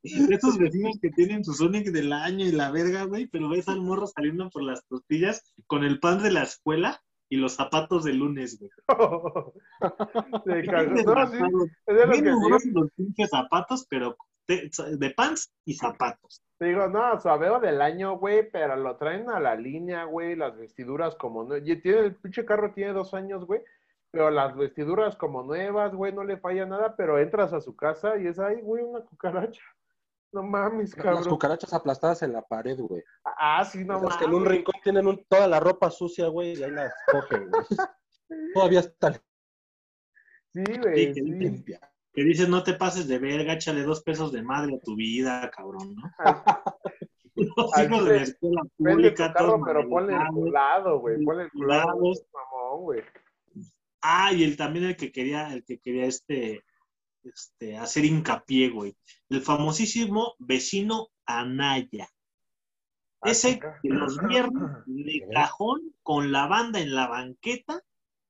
esos 0.03 0.59
vecinos 0.59 0.99
que 1.01 1.11
tienen 1.11 1.45
su 1.45 1.55
Sonic 1.55 1.89
del 1.89 2.13
año 2.13 2.45
y 2.45 2.53
la 2.53 2.71
verga, 2.71 3.05
güey, 3.05 3.27
pero 3.27 3.49
ves 3.49 3.69
al 3.69 3.81
morro 3.81 4.07
saliendo 4.07 4.51
por 4.51 4.63
las 4.63 4.85
tortillas 4.87 5.55
con 5.67 5.85
el 5.85 6.01
pan 6.01 6.23
de 6.23 6.33
la 6.33 6.43
escuela 6.43 7.01
y 7.33 7.37
los 7.37 7.55
zapatos 7.55 8.05
de 8.05 8.13
lunes, 8.13 8.61
güey. 8.61 8.71
De. 10.45 10.63
No, 10.65 11.27
sí, 11.27 11.39
es 11.87 12.63
que 12.63 12.71
los 12.73 12.91
pinches 12.95 13.31
zapatos, 13.31 13.87
pero 13.89 14.19
de, 14.47 14.71
de 14.99 15.11
pants 15.13 15.51
y 15.65 15.73
zapatos. 15.73 16.43
te 16.59 16.67
digo, 16.67 16.89
no, 16.89 17.19
suaveo 17.19 17.59
del 17.59 17.81
año, 17.81 18.19
güey, 18.19 18.51
pero 18.51 18.77
lo 18.77 18.97
traen 18.97 19.31
a 19.31 19.41
la 19.41 19.55
línea, 19.55 20.05
güey, 20.05 20.37
las 20.37 20.59
vestiduras 20.59 21.15
como 21.17 21.45
no, 21.45 21.57
y 21.57 21.81
tiene 21.81 22.01
el 22.01 22.17
pinche 22.17 22.45
carro 22.45 22.75
tiene 22.75 22.93
dos 22.93 23.15
años, 23.15 23.47
güey, 23.47 23.63
pero 24.11 24.31
las 24.31 24.55
vestiduras 24.55 25.17
como 25.17 25.43
nuevas, 25.43 25.95
güey, 25.95 26.13
no 26.13 26.25
le 26.25 26.37
falla 26.37 26.67
nada, 26.67 26.97
pero 26.97 27.19
entras 27.19 27.55
a 27.55 27.63
su 27.63 27.75
casa 27.75 28.19
y 28.19 28.27
es 28.27 28.39
ahí, 28.39 28.61
güey, 28.61 28.85
una 28.85 29.01
cucaracha. 29.01 29.63
No 30.33 30.43
mames, 30.43 30.97
Las 30.97 31.05
cabrón. 31.05 31.25
cucarachas 31.29 31.73
aplastadas 31.75 32.23
en 32.23 32.33
la 32.33 32.43
pared, 32.43 32.79
güey. 32.79 33.03
Ah, 33.25 33.65
sí, 33.65 33.85
no 33.85 33.95
Esas 33.97 34.03
mames. 34.03 34.17
que 34.19 34.25
en 34.25 34.35
un 34.35 34.45
rincón 34.47 34.75
tienen 34.83 35.07
un- 35.07 35.25
toda 35.29 35.47
la 35.47 35.61
ropa 35.61 35.91
sucia, 35.91 36.29
güey, 36.29 36.55
y 36.59 36.63
ahí 36.63 36.71
las 36.71 36.93
cogen, 37.11 37.51
güey. 37.51 37.65
Todavía 38.55 38.81
está 38.81 39.13
Sí, 40.55 40.65
güey, 40.83 40.97
Sí, 40.97 41.07
que 41.09 41.15
sí. 41.15 41.21
limpia. 41.23 41.81
Que 42.15 42.25
dices, 42.25 42.49
no 42.49 42.63
te 42.63 42.75
pases 42.75 43.09
de 43.09 43.19
verga, 43.19 43.55
échale 43.55 43.83
dos 43.83 44.03
pesos 44.03 44.33
de 44.33 44.43
madre 44.43 44.75
a 44.75 44.81
tu 44.81 44.95
vida, 44.97 45.51
cabrón, 45.51 45.95
¿no? 45.97 46.03
Los 47.35 47.79
hijos 47.79 48.05
de 48.05 48.17
la 48.17 48.23
escuela 48.23 48.63
pública, 48.77 49.33
carro, 49.33 49.63
pero 49.65 49.89
ponle 49.89 50.15
el 50.15 50.27
culado, 50.29 50.99
güey, 51.01 51.23
ponle 51.25 51.45
el 51.45 51.51
culado. 51.51 51.87
Mamón, 51.97 52.83
güey. 52.83 53.03
Ah, 54.03 54.33
y 54.33 54.45
el, 54.45 54.57
también 54.59 54.85
el 54.87 54.97
que 54.97 55.11
quería, 55.11 55.53
el 55.55 55.65
que 55.65 55.79
quería 55.81 56.05
este, 56.05 56.63
este, 57.25 57.77
hacer 57.77 58.05
hincapié, 58.05 58.71
güey. 58.71 58.97
El 59.29 59.41
famosísimo 59.43 60.35
vecino 60.39 61.09
Anaya. 61.27 62.09
Ah, 63.21 63.31
Ese 63.31 63.59
que 63.59 63.69
los 63.85 64.19
viernes 64.27 64.63
de 64.87 65.27
cajón 65.33 65.95
con 66.03 66.33
la 66.33 66.47
banda 66.47 66.81
en 66.81 66.95
la 66.95 67.07
banqueta, 67.09 67.81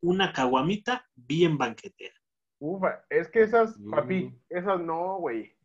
una 0.02 0.32
caguamita 0.32 1.06
bien 1.14 1.56
banquetera. 1.58 2.14
Ufa, 2.58 3.04
es 3.10 3.28
que 3.28 3.42
esas, 3.42 3.76
Mm. 3.78 3.90
papi, 3.90 4.34
esas 4.48 4.80
no, 4.80 5.16
güey. 5.18 5.56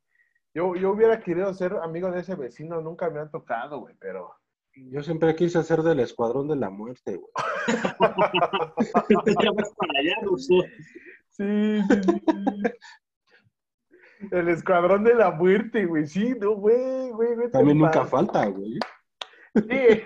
Yo, 0.54 0.76
yo 0.76 0.92
hubiera 0.92 1.20
querido 1.22 1.54
ser 1.54 1.74
amigo 1.84 2.10
de 2.10 2.22
ese 2.22 2.34
vecino, 2.36 2.82
nunca 2.82 3.10
me 3.12 3.20
han 3.20 3.30
tocado, 3.30 3.80
güey, 3.82 3.96
pero. 4.00 4.34
Yo 4.74 5.04
siempre 5.04 5.36
quise 5.36 5.62
ser 5.64 5.82
del 5.84 6.00
escuadrón 6.00 6.48
de 6.48 6.56
la 6.56 6.70
muerte, 6.70 7.16
güey. 7.18 7.32
ya 9.42 9.52
vas 9.52 9.74
para 9.76 10.00
allá, 10.00 10.16
Ruso. 10.24 10.64
Sí, 11.32 11.82
sí. 11.82 12.22
El 14.32 14.50
escuadrón 14.50 15.04
de 15.04 15.16
la 15.16 15.32
muerte, 15.32 15.86
güey. 15.86 16.08
Sí, 16.08 16.34
no, 16.40 16.52
güey, 16.52 17.12
güey, 17.12 17.36
güey. 17.36 17.52
También 17.52 17.78
nunca 17.78 18.06
falta, 18.06 18.46
güey. 18.48 18.80
Sí. 19.54 19.68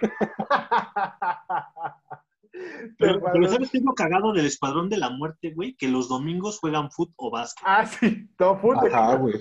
Pero, 2.99 3.21
pero 3.21 3.47
¿sabes 3.47 3.71
qué 3.71 3.77
es 3.77 3.83
lo 3.83 3.93
cagado 3.93 4.33
del 4.33 4.45
Escuadrón 4.45 4.89
de 4.89 4.97
la 4.97 5.09
Muerte, 5.09 5.53
güey? 5.53 5.73
Que 5.75 5.87
los 5.87 6.09
domingos 6.09 6.59
juegan 6.59 6.91
fútbol 6.91 7.13
o 7.17 7.31
básquet. 7.31 7.63
Ah, 7.65 7.85
sí, 7.85 8.29
no, 8.37 8.59
fútbol. 8.59 8.93
Ajá, 8.93 9.15
güey. 9.15 9.35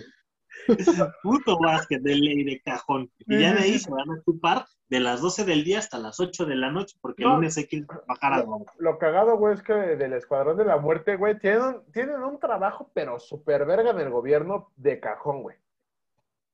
Fútbol 1.22 1.42
o 1.46 1.58
básquet 1.62 2.02
de 2.02 2.14
ley 2.16 2.44
de 2.44 2.60
cajón. 2.60 3.10
Y 3.26 3.40
ya 3.40 3.52
de 3.54 3.60
ahí 3.60 3.78
se 3.78 3.90
van 3.90 4.10
a 4.10 4.14
ocupar 4.20 4.66
de 4.88 5.00
las 5.00 5.20
12 5.20 5.44
del 5.44 5.62
día 5.64 5.78
hasta 5.78 5.98
las 5.98 6.18
8 6.20 6.46
de 6.46 6.56
la 6.56 6.70
noche, 6.70 6.96
porque 7.00 7.22
el 7.22 7.28
lunes 7.36 7.56
hay 7.56 7.66
que 7.66 7.76
ir 7.76 7.84
a 7.84 7.94
trabajar 7.94 8.32
a 8.32 8.38
la 8.38 8.46
Lo 8.78 8.98
cagado, 8.98 9.36
güey, 9.36 9.54
es 9.54 9.62
que 9.62 9.72
del 9.72 10.12
Escuadrón 10.14 10.56
de 10.56 10.64
la 10.64 10.78
Muerte, 10.78 11.16
güey, 11.16 11.38
tienen, 11.38 11.62
un- 11.62 11.84
tienen 11.92 12.22
un 12.22 12.38
trabajo, 12.40 12.90
pero 12.92 13.18
súper 13.20 13.64
verga 13.66 13.90
en 13.90 14.00
el 14.00 14.10
gobierno 14.10 14.70
de 14.76 14.98
cajón, 14.98 15.42
güey. 15.42 15.56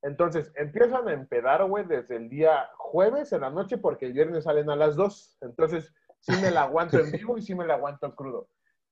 Entonces, 0.03 0.51
empiezan 0.55 1.07
a 1.07 1.13
empedar, 1.13 1.65
güey, 1.65 1.85
desde 1.85 2.15
el 2.17 2.29
día 2.29 2.69
jueves 2.77 3.33
en 3.33 3.41
la 3.41 3.49
noche, 3.49 3.77
porque 3.77 4.05
el 4.05 4.13
viernes 4.13 4.43
salen 4.43 4.69
a 4.69 4.75
las 4.75 4.95
2. 4.95 5.37
Entonces, 5.41 5.91
sí 6.19 6.33
me 6.41 6.51
la 6.51 6.63
aguanto 6.63 6.99
en 6.99 7.11
vivo 7.11 7.37
y 7.37 7.41
sí 7.41 7.55
me 7.55 7.65
la 7.65 7.73
aguanto 7.73 8.13
crudo. 8.15 8.47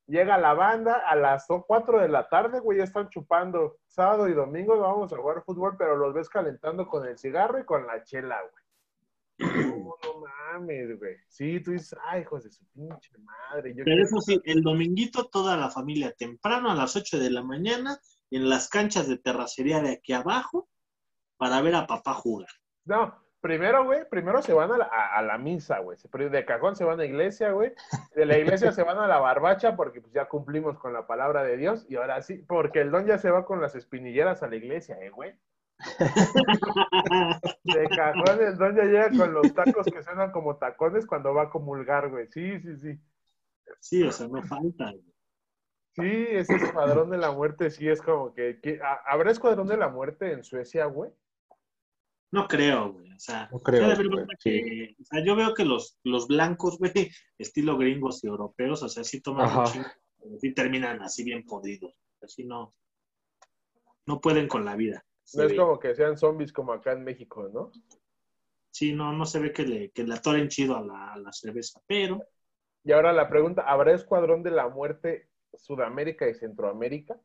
Llega 0.08 0.38
la 0.38 0.54
banda 0.54 1.02
a 1.08 1.16
las 1.16 1.48
4 1.48 2.00
de 2.00 2.10
la 2.10 2.30
tarde, 2.30 2.60
güey, 2.60 2.78
ya 2.78 2.84
están 2.84 3.10
chupando. 3.10 3.78
Sábado 3.88 4.28
y 4.30 4.34
domingo 4.34 4.78
vamos 4.78 5.12
a 5.12 5.18
jugar 5.18 5.44
fútbol, 5.44 5.76
pero 5.78 5.96
los 5.96 6.14
ves 6.14 6.30
calentando 6.30 6.88
con 6.88 7.08
el 7.08 7.18
cigarro 7.18 7.60
y 7.60 7.66
con 7.66 7.88
la 7.88 8.04
chela, 8.04 8.38
güey. 8.42 8.64
No, 9.68 9.96
no 10.04 10.22
mames, 10.54 10.98
güey. 11.00 11.16
Sí, 11.28 11.60
tú 11.60 11.72
dices, 11.72 11.98
ay, 12.06 12.22
hijos 12.22 12.44
de 12.44 12.52
su 12.52 12.64
pinche 12.68 13.12
madre. 13.18 13.72
Yo 13.72 13.84
Pero 13.84 13.86
quiero- 13.86 14.04
eso 14.04 14.22
sí, 14.22 14.40
el 14.46 14.62
dominguito 14.62 15.26
toda 15.28 15.58
la 15.58 15.70
familia 15.72 16.14
temprano 16.14 16.70
a 16.72 16.76
las 16.76 16.96
8 16.96 17.18
de 17.20 17.32
la 17.32 17.42
mañana 17.44 17.98
en 18.30 18.48
las 18.48 18.70
canchas 18.70 19.08
de 19.10 19.18
terracería 19.18 19.82
de 19.82 19.94
aquí 19.94 20.14
abajo 20.14 20.70
para 21.38 21.62
ver 21.62 21.76
a 21.76 21.88
papá 21.88 22.14
jugar. 22.14 22.48
No, 22.86 23.14
primero, 23.46 23.86
güey, 23.86 24.10
primero 24.10 24.42
se 24.42 24.54
van 24.54 24.72
a 24.72 24.78
la, 24.80 24.86
a- 24.86 25.18
a 25.18 25.22
la 25.22 25.38
misa, 25.38 25.78
güey. 25.80 25.98
De 26.32 26.46
cajón 26.46 26.76
se 26.76 26.84
van 26.84 26.96
a 26.96 26.98
la 26.98 27.06
iglesia, 27.06 27.52
güey. 27.52 27.74
De 28.16 28.26
la 28.26 28.40
iglesia 28.40 28.72
se 28.72 28.82
van 28.82 28.98
a 28.98 29.06
la 29.08 29.20
barbacha 29.20 29.76
porque 29.76 30.02
pues, 30.02 30.12
ya 30.14 30.28
cumplimos 30.28 30.80
con 30.80 30.94
la 30.94 31.06
palabra 31.06 31.44
de 31.44 31.56
Dios. 31.56 31.86
Y 31.88 31.96
ahora 31.98 32.22
sí, 32.24 32.44
porque 32.48 32.82
el 32.82 32.90
don 32.90 33.06
ya 33.06 33.20
se 33.20 33.30
va 33.30 33.46
con 33.46 33.62
las 33.62 33.76
espinilleras 33.76 34.42
a 34.42 34.48
la 34.48 34.56
iglesia, 34.56 34.98
¿eh, 35.00 35.12
güey? 35.12 35.36
De 37.66 37.88
cajón 37.96 38.42
el 38.42 38.58
don 38.58 38.76
ya 38.76 38.84
llega 38.86 39.10
con 39.12 39.32
los 39.34 39.54
tacos 39.54 39.86
que 39.86 40.02
suenan 40.02 40.32
como 40.32 40.58
tacones 40.58 41.06
cuando 41.06 41.34
va 41.36 41.44
a 41.44 41.50
comulgar, 41.52 42.10
güey. 42.10 42.28
Sí, 42.32 42.60
sí, 42.62 42.78
sí. 42.78 43.00
Sí, 43.80 44.04
o 44.04 44.12
sea, 44.12 44.28
no 44.28 44.42
falta. 44.42 44.92
güey. 44.92 45.04
Sí, 45.94 46.26
ese 46.32 46.56
escuadrón 46.56 47.10
de 47.12 47.18
la 47.18 47.32
muerte 47.32 47.70
sí 47.70 47.88
es 47.88 48.02
como 48.02 48.34
que... 48.34 48.60
que- 48.62 48.80
¿ha- 48.84 49.02
¿Habrá 49.06 49.30
escuadrón 49.32 49.68
de 49.68 49.78
la 49.78 49.88
muerte 49.88 50.32
en 50.32 50.44
Suecia, 50.44 50.86
güey? 50.86 51.12
No 52.32 52.48
creo, 52.48 52.94
güey. 52.94 53.12
O 53.14 53.20
sea, 53.20 53.50
No 53.52 53.60
creo, 53.60 53.96
güey, 53.96 54.96
o 55.00 55.04
sea, 55.06 55.24
yo 55.24 55.36
veo 55.36 55.54
que 55.54 55.64
los, 55.64 55.98
los 56.04 56.28
blancos, 56.28 56.78
güey, 56.80 57.12
estilo 57.38 57.78
gringos 57.78 58.24
y 58.24 58.28
europeos, 58.28 58.84
o 58.84 58.90
sea, 58.90 59.04
sí 59.04 59.22
toman 59.22 59.66
chingo, 59.66 59.88
pero 60.20 60.38
sí 60.40 60.54
terminan 60.54 61.02
así 61.02 61.24
bien 61.24 61.46
podridos. 61.46 61.96
Así 62.22 62.44
no, 62.44 62.76
no 64.06 64.20
pueden 64.20 64.48
con 64.48 64.66
la 64.66 64.76
vida. 64.76 65.06
No 65.34 65.44
es 65.44 65.52
ve. 65.52 65.58
como 65.58 65.80
que 65.80 65.96
sean 65.96 66.18
zombies 66.18 66.52
como 66.52 66.74
acá 66.74 66.92
en 66.92 67.04
México, 67.04 67.50
¿no? 67.54 67.72
Sí, 68.70 68.94
no, 68.94 69.14
no 69.14 69.26
se 69.26 69.40
ve 69.40 69.54
que 69.54 69.64
le, 69.64 69.92
que 69.92 70.04
le 70.04 70.14
atoren 70.14 70.50
chido 70.50 70.76
a 70.76 70.82
la, 70.82 71.14
a 71.14 71.18
la 71.18 71.32
cerveza, 71.32 71.82
pero 71.88 72.22
Y 72.84 72.92
ahora 72.92 73.14
la 73.14 73.30
pregunta, 73.30 73.62
¿habrá 73.62 73.94
escuadrón 73.94 74.44
de 74.44 74.52
la 74.52 74.68
muerte 74.68 75.30
Sudamérica 75.54 76.28
y 76.28 76.36
Centroamérica? 76.36 77.20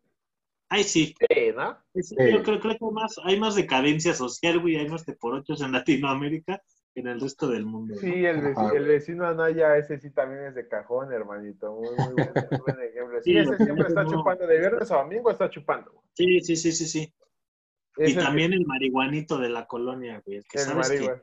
Ay 0.71 0.85
sí, 0.85 1.15
Sí, 1.19 1.53
¿no? 1.55 1.77
Sí, 1.95 2.03
Sí. 2.03 2.15
Yo 2.19 2.43
creo, 2.43 2.59
creo 2.61 2.79
que 2.79 2.85
hay 2.87 2.91
más, 2.93 3.17
hay 3.25 3.39
más 3.39 3.55
decadencia 3.55 4.15
social, 4.15 4.59
güey, 4.61 4.77
hay 4.77 4.89
más 4.89 5.05
de 5.05 5.13
por 5.15 5.35
ochos 5.35 5.61
en 5.61 5.73
Latinoamérica 5.73 6.63
que 6.95 7.01
en 7.01 7.09
el 7.09 7.21
resto 7.21 7.47
del 7.49 7.67
mundo. 7.67 7.95
¿no? 7.95 8.01
Sí, 8.01 8.25
el, 8.25 8.41
veci- 8.41 8.57
Ajá. 8.67 8.77
el 8.77 8.85
vecino 8.85 9.27
Anaya, 9.27 9.77
ese 9.77 9.99
sí 10.01 10.11
también 10.11 10.47
es 10.47 10.55
de 10.55 10.67
cajón, 10.67 11.13
hermanito. 11.13 11.73
Muy, 11.75 11.91
muy 11.97 12.15
buen, 12.15 12.33
muy 12.51 12.59
buen 12.61 12.81
ejemplo. 12.91 13.23
Sí, 13.23 13.33
Sí, 13.33 13.39
ese 13.39 13.57
siempre 13.65 13.87
está 13.89 14.03
no- 14.05 14.11
chupando. 14.11 14.47
De 14.47 14.59
viernes 14.59 14.91
a 14.91 14.97
domingo 14.97 15.31
está 15.31 15.49
chupando. 15.51 15.93
güey. 15.93 16.05
Sí, 16.15 16.41
sí, 16.41 16.57
sí, 16.57 16.73
sí, 16.73 16.87
sí. 16.87 17.15
Y 17.97 18.15
también 18.15 18.53
el 18.53 18.65
marihuanito 18.67 19.39
de 19.39 19.51
la 19.51 19.67
colonia, 19.67 20.23
güey, 20.25 20.39
el 20.39 20.45
que 20.45 20.59
el, 20.59 20.65
sabes 20.65 20.91
que, 20.91 21.23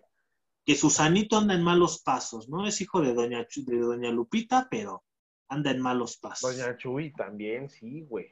que 0.66 0.76
Susanito 0.76 1.38
anda 1.38 1.54
en 1.56 1.64
malos 1.64 2.02
pasos, 2.04 2.48
¿no? 2.50 2.68
Es 2.68 2.80
hijo 2.82 3.02
de 3.02 3.14
doña, 3.14 3.46
Chu- 3.48 3.66
de 3.66 3.80
doña 3.80 4.12
Lupita, 4.12 4.68
pero 4.70 5.04
anda 5.50 5.72
en 5.72 5.82
malos 5.82 6.18
pasos. 6.18 6.56
Doña 6.58 6.78
Chuy 6.78 7.12
también, 7.14 7.70
sí, 7.70 8.02
güey. 8.02 8.28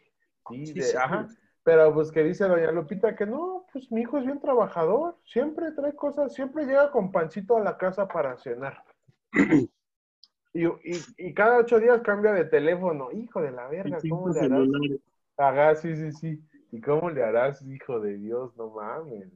Sí, 0.49 0.65
Sí, 0.67 0.73
de- 0.75 0.83
sí, 0.83 0.97
ajá. 0.97 1.27
Pero 1.63 1.93
pues 1.93 2.11
que 2.11 2.23
dice 2.23 2.47
Doña 2.47 2.71
Lupita 2.71 3.15
que 3.15 3.25
no, 3.25 3.65
pues 3.73 3.91
mi 3.91 4.01
hijo 4.01 4.19
es 4.19 4.25
bien 4.25 4.39
trabajador, 4.39 5.17
siempre 5.25 5.71
trae 5.71 5.95
cosas, 5.95 6.33
siempre 6.33 6.65
llega 6.65 6.91
con 6.91 7.11
pancito 7.11 7.57
a 7.57 7.61
la 7.61 7.77
casa 7.77 8.07
para 8.07 8.37
cenar. 8.37 8.83
Y, 10.53 10.65
y, 10.67 11.01
y 11.17 11.33
cada 11.33 11.57
ocho 11.57 11.79
días 11.79 12.01
cambia 12.01 12.31
de 12.33 12.45
teléfono. 12.45 13.11
Hijo 13.11 13.41
de 13.41 13.51
la 13.51 13.67
verga, 13.67 13.99
¿cómo 14.09 14.29
le 14.29 14.39
harás? 14.41 14.67
Ajá, 15.37 15.75
sí, 15.75 15.95
sí, 15.95 16.11
sí. 16.13 16.41
¿Y 16.71 16.79
cómo 16.81 17.09
le 17.09 17.23
harás, 17.23 17.61
hijo 17.63 17.99
de 17.99 18.17
Dios? 18.17 18.55
No 18.55 18.69
mames. 18.69 19.27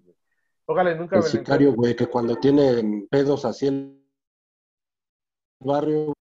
Ojalá 0.65 0.93
nunca 0.93 1.17
El 1.17 1.24
me 1.24 1.28
sicario, 1.30 1.74
güey, 1.74 1.95
que 1.95 2.08
cuando 2.08 2.36
tienen 2.38 3.08
pedos 3.10 3.43
así 3.43 3.67
en 3.67 4.02
el 5.60 5.67
barrio, 5.67 6.12
"Ah, 6.12 6.18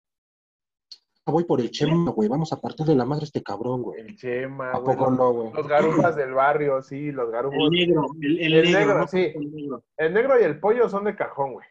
voy 1.26 1.44
por 1.46 1.62
el 1.62 1.70
chema, 1.72 2.12
güey, 2.12 2.28
vamos 2.28 2.52
a 2.54 2.60
partirle 2.60 2.96
la 2.96 3.06
madre 3.06 3.26
este 3.26 3.44
cabrón, 3.44 3.82
güey. 3.84 4.02
El 4.02 4.16
Chema, 4.18 4.72
¿A 4.72 4.80
güey. 4.80 4.98
poco 4.98 5.12
no, 5.12 5.32
güey? 5.34 5.54
Los 5.54 5.68
garufas 5.68 6.16
del 6.16 6.34
barrio, 6.34 6.82
sí, 6.82 7.12
los 7.12 7.28
El 7.28 7.32
garufos. 7.32 7.70
negro, 7.70 8.06
el, 8.22 8.40
el 8.40 8.54
El 8.54 8.64
negro, 8.66 8.80
negro, 8.80 8.98
¿no? 9.00 9.08
sí. 9.08 9.32
El 9.36 9.52
negro. 9.52 9.84
El 9.98 10.14
negro 10.14 10.40
y 10.40 10.44
el 10.44 10.60
pollo 10.60 10.90
son 10.90 11.04
de 11.06 11.16
cajón, 11.16 11.54
güey. 11.54 11.68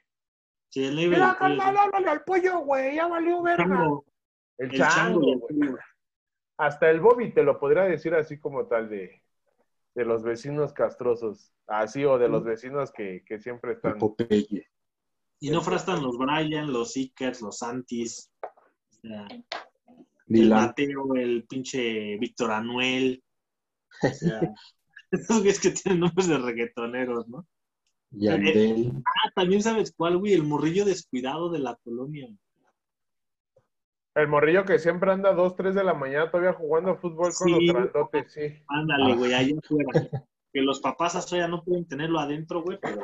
Sí, 0.68 0.84
el 0.86 0.96
negro. 0.96 1.10
Mira, 1.12 1.30
el 1.32 1.36
carnal, 1.36 1.76
háblale 1.76 2.08
al 2.08 2.22
pollo, 2.24 2.60
güey, 2.60 2.94
ya 2.94 3.08
valió 3.08 3.38
el 3.38 3.42
verga. 3.42 3.86
El 4.58 4.70
el 4.74 4.78
chango 4.78 5.20
el 5.20 5.38
güey. 5.38 5.74
Hasta 6.58 6.90
el 6.90 7.00
Bobby 7.00 7.32
te 7.32 7.42
lo 7.42 7.58
podría 7.58 7.82
decir 7.84 8.14
así 8.14 8.38
como 8.38 8.66
tal 8.66 8.88
de, 8.88 9.22
de 9.94 10.04
los 10.04 10.22
vecinos 10.22 10.72
castrosos. 10.72 11.52
Así, 11.66 12.04
o 12.04 12.18
de 12.18 12.28
los 12.28 12.44
vecinos 12.44 12.92
que, 12.92 13.24
que 13.26 13.38
siempre 13.40 13.70
El 13.72 13.76
están. 13.76 13.98
Popeye. 13.98 14.66
Y 15.42 15.50
no 15.50 15.62
frastan 15.62 16.02
los 16.02 16.18
Brian, 16.18 16.70
los 16.72 16.96
Ickers, 16.96 17.40
los 17.40 17.58
Santis, 17.58 18.30
sea, 19.00 19.26
el. 20.28 20.48
Mateo, 20.50 21.14
el 21.16 21.44
pinche 21.48 22.16
Víctor 22.18 22.52
Anuel. 22.52 23.22
O 24.02 24.08
sea, 24.08 24.40
esos 25.10 25.38
güeyes 25.40 25.60
que 25.60 25.70
tienen 25.70 26.00
nombres 26.00 26.28
de 26.28 26.38
reggaetoneros, 26.38 27.28
¿no? 27.28 27.46
Yandel. 28.12 28.92
Ah, 29.04 29.30
también 29.34 29.62
sabes 29.62 29.92
cuál, 29.96 30.18
güey, 30.18 30.32
el 30.34 30.42
morrillo 30.44 30.84
descuidado 30.84 31.50
de 31.50 31.60
la 31.60 31.76
colonia. 31.76 32.28
El 34.16 34.26
morrillo 34.28 34.64
que 34.64 34.78
siempre 34.80 35.12
anda 35.12 35.30
a 35.30 35.34
2, 35.34 35.54
3 35.56 35.74
de 35.74 35.84
la 35.84 35.94
mañana 35.94 36.30
todavía 36.30 36.52
jugando 36.52 36.96
fútbol 36.96 37.32
con 37.32 37.48
Sí. 37.48 37.66
los 37.66 37.74
grandotes, 37.74 38.32
sí. 38.32 38.40
Ándale, 38.66 39.12
Ah. 39.12 39.16
güey, 39.16 39.32
allá 39.34 39.54
afuera. 39.62 40.26
Que 40.52 40.60
los 40.62 40.80
papás 40.80 41.14
hasta 41.14 41.36
ya 41.36 41.46
no 41.46 41.62
pueden 41.62 41.86
tenerlo 41.86 42.18
adentro, 42.18 42.62
güey, 42.62 42.76
pero 42.82 43.00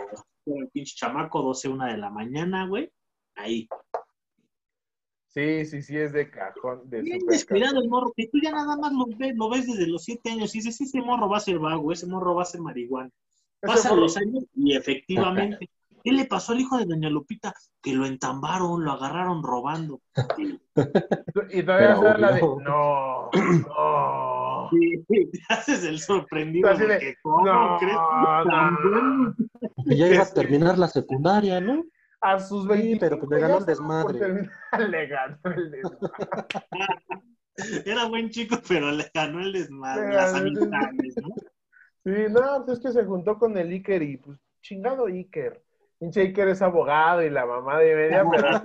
el 0.47 0.69
pinche 0.71 0.95
chamaco, 0.97 1.43
12, 1.43 1.69
1 1.69 1.87
de 1.87 1.97
la 1.97 2.11
mañana, 2.11 2.67
güey, 2.67 2.91
ahí. 3.37 3.69
Sí, 5.37 5.67
sí, 5.67 5.83
sí, 5.83 5.95
es 5.99 6.13
de 6.15 6.31
cajón. 6.31 6.89
De 6.89 7.03
Bien 7.03 7.19
descuidado 7.27 7.83
el 7.83 7.91
morro, 7.91 8.11
que 8.17 8.27
tú 8.29 8.39
ya 8.43 8.53
nada 8.53 8.75
más 8.79 8.91
lo 8.95 9.05
ves, 9.19 9.37
lo 9.37 9.51
ves 9.51 9.67
desde 9.67 9.87
los 9.87 10.03
7 10.05 10.31
años 10.31 10.55
y 10.55 10.59
dices, 10.61 10.81
ese 10.81 11.03
morro 11.03 11.29
va 11.29 11.37
a 11.37 11.41
ser 11.41 11.59
vago, 11.59 11.93
ese 11.93 12.07
morro 12.07 12.35
va 12.35 12.43
a 12.43 12.47
ser 12.47 12.63
marihuana. 12.63 13.11
Pasan 13.61 13.93
morro- 13.93 14.01
los 14.05 14.17
años 14.17 14.45
y 14.55 14.75
efectivamente. 14.75 15.69
¿Qué 16.05 16.13
le 16.13 16.25
pasó 16.25 16.53
al 16.53 16.61
hijo 16.61 16.79
de 16.79 16.87
Doña 16.87 17.11
Lupita? 17.11 17.53
Que 17.83 17.93
lo 17.93 18.07
entambaron, 18.07 18.83
lo 18.85 18.93
agarraron 18.93 19.43
robando. 19.43 20.01
Y 21.51 21.63
todavía 21.65 21.95
está 21.95 22.17
la 22.17 22.33
de. 22.33 22.41
No, 22.41 23.31
no. 23.33 24.71
Sí, 24.71 25.05
te 25.33 25.41
haces 25.51 25.85
el 25.85 25.99
sorprendido. 25.99 26.71
Así 26.71 26.83
de, 26.83 26.87
porque, 26.87 27.15
¿Cómo 27.23 27.45
no, 27.45 27.77
crees? 27.79 27.97
no. 28.47 29.35
Que 29.85 29.97
ya 29.97 30.09
iba 30.09 30.23
a 30.23 30.33
terminar 30.33 30.79
la 30.79 30.89
secundaria, 30.89 31.61
¿no? 31.61 31.85
A 32.21 32.39
sus 32.41 32.63
Sí, 32.63 32.69
25 32.69 33.01
pero 33.01 33.19
pues 33.19 33.31
le 33.31 33.41
ganó 33.41 33.59
el 33.59 33.67
desmadre. 33.67 34.19
Le 34.91 35.07
ganó 35.07 35.39
el 35.45 35.71
desmadre. 35.71 36.67
Era 37.85 38.05
buen 38.07 38.31
chico, 38.31 38.57
pero 38.69 38.91
le 38.91 39.11
ganó 39.15 39.41
el 39.41 39.53
desmadre, 39.53 40.13
las 40.13 40.35
amistades, 40.35 41.17
¿no? 41.23 41.29
Sí, 42.05 42.13
no, 42.31 42.65
pues 42.65 42.79
es 42.79 42.85
que 42.85 42.93
se 42.93 43.05
juntó 43.05 43.39
con 43.39 43.57
el 43.57 43.71
Iker 43.71 44.03
y 44.03 44.19
pues 44.19 44.39
chingado 44.61 45.07
Iker. 45.07 45.63
Pinche 45.99 46.21
Iker 46.21 46.49
es 46.49 46.61
abogado 46.61 47.23
y 47.23 47.31
la 47.31 47.47
mamá 47.47 47.79
de 47.79 47.95
media, 47.97 48.25
pero, 48.31 48.63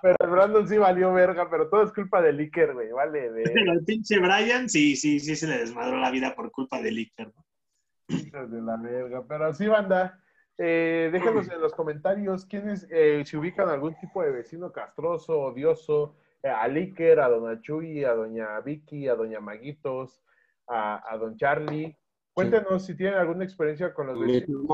pero 0.00 0.16
el 0.18 0.30
Brandon 0.30 0.66
sí 0.66 0.78
valió 0.78 1.12
verga, 1.12 1.50
pero 1.50 1.68
todo 1.68 1.82
es 1.82 1.92
culpa 1.92 2.22
del 2.22 2.38
Iker, 2.38 2.72
güey, 2.72 2.90
vale, 2.92 3.30
de 3.30 3.42
Pero 3.52 3.72
el 3.72 3.84
pinche 3.84 4.18
Brian, 4.18 4.68
sí, 4.68 4.96
sí, 4.96 5.20
sí 5.20 5.36
se 5.36 5.46
le 5.46 5.58
desmadró 5.58 5.98
la 5.98 6.10
vida 6.10 6.34
por 6.34 6.50
culpa 6.50 6.80
del 6.80 6.96
Iker, 6.96 7.32
¿no? 7.34 7.44
de 8.48 8.62
la 8.62 8.76
verga. 8.78 9.22
Pero 9.28 9.52
sí, 9.52 9.68
banda, 9.68 10.18
eh, 10.62 11.08
déjenos 11.10 11.48
en 11.48 11.58
los 11.58 11.72
comentarios 11.72 12.44
quiénes, 12.44 12.86
eh, 12.90 13.22
si 13.24 13.34
ubican 13.38 13.70
algún 13.70 13.98
tipo 13.98 14.22
de 14.22 14.30
vecino 14.30 14.70
castroso, 14.70 15.40
odioso, 15.40 16.16
eh, 16.42 16.50
a 16.50 16.68
Liker, 16.68 17.18
a 17.20 17.30
Dona 17.30 17.62
Chuy, 17.62 18.04
a 18.04 18.14
Doña 18.14 18.60
Vicky, 18.60 19.08
a 19.08 19.14
Doña 19.14 19.40
Maguitos, 19.40 20.22
a, 20.66 21.02
a 21.10 21.16
Don 21.16 21.38
Charlie. 21.38 21.96
Cuéntenos 22.34 22.84
si 22.84 22.94
tienen 22.94 23.18
alguna 23.18 23.44
experiencia 23.44 23.94
con 23.94 24.08
los 24.08 24.20
vecinos. 24.20 24.66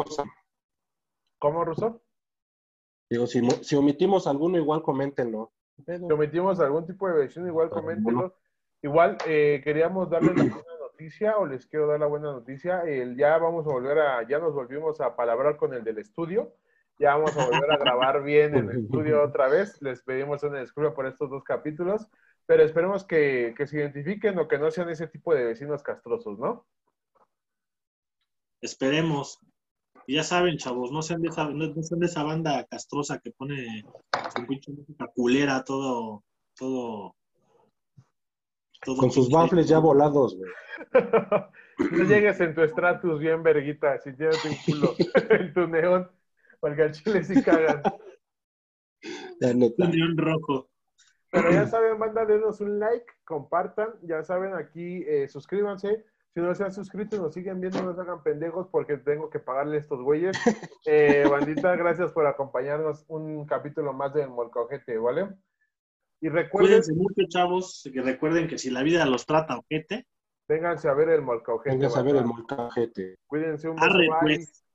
¿Cómo, 1.39 1.65
Ruso? 1.65 2.03
Digo, 3.09 3.29
si, 3.29 3.41
si 3.63 3.77
omitimos 3.77 4.27
alguno, 4.27 4.59
igual 4.59 4.83
coméntenlo. 4.83 5.53
Si 5.87 6.13
omitimos 6.13 6.59
algún 6.59 6.85
tipo 6.85 7.07
de 7.09 7.15
vecino, 7.15 7.47
igual 7.47 7.71
coméntenlo. 7.71 8.35
Igual 8.83 9.19
eh, 9.27 9.61
queríamos 9.63 10.11
darles 10.11 10.35
la 10.37 10.45
noticia, 10.97 11.37
o 11.37 11.47
les 11.47 11.67
quiero 11.67 11.87
dar 11.87 12.01
la 12.01 12.07
buena 12.07 12.33
noticia. 12.33 12.81
El, 12.83 13.17
ya 13.17 13.37
vamos 13.37 13.67
a 13.67 13.71
volver 13.71 13.99
a, 13.99 14.27
ya 14.27 14.39
nos 14.39 14.55
volvimos 14.55 15.01
a 15.01 15.15
palabrar 15.15 15.59
con 15.59 15.75
el 15.75 15.85
del 15.85 15.99
estudio. 15.99 16.55
Ya 16.99 17.15
vamos 17.15 17.37
a 17.37 17.45
volver 17.45 17.71
a 17.71 17.77
grabar 17.77 18.23
bien 18.23 18.57
en 18.57 18.71
el 18.71 18.79
estudio 18.85 19.23
otra 19.29 19.49
vez. 19.49 19.81
Les 19.83 20.03
pedimos 20.03 20.43
una 20.43 20.61
disculpa 20.61 20.95
por 20.95 21.07
estos 21.07 21.29
dos 21.29 21.45
capítulos, 21.45 22.09
pero 22.47 22.63
esperemos 22.63 23.05
que, 23.05 23.55
que 23.57 23.67
se 23.67 23.77
identifiquen 23.77 24.39
o 24.39 24.49
que 24.49 24.59
no 24.59 24.71
sean 24.71 24.89
ese 24.89 25.07
tipo 25.07 25.35
de 25.35 25.45
vecinos 25.45 25.83
castrosos, 25.83 26.39
¿no? 26.39 26.67
Esperemos. 28.63 29.39
Ya 30.09 30.23
saben, 30.23 30.57
chavos, 30.57 30.93
no 30.93 31.03
sean 31.03 31.21
de 31.21 31.29
esa, 31.29 31.45
no, 31.51 31.67
no 31.67 31.83
sean 31.83 32.01
de 32.01 32.07
esa 32.07 32.23
banda 32.23 32.65
castrosa 32.71 33.19
que 33.19 33.33
pone 33.33 33.85
su 34.35 34.47
pinche 34.47 34.73
música 34.73 35.09
culera 35.15 35.65
todo, 35.65 36.23
todo, 36.57 37.17
todo 38.85 38.97
Con 38.97 39.11
sus 39.11 39.31
baffles 39.31 39.69
ya 39.69 39.79
volados, 39.79 40.37
güey. 40.37 40.51
no 41.93 42.05
llegues 42.05 42.41
en 42.41 42.55
tu 42.55 42.63
estatus 42.63 43.19
bien 43.21 43.43
verguita, 43.43 43.99
si 43.99 44.13
tienes 44.15 44.45
un 44.45 44.57
culo 44.65 44.95
en 45.31 45.53
tu 45.53 45.67
neón, 45.67 46.11
porque 46.61 46.83
al 46.83 46.93
chile 46.93 47.25
sí 47.25 47.43
cagan. 47.43 47.83
La 49.41 49.53
neta. 49.55 49.85
Un 49.85 49.91
león 49.93 50.17
rojo. 50.17 50.69
Pero 51.31 51.51
ya 51.51 51.67
saben, 51.67 51.99
banda, 51.99 52.25
denos 52.25 52.61
un 52.61 52.79
like, 52.79 53.07
compartan, 53.25 53.91
ya 54.03 54.23
saben, 54.23 54.55
aquí 54.55 55.05
eh, 55.07 55.29
suscríbanse. 55.29 56.05
Si 56.35 56.43
no 56.43 56.55
se 56.55 56.65
han 56.65 56.73
suscrito 56.73 57.17
y 57.17 57.19
nos 57.19 57.33
siguen 57.33 57.63
viendo, 57.63 57.83
no 57.83 57.95
se 57.95 58.01
hagan 58.03 58.23
pendejos 58.23 58.69
porque 58.69 58.99
tengo 58.99 59.31
que 59.31 59.39
pagarle 59.39 59.79
a 59.79 59.81
estos 59.81 60.03
güeyes. 60.03 60.37
Eh, 60.85 61.27
bandita, 61.31 61.75
gracias 61.77 62.13
por 62.13 62.27
acompañarnos 62.27 63.07
un 63.09 63.47
capítulo 63.47 63.95
más 63.95 64.13
del 64.13 64.29
Molcajete, 64.29 64.99
¿vale? 64.99 65.31
Y 66.21 66.29
recuerden, 66.29 66.83
Cuídense 66.83 66.95
mucho, 66.95 67.23
chavos. 67.29 67.89
Que 67.93 68.03
recuerden 68.03 68.49
que 68.49 68.59
si 68.59 68.71
la 68.71 68.83
vida 68.83 69.05
los 69.07 69.27
trata 69.27 69.59
ojete, 69.59 70.07
vénganse 70.49 70.89
a 70.89 70.95
ver 70.95 71.11
el 71.11 71.23
Molcajete. 71.23 71.77
Vengas 71.77 71.97
a 71.97 72.03
ver 72.03 72.17
el 72.17 72.25
molcajete. 72.25 73.17
Cuídense 73.27 73.69
un 73.69 73.77
pues. 73.77 74.66